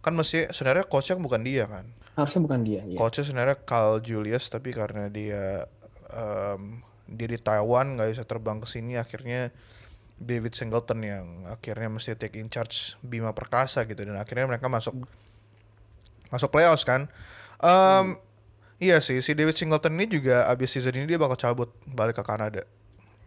kan 0.00 0.16
mesti 0.16 0.48
sebenarnya 0.48 0.88
coachnya 0.88 1.20
bukan 1.20 1.44
dia 1.44 1.68
kan. 1.68 1.84
harusnya 2.16 2.40
bukan 2.44 2.60
dia 2.64 2.80
ya. 2.84 2.96
Coachnya 3.00 3.24
sebenarnya 3.24 3.56
Carl 3.64 4.00
Julius 4.04 4.48
tapi 4.52 4.72
karena 4.76 5.08
dia 5.08 5.64
um, 6.12 6.84
dia 7.10 7.26
di 7.26 7.38
Taiwan 7.42 7.98
nggak 7.98 8.08
bisa 8.14 8.24
terbang 8.24 8.62
ke 8.62 8.70
sini 8.70 8.94
akhirnya 8.94 9.50
David 10.20 10.54
Singleton 10.54 11.00
yang 11.02 11.26
akhirnya 11.50 11.90
mesti 11.90 12.14
take 12.14 12.38
in 12.38 12.46
charge 12.46 12.94
Bima 13.02 13.34
Perkasa 13.34 13.82
gitu 13.88 14.04
dan 14.06 14.14
akhirnya 14.14 14.46
mereka 14.46 14.70
masuk 14.70 14.94
masuk 16.30 16.48
playoffs 16.54 16.86
kan. 16.86 17.10
Um, 17.60 18.16
Iya 18.80 18.96
sih, 19.04 19.20
si 19.20 19.36
David 19.36 19.60
Singleton 19.60 19.92
ini 20.00 20.08
juga 20.08 20.48
abis 20.48 20.72
season 20.72 20.96
ini 20.96 21.04
dia 21.04 21.20
bakal 21.20 21.36
cabut 21.36 21.68
balik 21.84 22.16
ke 22.16 22.24
Kanada. 22.24 22.64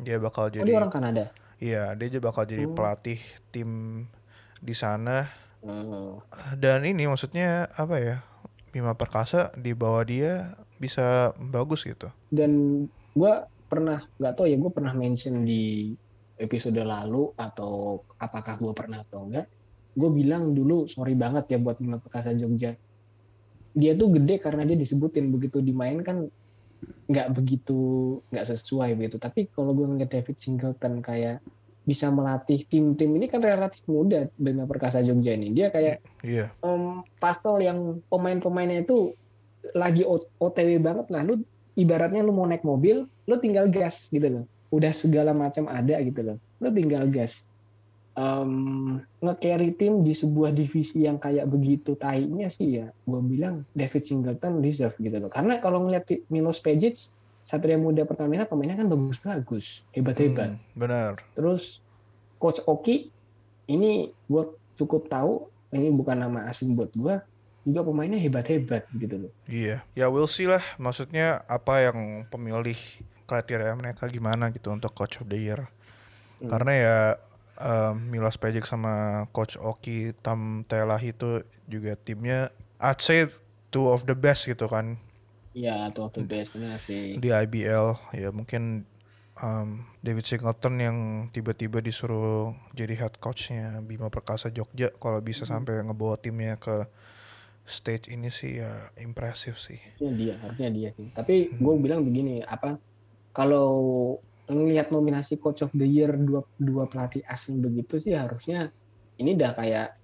Dia 0.01 0.17
bakal 0.17 0.49
Oh, 0.49 0.51
dia 0.51 0.65
jadi 0.65 0.81
orang 0.81 0.89
Kanada. 0.89 1.29
Iya, 1.61 1.93
dia 1.93 2.09
juga 2.09 2.33
bakal 2.33 2.49
jadi 2.49 2.65
Oh. 2.65 2.73
pelatih 2.73 3.21
tim 3.53 3.69
di 4.57 4.73
sana. 4.73 5.29
Hmm. 5.61 6.17
Dan 6.57 6.89
ini 6.89 7.05
maksudnya 7.05 7.69
apa 7.77 8.01
ya? 8.01 8.25
Bima 8.73 8.97
Perkasa 8.97 9.53
di 9.53 9.77
bawah 9.77 10.01
dia 10.01 10.57
bisa 10.81 11.37
bagus 11.37 11.85
gitu. 11.85 12.09
Dan 12.33 12.83
gue 13.13 13.33
pernah 13.73 13.99
nggak 14.21 14.33
tahu 14.37 14.45
ya 14.45 14.57
gue 14.61 14.71
pernah 14.71 14.93
mention 14.93 15.41
di 15.41 15.89
episode 16.37 16.77
lalu 16.77 17.33
atau 17.37 18.05
apakah 18.21 18.61
gue 18.61 18.73
pernah 18.77 19.01
atau 19.01 19.25
enggak. 19.25 19.49
Gue 19.93 20.09
bilang 20.13 20.53
dulu 20.53 20.85
sorry 20.85 21.17
banget 21.17 21.53
ya 21.53 21.57
buat 21.57 21.81
Bima 21.81 21.97
Perkasa 21.97 22.33
Jogja. 22.37 22.77
Dia 23.73 23.97
tuh 23.97 24.13
gede 24.13 24.37
karena 24.37 24.69
dia 24.69 24.77
disebutin 24.77 25.33
begitu 25.33 25.57
dimainkan 25.57 26.29
nggak 27.09 27.27
begitu 27.33 27.81
nggak 28.29 28.45
sesuai 28.45 28.93
begitu. 28.97 29.17
Tapi 29.17 29.49
kalau 29.49 29.73
gue 29.73 29.85
ngeliat 29.89 30.13
David 30.13 30.37
Singleton 30.37 31.01
kayak 31.01 31.41
bisa 31.83 32.07
melatih 32.07 32.63
tim-tim 32.63 33.11
ini 33.11 33.27
kan 33.27 33.43
relatif 33.43 33.83
muda 33.91 34.31
Bima 34.39 34.69
Perkasa 34.69 35.01
Jogja 35.01 35.35
ini. 35.35 35.51
Dia 35.51 35.73
kayak 35.73 35.99
Iya, 36.23 36.53
um, 36.63 37.03
pastel 37.19 37.59
yang 37.59 37.99
pemain-pemainnya 38.07 38.87
itu 38.87 39.13
lagi 39.75 40.03
OTW 40.39 40.79
banget 40.79 41.07
lah. 41.11 41.23
Lu 41.23 41.39
ibaratnya 41.79 42.21
lu 42.21 42.33
mau 42.35 42.45
naik 42.45 42.65
mobil, 42.65 43.05
lu 43.07 43.35
tinggal 43.41 43.69
gas 43.69 44.09
gitu 44.09 44.41
loh. 44.41 44.45
Udah 44.73 44.93
segala 44.93 45.31
macam 45.31 45.69
ada 45.69 45.97
gitu 46.01 46.21
loh. 46.21 46.37
Lu 46.61 46.69
tinggal 46.73 47.09
gas. 47.09 47.45
Um, 48.13 49.01
nge-carry 49.25 49.73
tim 49.73 50.05
di 50.05 50.13
sebuah 50.13 50.53
divisi 50.53 51.01
yang 51.01 51.17
kayak 51.17 51.49
begitu 51.49 51.97
tainya 51.97 52.45
sih 52.45 52.77
ya, 52.77 52.93
gue 53.09 53.21
bilang 53.25 53.65
David 53.73 54.05
Singleton 54.05 54.61
deserve 54.61 54.93
gitu 55.01 55.17
loh. 55.17 55.33
Karena 55.33 55.57
kalau 55.57 55.81
ngeliat 55.81 56.05
Milos 56.29 56.61
Pejic, 56.61 57.09
Satria 57.41 57.73
Muda 57.73 58.05
Pertamina 58.05 58.45
pemainnya 58.45 58.77
kan 58.77 58.85
bagus-bagus, 58.85 59.81
hebat-hebat. 59.97 60.53
Hmm, 60.53 60.61
benar. 60.77 61.11
Terus 61.33 61.81
Coach 62.37 62.61
Oki 62.69 63.09
ini 63.65 64.13
gue 64.29 64.43
cukup 64.77 65.09
tahu 65.09 65.49
ini 65.73 65.89
bukan 65.89 66.21
nama 66.21 66.45
asing 66.53 66.77
buat 66.77 66.93
gue 66.93 67.17
juga 67.63 67.81
pemainnya 67.87 68.19
hebat-hebat 68.19 68.87
gitu 68.91 69.27
loh. 69.27 69.31
Iya, 69.47 69.83
ya 69.95 70.05
we'll 70.11 70.27
see 70.27 70.47
lah. 70.47 70.63
Maksudnya 70.75 71.47
apa 71.47 71.87
yang 71.87 72.27
pemilih 72.27 72.75
kriteria 73.23 73.71
mereka 73.79 74.07
gimana 74.11 74.51
gitu 74.51 74.71
untuk 74.71 74.91
Coach 74.91 75.23
of 75.23 75.31
the 75.31 75.39
Year. 75.39 75.71
Hmm. 76.43 76.51
Karena 76.51 76.71
ya 76.75 76.97
um, 77.59 77.95
Milos 78.11 78.35
Pejic 78.39 78.65
sama 78.67 79.25
Coach 79.31 79.55
Oki 79.59 80.15
Tam 80.19 80.67
Telah 80.67 80.99
itu 81.01 81.43
juga 81.69 81.95
timnya 81.95 82.49
I'd 82.81 82.99
say 82.99 83.29
two 83.71 83.87
of 83.89 84.05
the 84.05 84.17
best 84.17 84.45
gitu 84.49 84.67
kan 84.67 84.99
Iya 85.53 85.93
atau 85.93 86.09
tuh 86.09 86.25
bestnya 86.25 86.81
sih. 86.81 87.21
di 87.21 87.29
IBL 87.29 87.93
ya 88.17 88.33
mungkin 88.33 88.89
um, 89.37 89.85
David 90.01 90.25
Singleton 90.25 90.75
yang 90.81 90.97
tiba-tiba 91.29 91.77
disuruh 91.77 92.57
jadi 92.73 92.97
head 92.97 93.21
coachnya 93.21 93.77
Bima 93.85 94.09
Perkasa 94.09 94.49
Jogja 94.49 94.89
kalau 94.97 95.21
bisa 95.21 95.45
sampai 95.45 95.85
ngebawa 95.85 96.17
timnya 96.17 96.57
ke 96.57 96.89
stage 97.63 98.11
ini 98.11 98.27
sih 98.27 98.59
ya 98.59 98.91
impresif 98.99 99.55
sih. 99.55 99.79
Harusnya 99.79 100.11
dia, 100.15 100.33
harusnya 100.43 100.69
dia 100.69 100.89
sih. 100.95 101.07
Tapi 101.15 101.55
gue 101.55 101.73
bilang 101.79 102.03
begini, 102.03 102.43
apa 102.43 102.75
kalau 103.31 103.67
ngelihat 104.51 104.91
nominasi 104.91 105.39
Coach 105.39 105.63
of 105.63 105.71
the 105.71 105.87
Year 105.87 106.11
dua 106.19 106.43
dua 106.59 106.83
pelatih 106.91 107.23
asing 107.31 107.63
begitu 107.63 107.95
sih 108.03 108.11
harusnya 108.11 108.69
ini 109.15 109.39
udah 109.39 109.55
kayak 109.55 109.95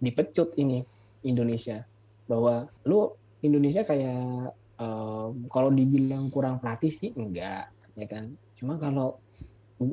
dipecut 0.00 0.56
ini 0.56 0.80
Indonesia. 1.28 1.84
Bahwa 2.24 2.64
lu 2.88 3.12
Indonesia 3.44 3.84
kayak 3.84 4.56
em, 4.80 5.30
kalau 5.52 5.68
dibilang 5.68 6.32
kurang 6.32 6.56
pelatih 6.64 6.90
sih 6.90 7.12
enggak 7.12 7.68
ya 8.00 8.06
kan. 8.08 8.32
Cuma 8.56 8.80
kalau 8.80 9.20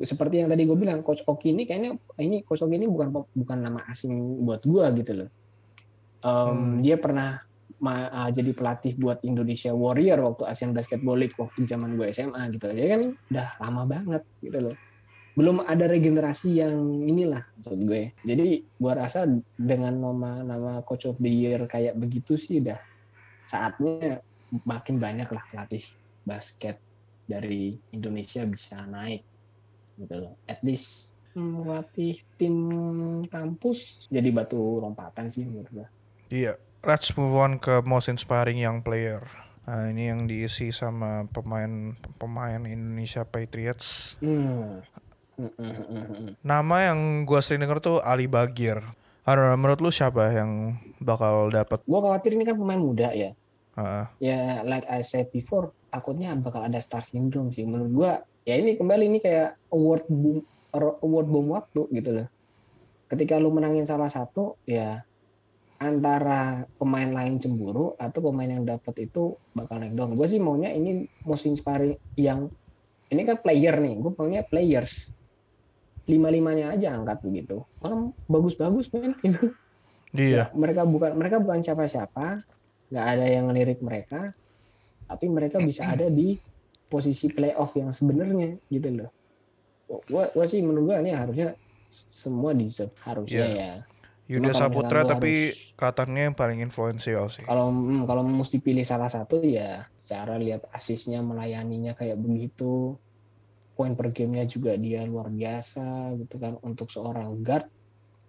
seperti 0.00 0.40
yang 0.40 0.48
tadi 0.48 0.64
gue 0.64 0.78
bilang 0.78 1.04
coach 1.04 1.20
Oki 1.28 1.52
ini 1.52 1.68
kayaknya 1.68 2.00
ini 2.16 2.40
coach 2.40 2.64
Oki 2.64 2.80
ini 2.80 2.88
bukan 2.88 3.12
bukan 3.12 3.58
nama 3.60 3.84
asing 3.92 4.40
buat 4.46 4.64
gue 4.64 4.84
gitu 5.02 5.12
loh 5.26 5.28
Em, 6.22 6.30
Hmm. 6.30 6.78
dia 6.78 6.96
pernah 7.02 7.34
ma- 7.82 8.30
jadi 8.30 8.54
pelatih 8.54 8.94
buat 8.94 9.18
Indonesia 9.26 9.74
Warrior 9.74 10.22
waktu 10.22 10.42
Asian 10.46 10.70
Basketball 10.70 11.18
League 11.18 11.34
waktu 11.34 11.66
zaman 11.66 11.98
gue 11.98 12.06
SMA 12.14 12.46
gitu. 12.54 12.70
Dia 12.70 12.94
kan 12.94 13.02
udah 13.10 13.48
lama 13.58 13.82
banget 13.90 14.22
gitu 14.38 14.58
loh. 14.70 14.76
Belum 15.34 15.64
ada 15.64 15.88
regenerasi 15.88 16.62
yang 16.62 16.76
inilah 17.02 17.42
maksud 17.58 17.80
gue. 17.88 18.14
Jadi 18.22 18.46
gue 18.68 18.92
rasa 18.92 19.26
dengan 19.58 19.98
nama 19.98 20.44
nama 20.46 20.72
coach 20.86 21.10
of 21.10 21.18
the 21.18 21.32
year 21.32 21.64
kayak 21.66 21.98
begitu 21.98 22.38
sih 22.38 22.62
udah 22.62 22.78
saatnya 23.42 24.22
makin 24.68 25.00
banyak 25.02 25.26
lah 25.26 25.42
pelatih 25.50 25.82
basket 26.22 26.78
dari 27.26 27.74
Indonesia 27.90 28.46
bisa 28.46 28.84
naik 28.86 29.26
gitu 29.98 30.14
loh. 30.22 30.34
At 30.46 30.62
least 30.62 31.16
hmm, 31.34 31.66
melatih 31.66 32.14
tim 32.38 32.56
kampus 33.26 34.06
jadi 34.06 34.28
batu 34.30 34.78
lompatan 34.78 35.32
sih 35.32 35.48
menurut 35.48 35.72
gue. 35.72 35.88
Iya, 36.32 36.56
let's 36.80 37.12
move 37.12 37.36
on 37.36 37.60
ke 37.60 37.84
most 37.84 38.08
inspiring 38.08 38.56
young 38.56 38.80
player. 38.80 39.20
Nah, 39.68 39.92
ini 39.92 40.08
yang 40.08 40.24
diisi 40.24 40.72
sama 40.72 41.28
pemain 41.28 41.92
pemain 42.16 42.64
Indonesia 42.64 43.20
Patriots. 43.28 44.16
Hmm. 44.24 44.80
Nama 46.40 46.76
yang 46.88 47.28
gua 47.28 47.44
sering 47.44 47.60
denger 47.68 47.84
tuh 47.84 47.96
Ali 48.00 48.32
Bagir. 48.32 48.80
Aduh, 49.28 49.52
menurut 49.60 49.84
lu 49.84 49.92
siapa 49.92 50.32
yang 50.32 50.80
bakal 51.04 51.52
dapat? 51.52 51.84
Gue 51.84 52.00
khawatir 52.00 52.32
ini 52.32 52.48
kan 52.48 52.56
pemain 52.56 52.80
muda 52.80 53.12
ya. 53.12 53.36
Heeh. 53.76 54.04
Ya 54.24 54.64
like 54.64 54.88
I 54.88 55.04
said 55.04 55.28
before, 55.36 55.76
takutnya 55.92 56.32
bakal 56.40 56.64
ada 56.64 56.80
star 56.80 57.04
syndrome 57.04 57.52
sih. 57.52 57.68
Menurut 57.68 57.92
gue, 57.92 58.12
ya 58.48 58.56
ini 58.56 58.80
kembali 58.80 59.04
ini 59.04 59.18
kayak 59.20 59.60
award 59.68 60.08
boom, 60.08 60.40
award 60.74 61.28
bom 61.28 61.46
waktu 61.54 61.92
gitu 61.92 62.10
loh. 62.24 62.26
Ketika 63.12 63.36
lu 63.36 63.52
menangin 63.52 63.84
salah 63.84 64.08
satu, 64.08 64.56
ya 64.64 65.04
antara 65.82 66.62
pemain 66.78 67.10
lain 67.10 67.42
cemburu 67.42 67.98
atau 67.98 68.22
pemain 68.30 68.46
yang 68.46 68.62
dapat 68.62 69.10
itu 69.10 69.34
bakal 69.50 69.82
naik 69.82 69.98
down. 69.98 70.14
Gue 70.14 70.30
sih 70.30 70.38
maunya 70.38 70.70
ini 70.70 71.02
most 71.26 71.44
inspiring 71.44 71.98
yang 72.14 72.46
ini 73.10 73.26
kan 73.26 73.42
player 73.42 73.76
nih, 73.76 73.98
gue 73.98 74.12
maunya 74.14 74.46
players. 74.46 75.10
lima 76.02 76.34
limanya 76.34 76.74
aja 76.74 76.98
angkat 76.98 77.22
begitu 77.22 77.62
orang 77.78 78.10
bagus-bagus 78.26 78.90
men 78.90 79.14
itu 79.22 79.54
Iya. 80.10 80.50
Ya, 80.50 80.58
mereka 80.58 80.82
bukan 80.82 81.14
mereka 81.14 81.38
bukan 81.38 81.62
siapa-siapa 81.62 82.42
nggak 82.90 83.06
ada 83.06 83.26
yang 83.30 83.46
ngelirik 83.46 83.78
mereka 83.78 84.34
tapi 85.06 85.30
mereka 85.30 85.62
bisa 85.62 85.86
ada 85.86 86.10
di 86.10 86.34
posisi 86.90 87.30
playoff 87.30 87.78
yang 87.78 87.94
sebenarnya 87.94 88.58
gitu 88.66 88.98
loh 88.98 89.10
gua, 90.10 90.26
gua 90.34 90.42
sih 90.42 90.58
menurut 90.58 90.90
gua 90.90 91.06
ini 91.06 91.14
harusnya 91.14 91.54
semua 92.10 92.50
deserve 92.50 92.92
harusnya 92.98 93.46
Iya. 93.46 93.54
ya 93.54 93.72
Yuda 94.32 94.56
Saputra 94.56 95.04
tapi 95.04 95.52
harus- 95.52 95.76
kelihatannya 95.76 96.22
yang 96.32 96.36
paling 96.36 96.64
influensial 96.64 97.28
sih. 97.28 97.44
kalau 97.44 97.68
hmm, 97.68 98.08
kalau 98.08 98.24
mesti 98.24 98.64
pilih 98.64 98.84
salah 98.86 99.12
satu 99.12 99.44
ya 99.44 99.84
secara 100.00 100.40
lihat 100.40 100.66
asisnya 100.72 101.20
melayaninya 101.20 101.92
kayak 101.92 102.16
begitu. 102.16 102.96
Poin 103.72 103.96
per 103.96 104.12
gamenya 104.12 104.44
juga 104.44 104.76
dia 104.76 105.00
luar 105.08 105.32
biasa 105.32 106.12
gitu 106.20 106.36
kan. 106.36 106.60
Untuk 106.60 106.92
seorang 106.92 107.40
guard 107.40 107.68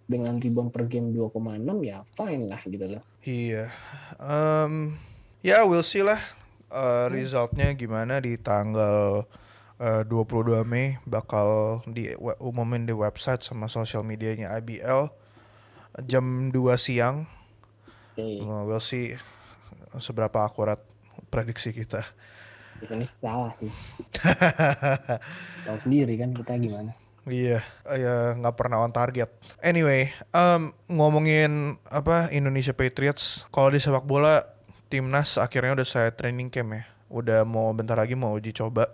dengan 0.04 0.36
rebound 0.40 0.72
per 0.72 0.88
game 0.88 1.12
2,6 1.12 1.64
ya 1.84 2.04
fine 2.16 2.44
lah 2.48 2.60
gitu 2.64 2.86
loh. 2.96 3.02
Iya. 3.24 3.72
Em, 4.20 4.96
ya 5.44 5.64
we'll 5.68 5.84
see 5.84 6.04
lah 6.04 6.20
eh, 6.72 7.06
resultnya 7.12 7.72
gimana 7.76 8.20
di 8.20 8.40
tanggal 8.40 9.28
eh, 9.80 10.02
22 10.08 10.64
Mei. 10.64 10.96
Bakal 11.04 11.80
di 11.92 12.12
umumin 12.40 12.88
di 12.88 12.96
website 12.96 13.44
sama 13.44 13.68
sosial 13.68 14.00
medianya 14.04 14.52
IBL 14.56 15.23
jam 16.02 16.50
2 16.50 16.74
siang. 16.74 17.30
Eh, 18.18 18.42
we'll 18.42 18.82
see 18.82 19.14
seberapa 19.98 20.42
akurat 20.42 20.82
prediksi 21.30 21.70
kita. 21.74 22.02
ini 22.84 23.06
salah 23.06 23.48
sih 23.56 23.70
tahu 25.64 25.78
sendiri 25.80 26.20
kan 26.20 26.36
kita 26.36 26.58
gimana 26.60 26.92
Iya, 27.24 27.64
ya 27.88 28.36
nggak 28.36 28.52
pernah 28.52 28.84
on 28.84 28.92
target. 28.92 29.32
Anyway, 29.64 30.12
em, 30.28 30.76
ngomongin 30.92 31.80
apa 31.88 32.28
Indonesia 32.28 32.76
Patriots, 32.76 33.48
kalau 33.48 33.72
di 33.72 33.80
sepak 33.80 34.04
bola 34.04 34.44
timnas 34.92 35.40
akhirnya 35.40 35.80
udah 35.80 35.88
saya 35.88 36.12
training 36.12 36.52
camp 36.52 36.76
ya, 36.76 36.84
udah 37.08 37.48
mau 37.48 37.72
bentar 37.72 37.96
lagi 37.96 38.12
mau 38.12 38.36
uji 38.36 38.52
coba. 38.52 38.92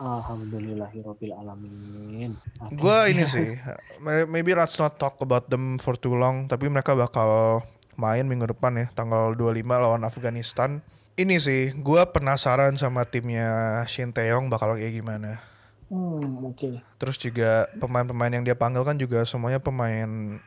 Alhamdulillahirobbil 0.00 1.36
alamin 1.36 2.32
Gue 2.72 2.98
ini 3.12 3.28
sih, 3.28 3.60
may- 4.00 4.24
maybe 4.24 4.56
let's 4.56 4.80
not 4.80 4.96
talk 4.96 5.20
about 5.20 5.52
them 5.52 5.76
for 5.76 5.92
too 5.94 6.16
long, 6.16 6.48
tapi 6.48 6.72
mereka 6.72 6.96
bakal 6.96 7.60
main 7.96 8.24
minggu 8.24 8.48
depan 8.48 8.80
ya, 8.80 8.86
tanggal 8.92 9.36
25 9.36 9.60
lawan 9.76 10.02
Afghanistan. 10.02 10.80
Ini 11.14 11.36
sih, 11.36 11.76
gue 11.76 12.02
penasaran 12.08 12.80
sama 12.80 13.04
timnya 13.04 13.82
Shin 13.84 14.08
Taeyong 14.08 14.48
bakal 14.48 14.80
kayak 14.80 14.96
gimana. 14.96 15.42
hmm, 15.90 16.48
oke 16.48 16.70
Terus 16.96 17.20
juga 17.20 17.68
pemain-pemain 17.76 18.32
yang 18.32 18.44
dia 18.46 18.56
panggil 18.56 18.86
kan 18.86 18.96
juga 18.96 19.24
semuanya 19.24 19.60
pemain 19.60 20.40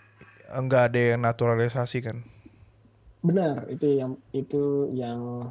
enggak 0.50 0.94
ada 0.94 1.02
yang 1.14 1.22
naturalisasi 1.22 2.00
kan. 2.02 2.18
benar 3.24 3.72
itu 3.72 3.88
yang 3.88 4.20
itu 4.36 4.92
yang 4.92 5.48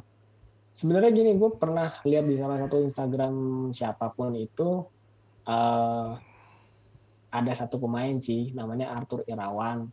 sebenarnya 0.73 1.11
gini 1.13 1.37
gue 1.37 1.49
pernah 1.55 1.93
lihat 2.03 2.25
di 2.25 2.35
salah 2.37 2.57
satu 2.57 2.81
Instagram 2.81 3.33
siapa 3.71 4.09
pun 4.13 4.33
itu 4.33 4.85
eh 5.45 6.11
ada 7.33 7.51
satu 7.57 7.81
pemain 7.81 8.21
sih 8.21 8.53
namanya 8.53 8.93
Arthur 8.93 9.25
Irawan. 9.25 9.89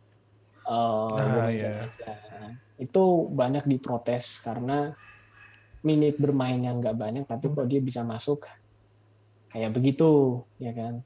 Eh 0.61 0.69
Ah, 0.69 1.49
aja. 1.49 1.89
itu 2.77 3.03
banyak 3.33 3.65
diprotes 3.65 4.45
karena 4.45 4.93
menit 5.81 6.21
bermainnya 6.21 6.77
nggak 6.77 6.93
banyak 6.93 7.25
tapi 7.25 7.49
kok 7.49 7.65
dia 7.65 7.81
bisa 7.81 8.05
masuk 8.05 8.45
kayak 9.49 9.73
begitu 9.73 10.41
ya 10.61 10.69
kan? 10.73 11.01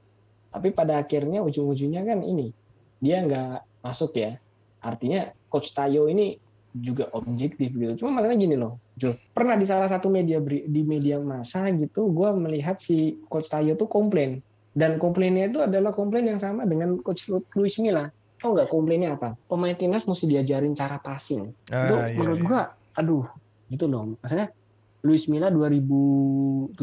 Tapi 0.52 0.72
pada 0.76 1.00
akhirnya 1.00 1.40
ujung-ujungnya 1.40 2.04
kan 2.04 2.20
ini 2.20 2.52
dia 3.00 3.24
nggak 3.24 3.84
masuk 3.84 4.12
ya. 4.16 4.36
Artinya 4.84 5.32
coach 5.48 5.72
Tayo 5.72 6.08
ini 6.12 6.36
juga 6.80 7.08
objektif 7.12 7.72
gitu. 7.72 8.04
Cuma 8.04 8.20
masalahnya 8.20 8.38
gini 8.42 8.56
loh 8.58 8.76
Jul. 8.96 9.16
Pernah 9.32 9.56
di 9.56 9.64
salah 9.64 9.88
satu 9.88 10.08
media 10.08 10.40
di 10.42 10.82
media 10.82 11.20
massa 11.20 11.68
gitu 11.70 12.08
gue 12.10 12.28
melihat 12.36 12.76
si 12.76 13.20
coach 13.28 13.48
Tayo 13.48 13.76
tuh 13.76 13.88
komplain. 13.88 14.40
Dan 14.76 15.00
komplainnya 15.00 15.48
itu 15.48 15.64
adalah 15.64 15.88
komplain 15.88 16.28
yang 16.28 16.36
sama 16.36 16.68
dengan 16.68 17.00
coach 17.00 17.32
Lu- 17.32 17.48
Luis 17.56 17.80
Milla. 17.80 18.12
Tau 18.36 18.52
nggak 18.52 18.68
komplainnya 18.68 19.16
apa? 19.16 19.32
Pemain 19.48 19.72
timnas 19.72 20.04
mesti 20.04 20.28
diajarin 20.28 20.76
cara 20.76 21.00
passing. 21.00 21.48
Itu 21.64 21.94
Ah, 21.96 22.12
iya, 22.12 22.16
menurut 22.20 22.40
iya. 22.40 22.48
gua 22.48 22.62
aduh 22.92 23.24
gitu 23.72 23.88
loh. 23.88 24.20
Maksudnya 24.20 24.52
Luis 25.00 25.24
Milla 25.28 25.48
2017 25.48 26.76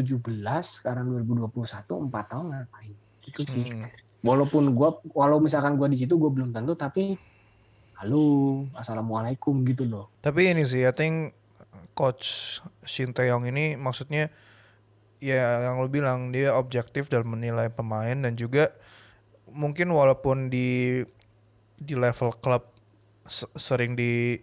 sekarang 0.81 1.05
2021 1.21 2.09
empat 2.09 2.25
tahun 2.29 2.45
ngapain? 2.49 2.93
Itu 3.23 3.41
sih. 3.45 3.65
Hmm. 3.69 3.89
walaupun 4.23 4.71
gua 4.71 5.03
walau 5.11 5.43
misalkan 5.43 5.75
gua 5.75 5.91
di 5.91 5.99
situ 5.99 6.15
gua 6.15 6.31
belum 6.31 6.55
tentu 6.55 6.79
tapi 6.79 7.19
halo 8.03 8.67
assalamualaikum 8.75 9.63
gitu 9.63 9.87
loh. 9.87 10.11
Tapi 10.19 10.51
ini 10.51 10.67
sih, 10.67 10.83
I 10.83 10.91
think 10.91 11.31
coach 11.95 12.59
Shin 12.83 13.15
Taeyong 13.15 13.47
ini 13.47 13.79
maksudnya 13.79 14.27
ya 15.23 15.71
yang 15.71 15.79
lu 15.79 15.87
bilang 15.87 16.35
dia 16.35 16.51
objektif 16.51 17.07
dalam 17.07 17.31
menilai 17.31 17.71
pemain 17.71 18.19
dan 18.19 18.35
juga 18.35 18.75
mungkin 19.47 19.87
walaupun 19.95 20.51
di 20.51 20.99
di 21.79 21.95
level 21.95 22.35
klub 22.43 22.67
se- 23.23 23.47
sering 23.55 23.95
di 23.95 24.35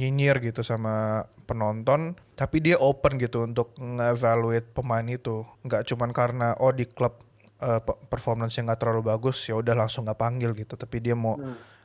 nyinyir 0.00 0.40
gitu 0.40 0.64
sama 0.64 1.28
penonton 1.44 2.16
tapi 2.40 2.64
dia 2.64 2.80
open 2.80 3.20
gitu 3.20 3.44
untuk 3.44 3.76
nge-evaluate 3.76 4.72
pemain 4.72 5.04
itu. 5.04 5.44
Nggak 5.60 5.92
cuman 5.92 6.16
karena 6.16 6.56
oh 6.56 6.72
di 6.72 6.88
klub 6.88 7.20
eh, 7.60 7.84
pe- 7.84 8.00
performance 8.08 8.56
yang 8.56 8.64
nggak 8.64 8.80
terlalu 8.80 9.12
bagus 9.12 9.44
ya 9.44 9.60
udah 9.60 9.76
langsung 9.76 10.08
nggak 10.08 10.16
panggil 10.16 10.56
gitu. 10.56 10.72
Tapi 10.80 11.04
dia 11.04 11.12
mau 11.12 11.36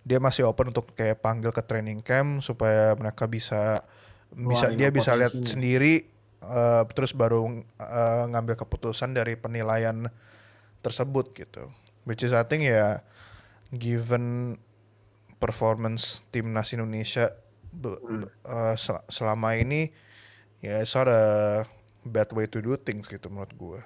dia 0.03 0.19
masih 0.19 0.43
open 0.43 0.69
untuk 0.69 0.91
kayak 0.93 1.19
panggil 1.19 1.49
ke 1.49 1.63
training 1.63 1.99
camp 1.99 2.39
supaya 2.39 2.91
mereka 2.93 3.23
bisa 3.25 3.83
bisa 4.29 4.67
dia 4.69 4.89
bisa 4.89 5.15
lihat 5.15 5.31
sendiri 5.31 6.03
eh, 6.39 6.83
terus 6.91 7.11
baru 7.11 7.47
eh, 7.79 8.23
ngambil 8.27 8.55
keputusan 8.57 9.11
dari 9.11 9.35
penilaian 9.35 10.11
tersebut 10.79 11.31
gitu 11.33 11.71
which 12.03 12.21
is 12.21 12.31
I 12.31 12.43
think 12.43 12.63
ya 12.63 12.99
given 13.71 14.57
performance 15.37 16.23
timnas 16.29 16.71
Indonesia 16.71 17.31
be- 17.69 17.99
Hmm. 17.99 18.27
eh, 18.43 18.75
sel- 18.75 19.05
selama 19.07 19.55
ini 19.55 19.91
ya 20.59 20.79
it's 20.79 20.93
not 20.93 21.07
a 21.07 21.63
bad 22.03 22.27
way 22.31 22.45
to 22.45 22.59
do 22.59 22.75
things 22.75 23.07
gitu 23.07 23.27
menurut 23.27 23.51
gue 23.53 23.79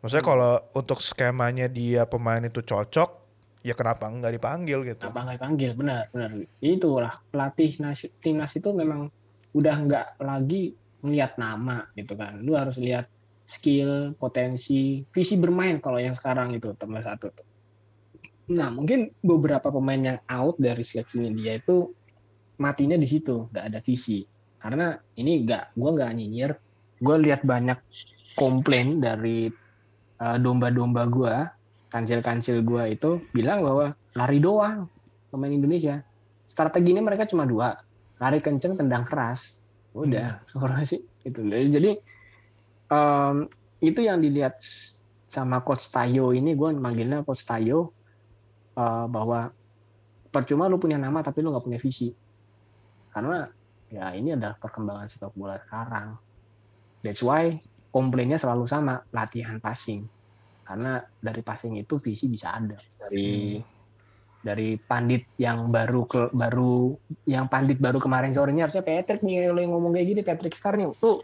maksudnya 0.00 0.20
Hmm. 0.20 0.32
kalau 0.32 0.52
untuk 0.74 1.00
skemanya 1.00 1.68
dia 1.68 2.04
pemain 2.04 2.40
itu 2.40 2.60
cocok 2.60 3.23
ya 3.64 3.72
kenapa 3.72 4.12
nggak 4.12 4.36
dipanggil 4.36 4.84
gitu? 4.84 5.08
Apa 5.08 5.24
nggak 5.24 5.36
dipanggil? 5.40 5.70
Benar 5.72 6.12
benar. 6.12 6.30
Itulah 6.60 7.14
pelatih 7.32 7.80
nas- 7.80 8.12
timnas 8.20 8.52
itu 8.52 8.68
memang 8.76 9.08
udah 9.56 9.76
nggak 9.88 10.06
lagi 10.20 10.76
melihat 11.00 11.40
nama 11.40 11.88
gitu 11.96 12.12
kan. 12.12 12.44
Lu 12.44 12.52
harus 12.52 12.76
lihat 12.76 13.08
skill 13.48 14.12
potensi 14.20 15.04
visi 15.08 15.34
bermain 15.40 15.80
kalau 15.80 15.96
yang 15.96 16.12
sekarang 16.12 16.52
itu 16.52 16.76
tambah 16.76 17.00
satu 17.00 17.32
tuh. 17.32 17.46
Nah 18.52 18.68
mungkin 18.68 19.08
beberapa 19.24 19.72
pemain 19.72 20.00
yang 20.00 20.20
out 20.28 20.60
dari 20.60 20.84
skillnya 20.84 21.32
dia 21.32 21.52
itu 21.56 21.88
matinya 22.60 23.00
di 23.00 23.08
situ 23.08 23.48
nggak 23.48 23.64
ada 23.72 23.80
visi. 23.80 24.28
Karena 24.60 24.92
ini 25.16 25.44
nggak 25.48 25.72
gue 25.72 25.90
nggak 25.96 26.12
nyinyir. 26.12 26.52
Gue 27.00 27.16
lihat 27.20 27.44
banyak 27.44 27.80
komplain 28.36 29.00
dari 29.00 29.48
uh, 30.20 30.36
domba-domba 30.36 31.08
gue 31.08 31.36
kancil-kancil 31.94 32.66
gue 32.66 32.98
itu 32.98 33.22
bilang 33.30 33.62
bahwa 33.62 33.94
lari 34.18 34.42
doang 34.42 34.90
pemain 35.30 35.54
Indonesia. 35.54 36.02
Strateginya 36.50 36.98
mereka 37.06 37.30
cuma 37.30 37.46
dua. 37.46 37.78
Lari 38.18 38.42
kenceng 38.42 38.74
tendang 38.74 39.06
keras. 39.06 39.54
Udah 39.94 40.42
orang 40.58 40.82
sih 40.82 41.06
itu 41.22 41.38
jadi 41.46 41.94
em, 42.90 43.46
itu 43.78 44.00
yang 44.02 44.18
dilihat 44.18 44.58
sama 45.30 45.62
coach 45.62 45.86
Tayo 45.94 46.34
ini. 46.34 46.58
Gue 46.58 46.74
manggilnya 46.74 47.22
coach 47.22 47.46
Tayo 47.46 47.94
eh, 48.74 49.06
bahwa 49.06 49.54
percuma 50.34 50.66
lu 50.66 50.82
punya 50.82 50.98
nama 50.98 51.22
tapi 51.22 51.46
lu 51.46 51.54
nggak 51.54 51.62
punya 51.62 51.78
visi. 51.78 52.10
Karena 53.14 53.46
ya 53.86 54.10
ini 54.10 54.34
adalah 54.34 54.58
perkembangan 54.58 55.06
sepak 55.06 55.30
bola 55.38 55.62
sekarang. 55.62 56.18
That's 57.06 57.22
why 57.22 57.62
komplainnya 57.94 58.34
selalu 58.34 58.66
sama 58.66 59.06
latihan 59.14 59.62
passing 59.62 60.10
karena 60.64 61.04
dari 61.20 61.44
passing 61.44 61.76
itu 61.76 62.00
visi 62.00 62.26
bisa 62.26 62.56
ada. 62.56 62.80
Dari 62.98 63.60
dari 64.44 64.76
pandit 64.76 65.24
yang 65.40 65.72
baru 65.72 66.04
ke, 66.04 66.28
baru 66.36 66.92
yang 67.24 67.48
pandit 67.48 67.80
baru 67.80 67.96
kemarin 67.96 68.36
sore 68.36 68.52
ini 68.52 68.60
harusnya 68.60 68.84
Patrick 68.84 69.24
nih 69.24 69.48
lo 69.48 69.56
yang 69.56 69.72
ngomong 69.72 69.96
kayak 69.96 70.08
gini 70.12 70.20
Patrick 70.20 70.52
Star 70.56 70.76
nih. 70.76 70.92
Tuh 71.00 71.20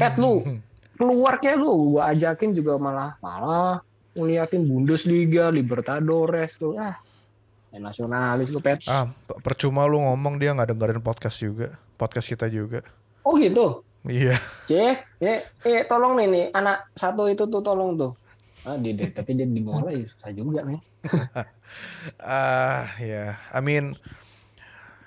Pat 0.00 0.16
lu 0.16 0.40
keluar 1.00 1.40
kayak 1.40 1.60
lu. 1.60 1.96
Gua 1.96 2.12
ajakin 2.16 2.56
juga 2.56 2.80
malah 2.80 3.20
malah 3.20 3.84
ngeliatin 4.16 4.64
Bundesliga 4.64 5.52
Libertadores 5.52 6.56
tuh. 6.56 6.80
Ah 6.80 6.96
main 7.68 7.84
nasionalis 7.84 8.48
lu 8.48 8.64
Pat. 8.64 8.80
Ah 8.88 9.12
percuma 9.44 9.84
lu 9.84 10.00
ngomong 10.00 10.40
dia 10.40 10.56
nggak 10.56 10.72
dengerin 10.72 11.04
podcast 11.04 11.44
juga 11.44 11.76
podcast 12.00 12.32
kita 12.32 12.48
juga. 12.48 12.80
Oh 13.24 13.36
gitu? 13.36 13.84
Iya. 14.08 14.40
Jeff 14.68 15.04
eh, 15.20 15.48
eh 15.64 15.84
tolong 15.84 16.16
nih 16.16 16.28
nih. 16.32 16.44
Anak 16.56 16.88
satu 16.96 17.28
itu 17.28 17.44
tuh 17.44 17.60
tolong 17.60 17.96
tuh 17.96 18.23
Ah, 18.64 18.76
dia- 18.76 18.96
tapi 19.10 19.30
dia 19.32 19.44
di 19.44 19.60
bola 19.60 19.88
ya 19.88 20.04
susah 20.06 20.30
juga 20.30 20.60
nih. 20.62 20.80
Ah, 22.18 22.86
ya. 22.96 23.34
I 23.50 23.58
mean, 23.58 23.98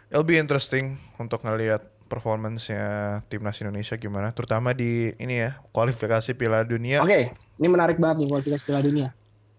it'll 0.07 0.21
be 0.21 0.35
interesting 0.35 0.99
untuk 1.15 1.39
ngelihat 1.41 1.79
performance-nya 2.05 2.83
timnas 3.25 3.55
Indonesia 3.57 3.95
gimana, 3.95 4.31
terutama 4.31 4.71
di 4.71 5.15
ini 5.15 5.41
ya 5.41 5.59
kualifikasi 5.71 6.27
Piala 6.33 6.63
Dunia. 6.63 6.99
Oke, 6.99 7.31
ini 7.55 7.67
menarik 7.67 7.95
banget 7.97 8.21
nih 8.21 8.27
kualifikasi 8.27 8.63
Piala 8.63 8.81
Dunia. 8.81 9.07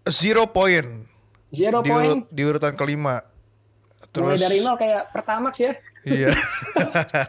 Zero 0.04 0.48
point 0.48 1.08
Zero 1.48 1.80
di, 1.80 1.88
point, 1.88 2.08
urut- 2.12 2.28
di 2.28 2.42
urutan 2.42 2.74
kelima. 2.74 3.20
mulai 3.20 4.36
Terus 4.36 4.40
dari 4.42 4.58
nol 4.60 4.76
kayak 4.76 5.02
Pertamax 5.08 5.54
ya. 5.58 5.72
iya. 6.02 6.32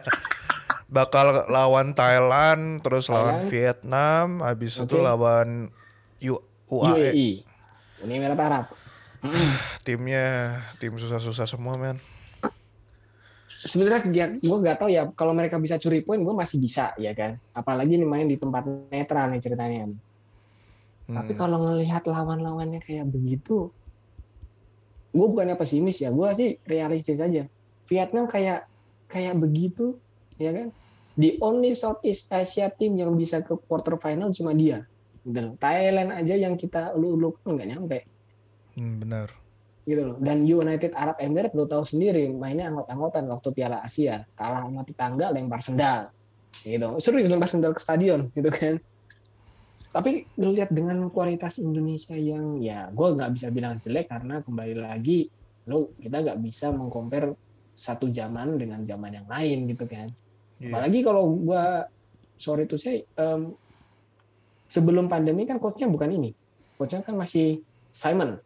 Bakal 0.90 1.46
lawan 1.46 1.94
Thailand, 1.94 2.82
terus 2.82 3.06
lawan 3.06 3.38
Thailand. 3.38 3.48
Vietnam, 3.48 4.26
habis 4.42 4.74
itu 4.74 4.90
Oke. 4.90 5.00
lawan 5.00 5.70
U- 6.20 6.44
UAE. 6.70 6.94
UAE, 6.94 7.30
Uni 8.06 8.12
Emirat 8.16 8.40
Arab. 8.40 8.66
Timnya 9.84 10.56
tim 10.80 10.96
susah-susah 10.96 11.44
semua, 11.44 11.76
men. 11.76 11.98
Sebenarnya 13.60 14.40
gue 14.40 14.56
nggak 14.56 14.80
tahu 14.80 14.88
ya 14.88 15.04
kalau 15.12 15.36
mereka 15.36 15.60
bisa 15.60 15.76
curi 15.76 16.00
poin, 16.00 16.24
gue 16.24 16.32
masih 16.32 16.56
bisa 16.56 16.96
ya 16.96 17.12
kan. 17.12 17.36
Apalagi 17.52 18.00
nih 18.00 18.08
main 18.08 18.24
di 18.24 18.40
tempat 18.40 18.64
netral 18.88 19.28
nih 19.36 19.44
ceritanya. 19.44 19.92
Tapi 21.10 21.32
Hmm. 21.34 21.40
kalau 21.42 21.58
ngelihat 21.68 22.06
lawan-lawannya 22.08 22.80
kayak 22.80 23.10
begitu, 23.12 23.68
gue 25.12 25.26
bukannya 25.26 25.58
pesimis 25.60 26.00
ya, 26.00 26.08
gue 26.08 26.28
sih 26.32 26.56
realistis 26.64 27.20
aja. 27.20 27.44
Vietnam 27.90 28.30
kayak 28.30 28.64
kayak 29.10 29.36
begitu, 29.36 29.98
ya 30.38 30.54
kan? 30.54 30.72
The 31.18 31.36
only 31.42 31.74
Southeast 31.76 32.30
Asia 32.32 32.72
team 32.72 32.96
yang 32.96 33.12
bisa 33.18 33.42
ke 33.44 33.58
quarter 33.68 33.98
final 34.00 34.32
cuma 34.32 34.56
dia. 34.56 34.86
Gitu 35.26 35.38
loh. 35.40 35.54
Thailand 35.60 36.10
aja 36.16 36.34
yang 36.36 36.54
kita 36.56 36.96
ulu-ulu 36.96 37.36
nggak 37.44 37.68
nyampe 37.68 37.98
Hmm, 38.78 39.02
benar. 39.02 39.28
gitu 39.84 40.02
loh. 40.06 40.16
Dan 40.22 40.46
United 40.46 40.94
Arab 40.94 41.18
Emirates 41.18 41.56
lo 41.58 41.66
tahu 41.66 41.82
sendiri 41.82 42.30
mainnya 42.30 42.70
anggot-anggotan 42.70 43.26
waktu 43.26 43.48
Piala 43.50 43.82
Asia, 43.82 44.22
kalah 44.38 44.62
sama 44.62 44.86
tetangga 44.86 45.34
lempar 45.34 45.60
sendal. 45.60 46.14
Gitu. 46.62 46.86
Serius 47.02 47.26
lempar 47.26 47.50
sendal 47.50 47.74
ke 47.74 47.82
stadion 47.82 48.30
gitu 48.36 48.48
kan. 48.52 48.78
Tapi 49.90 50.22
lihat 50.38 50.70
dengan 50.70 51.10
kualitas 51.10 51.58
Indonesia 51.58 52.14
yang 52.14 52.62
ya 52.62 52.86
gue 52.94 53.08
nggak 53.10 53.30
bisa 53.34 53.50
bilang 53.50 53.82
jelek 53.82 54.06
karena 54.06 54.38
kembali 54.46 54.78
lagi 54.78 55.26
lo 55.66 55.90
kita 55.98 56.22
nggak 56.22 56.38
bisa 56.38 56.70
mengcompare 56.70 57.34
satu 57.74 58.12
zaman 58.12 58.60
dengan 58.60 58.86
zaman 58.86 59.18
yang 59.18 59.26
lain 59.26 59.66
gitu 59.66 59.90
kan. 59.90 60.06
Iya. 60.62 60.70
Apalagi 60.70 61.00
kalau 61.02 61.34
gua 61.40 61.88
sorry 62.36 62.68
to 62.68 62.76
say 62.76 63.02
em, 63.16 63.56
sebelum 64.70 65.10
pandemi 65.10 65.44
kan 65.44 65.58
coachnya 65.58 65.90
bukan 65.90 66.14
ini. 66.14 66.30
Coachnya 66.78 67.02
kan 67.02 67.18
masih 67.18 67.60
Simon. 67.90 68.38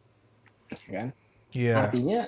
Kan? 0.89 1.13
Iya. 1.53 1.85
Artinya 1.85 2.27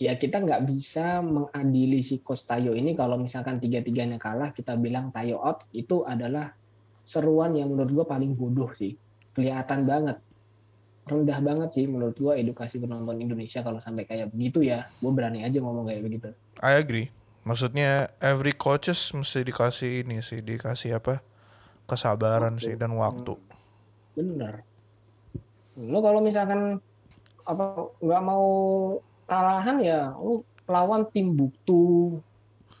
ya 0.00 0.16
kita 0.18 0.42
nggak 0.42 0.66
bisa 0.66 1.22
mengadili 1.22 2.02
si 2.02 2.18
coach 2.24 2.48
Tayo 2.48 2.74
ini 2.74 2.98
kalau 2.98 3.14
misalkan 3.20 3.62
tiga-tiganya 3.62 4.18
kalah 4.18 4.50
kita 4.50 4.74
bilang 4.74 5.14
Tayo 5.14 5.38
out 5.38 5.68
itu 5.70 6.02
adalah 6.02 6.50
seruan 7.04 7.54
yang 7.54 7.70
menurut 7.70 8.02
gua 8.02 8.06
paling 8.08 8.32
bodoh 8.32 8.72
sih. 8.72 8.96
Kelihatan 9.36 9.84
banget. 9.84 10.18
Rendah 11.04 11.36
banget 11.44 11.68
sih 11.76 11.84
menurut 11.84 12.16
gua 12.16 12.40
edukasi 12.40 12.80
penonton 12.80 13.20
Indonesia 13.20 13.60
kalau 13.60 13.76
sampai 13.76 14.08
kayak 14.08 14.32
begitu 14.32 14.64
ya. 14.64 14.88
Gue 15.04 15.12
berani 15.12 15.44
aja 15.44 15.60
ngomong 15.60 15.92
kayak 15.92 16.00
begitu. 16.00 16.32
I 16.64 16.80
agree. 16.80 17.12
Maksudnya 17.44 18.08
every 18.24 18.56
coaches 18.56 19.12
mesti 19.12 19.44
dikasih 19.44 20.00
ini 20.00 20.24
sih, 20.24 20.40
dikasih 20.40 20.96
apa? 20.96 21.20
Kesabaran 21.84 22.56
Waktu. 22.56 22.64
sih 22.64 22.74
dan 22.78 22.92
waktu. 22.96 23.34
bener 24.14 24.62
lo 25.74 25.98
kalau 25.98 26.22
misalkan 26.22 26.78
apa 27.42 27.90
nggak 27.98 28.22
mau 28.22 28.46
kalahan 29.26 29.82
ya 29.82 30.14
lu 30.14 30.46
lawan 30.70 31.02
tim 31.10 31.34
Buktu 31.34 32.14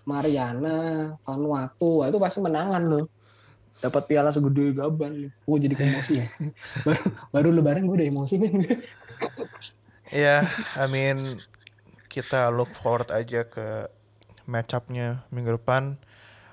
Mariana 0.06 1.10
Vanuatu 1.26 2.06
itu 2.06 2.16
pasti 2.22 2.38
menangan 2.38 2.82
lo 2.86 3.10
dapat 3.82 4.06
piala 4.06 4.30
segede 4.30 4.78
gaban 4.78 5.28
gue 5.28 5.58
jadi 5.58 5.74
emosi 5.74 6.12
ya 6.22 6.26
baru, 6.86 7.02
baru 7.34 7.48
lebaran 7.50 7.84
gue 7.90 7.96
udah 7.98 8.08
emosi 8.08 8.34
nih 8.40 8.52
Ya, 10.14 10.46
I 10.78 10.86
mean 10.86 11.18
kita 12.06 12.52
look 12.54 12.70
forward 12.76 13.10
aja 13.10 13.42
ke 13.48 13.90
match 14.46 14.76
up-nya 14.76 15.24
minggu 15.34 15.58
depan. 15.58 15.98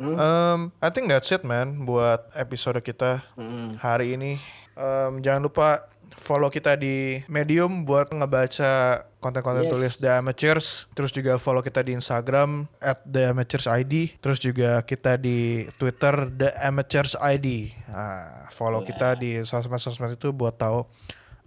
Hmm. 0.02 0.18
Um, 0.18 0.60
I 0.82 0.90
think 0.90 1.06
that's 1.06 1.30
it 1.30 1.46
man 1.46 1.86
buat 1.86 2.26
episode 2.34 2.82
kita 2.82 3.22
Hmm. 3.38 3.78
hari 3.78 4.18
ini. 4.18 4.42
Um, 4.74 5.22
jangan 5.22 5.46
lupa 5.46 5.86
follow 6.12 6.50
kita 6.50 6.74
di 6.74 7.22
Medium 7.30 7.86
buat 7.86 8.10
ngebaca 8.10 9.06
konten-konten 9.22 9.70
Yes. 9.70 9.72
tulis 9.72 9.94
The 10.02 10.12
Amateurs. 10.18 10.68
Terus 10.92 11.14
juga 11.14 11.38
follow 11.38 11.62
kita 11.62 11.86
di 11.86 11.94
Instagram 11.94 12.66
at 12.82 13.06
The 13.06 13.30
Amateurs 13.30 13.70
ID. 13.70 14.18
Terus 14.18 14.42
juga 14.42 14.82
kita 14.82 15.16
di 15.16 15.70
Twitter 15.78 16.28
The 16.28 16.50
Amateurs 16.66 17.14
ID. 17.16 17.70
Nah, 17.86 18.50
follow 18.50 18.82
Yeah. 18.82 18.90
kita 18.92 19.10
di 19.16 19.32
sosmed-sosmed 19.46 20.18
itu 20.18 20.34
buat 20.34 20.58
tahu 20.58 20.84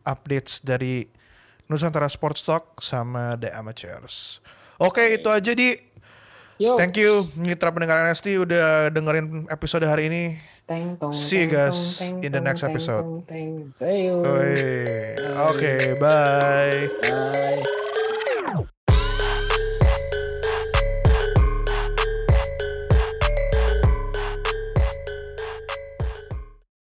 updates 0.07 0.63
dari 0.63 1.11
Nusantara 1.67 2.07
Sports 2.07 2.45
Talk 2.45 2.79
sama 2.79 3.35
The 3.35 3.51
Amateurs. 3.51 4.39
Oke, 4.79 5.17
itu 5.17 5.27
aja 5.27 5.51
di. 5.51 5.75
Yo, 6.55 6.79
Thank 6.79 6.95
you 6.97 7.27
mitra 7.35 7.75
pendengar 7.75 7.99
NST 8.07 8.39
udah 8.39 8.87
dengerin 8.89 9.51
episode 9.51 9.83
hari 9.85 10.07
ini. 10.07 10.25
teng, 10.65 10.97
tong, 10.97 11.13
See 11.13 11.45
you 11.45 11.51
teng, 11.51 11.59
guys 11.61 11.77
tong, 11.77 12.23
teng, 12.23 12.25
in 12.25 12.31
the 12.33 12.41
next 12.41 12.63
teng, 12.63 12.71
episode. 12.73 13.05
tong, 13.05 13.21
teng. 13.27 13.51
See 13.75 14.09
you. 14.09 14.23
Oke, 14.23 15.19
Oke, 15.51 15.73
bye. 15.99 16.89
Bye. 17.03 17.84